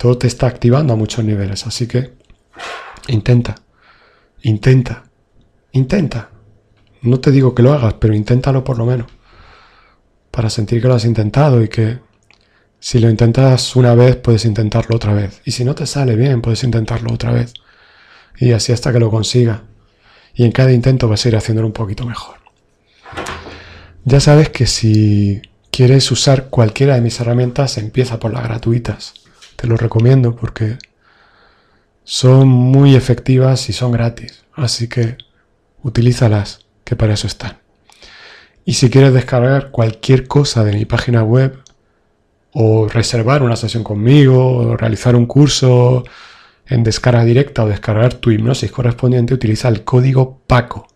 Todo 0.00 0.16
te 0.16 0.28
está 0.28 0.46
activando 0.46 0.94
a 0.94 0.96
muchos 0.96 1.22
niveles, 1.26 1.66
así 1.66 1.86
que 1.86 2.14
intenta, 3.08 3.56
intenta, 4.40 5.04
intenta. 5.72 6.30
No 7.02 7.20
te 7.20 7.30
digo 7.30 7.54
que 7.54 7.62
lo 7.62 7.74
hagas, 7.74 7.92
pero 8.00 8.14
inténtalo 8.14 8.64
por 8.64 8.78
lo 8.78 8.86
menos. 8.86 9.08
Para 10.30 10.48
sentir 10.48 10.80
que 10.80 10.88
lo 10.88 10.94
has 10.94 11.04
intentado 11.04 11.62
y 11.62 11.68
que 11.68 11.98
si 12.78 12.98
lo 12.98 13.10
intentas 13.10 13.76
una 13.76 13.94
vez, 13.94 14.16
puedes 14.16 14.46
intentarlo 14.46 14.96
otra 14.96 15.12
vez. 15.12 15.42
Y 15.44 15.50
si 15.50 15.66
no 15.66 15.74
te 15.74 15.84
sale 15.84 16.16
bien, 16.16 16.40
puedes 16.40 16.64
intentarlo 16.64 17.12
otra 17.12 17.32
vez. 17.32 17.52
Y 18.38 18.52
así 18.52 18.72
hasta 18.72 18.94
que 18.94 19.00
lo 19.00 19.10
consiga. 19.10 19.64
Y 20.34 20.46
en 20.46 20.52
cada 20.52 20.72
intento 20.72 21.10
vas 21.10 21.26
a 21.26 21.28
ir 21.28 21.36
haciéndolo 21.36 21.66
un 21.66 21.74
poquito 21.74 22.06
mejor. 22.06 22.36
Ya 24.06 24.18
sabes 24.18 24.48
que 24.48 24.66
si 24.66 25.42
quieres 25.70 26.10
usar 26.10 26.48
cualquiera 26.48 26.94
de 26.94 27.02
mis 27.02 27.20
herramientas, 27.20 27.76
empieza 27.76 28.18
por 28.18 28.32
las 28.32 28.44
gratuitas. 28.44 29.12
Te 29.60 29.66
lo 29.66 29.76
recomiendo 29.76 30.34
porque 30.34 30.78
son 32.02 32.48
muy 32.48 32.96
efectivas 32.96 33.68
y 33.68 33.74
son 33.74 33.92
gratis. 33.92 34.42
Así 34.54 34.88
que 34.88 35.18
utilízalas 35.82 36.64
que 36.82 36.96
para 36.96 37.12
eso 37.12 37.26
están. 37.26 37.58
Y 38.64 38.72
si 38.72 38.88
quieres 38.88 39.12
descargar 39.12 39.70
cualquier 39.70 40.26
cosa 40.26 40.64
de 40.64 40.72
mi 40.72 40.86
página 40.86 41.22
web, 41.22 41.58
o 42.52 42.88
reservar 42.88 43.42
una 43.42 43.54
sesión 43.54 43.84
conmigo, 43.84 44.56
o 44.56 44.76
realizar 44.78 45.14
un 45.14 45.26
curso 45.26 46.04
en 46.66 46.82
descarga 46.82 47.22
directa 47.22 47.62
o 47.62 47.68
descargar 47.68 48.14
tu 48.14 48.30
hipnosis 48.30 48.72
correspondiente, 48.72 49.34
utiliza 49.34 49.68
el 49.68 49.84
código 49.84 50.40
PACO, 50.46 50.88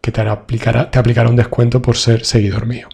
que 0.00 0.10
te 0.12 0.22
aplicará, 0.22 0.90
te 0.90 0.98
aplicará 0.98 1.28
un 1.28 1.36
descuento 1.36 1.82
por 1.82 1.98
ser 1.98 2.24
seguidor 2.24 2.64
mío. 2.64 2.88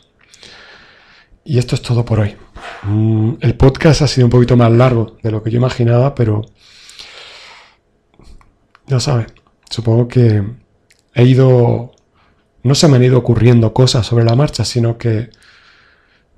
Y 1.44 1.58
esto 1.60 1.76
es 1.76 1.82
todo 1.82 2.04
por 2.04 2.18
hoy. 2.18 2.34
Mm, 2.82 3.34
el 3.40 3.54
podcast 3.56 4.02
ha 4.02 4.08
sido 4.08 4.26
un 4.26 4.30
poquito 4.30 4.56
más 4.56 4.70
largo 4.72 5.16
de 5.22 5.30
lo 5.30 5.42
que 5.42 5.50
yo 5.50 5.58
imaginaba, 5.58 6.14
pero 6.14 6.42
ya 8.86 9.00
sabes, 9.00 9.26
supongo 9.68 10.08
que 10.08 10.42
he 11.14 11.24
ido, 11.24 11.92
no 12.62 12.74
se 12.74 12.88
me 12.88 12.96
han 12.96 13.04
ido 13.04 13.18
ocurriendo 13.18 13.72
cosas 13.72 14.06
sobre 14.06 14.24
la 14.24 14.34
marcha, 14.34 14.64
sino 14.64 14.98
que 14.98 15.30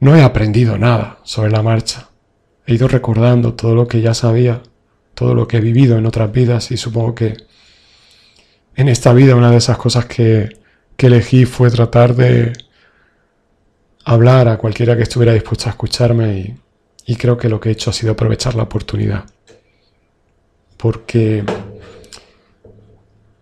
no 0.00 0.16
he 0.16 0.22
aprendido 0.22 0.78
nada 0.78 1.18
sobre 1.22 1.50
la 1.50 1.62
marcha. 1.62 2.08
He 2.66 2.74
ido 2.74 2.88
recordando 2.88 3.54
todo 3.54 3.74
lo 3.74 3.88
que 3.88 4.00
ya 4.00 4.14
sabía, 4.14 4.62
todo 5.14 5.34
lo 5.34 5.48
que 5.48 5.58
he 5.58 5.60
vivido 5.60 5.96
en 5.98 6.06
otras 6.06 6.32
vidas 6.32 6.70
y 6.70 6.76
supongo 6.76 7.14
que 7.14 7.36
en 8.74 8.88
esta 8.88 9.12
vida 9.12 9.36
una 9.36 9.50
de 9.50 9.58
esas 9.58 9.78
cosas 9.78 10.06
que, 10.06 10.58
que 10.96 11.06
elegí 11.06 11.44
fue 11.44 11.70
tratar 11.70 12.14
de 12.14 12.52
hablar 14.04 14.48
a 14.48 14.58
cualquiera 14.58 14.96
que 14.96 15.02
estuviera 15.02 15.32
dispuesto 15.32 15.66
a 15.66 15.70
escucharme 15.70 16.38
y, 16.38 16.56
y 17.06 17.16
creo 17.16 17.36
que 17.36 17.48
lo 17.48 17.60
que 17.60 17.68
he 17.68 17.72
hecho 17.72 17.90
ha 17.90 17.92
sido 17.92 18.12
aprovechar 18.12 18.54
la 18.54 18.64
oportunidad. 18.64 19.24
Porque 20.76 21.44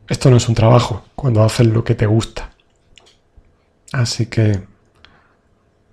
esto 0.08 0.30
no 0.30 0.36
es 0.36 0.48
un 0.48 0.54
trabajo 0.54 1.04
cuando 1.14 1.42
haces 1.42 1.66
lo 1.66 1.84
que 1.84 1.94
te 1.94 2.06
gusta. 2.06 2.50
Así 3.92 4.26
que 4.26 4.60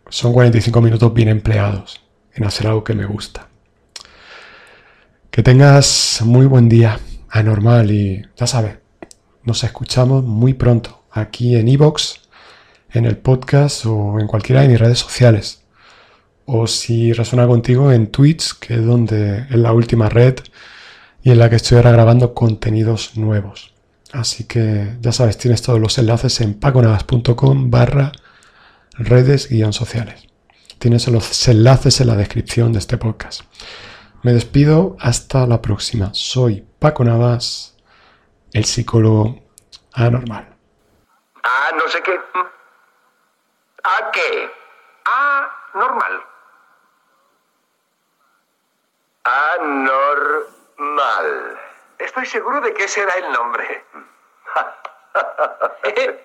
son 0.09 0.33
45 0.33 0.81
minutos 0.81 1.13
bien 1.13 1.29
empleados 1.29 2.01
en 2.33 2.45
hacer 2.45 2.67
algo 2.67 2.83
que 2.83 2.93
me 2.93 3.05
gusta. 3.05 3.47
Que 5.29 5.43
tengas 5.43 6.21
muy 6.23 6.45
buen 6.45 6.69
día, 6.69 6.99
anormal 7.29 7.91
y 7.91 8.25
ya 8.35 8.47
sabes, 8.47 8.77
nos 9.43 9.63
escuchamos 9.63 10.23
muy 10.23 10.53
pronto 10.53 11.03
aquí 11.11 11.55
en 11.55 11.67
Evox, 11.67 12.26
en 12.91 13.05
el 13.05 13.17
podcast 13.17 13.85
o 13.85 14.19
en 14.19 14.27
cualquiera 14.27 14.61
de 14.61 14.67
mis 14.67 14.79
redes 14.79 14.99
sociales. 14.99 15.63
O 16.45 16.67
si 16.67 17.13
resuena 17.13 17.47
contigo 17.47 17.91
en 17.91 18.07
Twitch, 18.07 18.57
que 18.59 18.75
es 18.75 18.85
donde 18.85 19.39
es 19.49 19.55
la 19.55 19.73
última 19.73 20.09
red 20.09 20.35
y 21.21 21.31
en 21.31 21.39
la 21.39 21.49
que 21.49 21.57
estoy 21.57 21.77
ahora 21.77 21.91
grabando 21.91 22.33
contenidos 22.33 23.17
nuevos. 23.17 23.73
Así 24.13 24.45
que 24.45 24.95
ya 25.01 25.11
sabes, 25.11 25.37
tienes 25.37 25.61
todos 25.61 25.79
los 25.79 25.97
enlaces 25.97 26.39
en 26.41 26.53
paconavas.com 26.53 27.69
barra 27.69 28.11
redes 28.93 29.49
guion 29.49 29.73
sociales. 29.73 30.27
Tienes 30.79 31.07
los 31.07 31.47
enlaces 31.47 31.99
en 32.01 32.07
la 32.07 32.15
descripción 32.15 32.71
de 32.71 32.79
este 32.79 32.97
podcast. 32.97 33.41
Me 34.23 34.33
despido 34.33 34.95
hasta 34.99 35.45
la 35.47 35.61
próxima. 35.61 36.09
Soy 36.13 36.65
Paco 36.79 37.03
Navas, 37.03 37.75
el 38.53 38.65
psicólogo 38.65 39.43
anormal. 39.93 40.55
Ah, 41.43 41.69
no 41.75 41.91
sé 41.91 41.99
qué. 42.03 42.11
¿A 43.87 44.11
qué? 44.11 44.51
Ah, 45.05 45.49
normal. 45.73 46.25
Anormal. 49.55 50.49
Estoy 51.97 52.25
seguro 52.25 52.59
de 52.59 52.73
que 52.73 52.83
ese 52.83 53.01
era 53.03 53.13
el 53.13 53.31
nombre. 53.31 53.85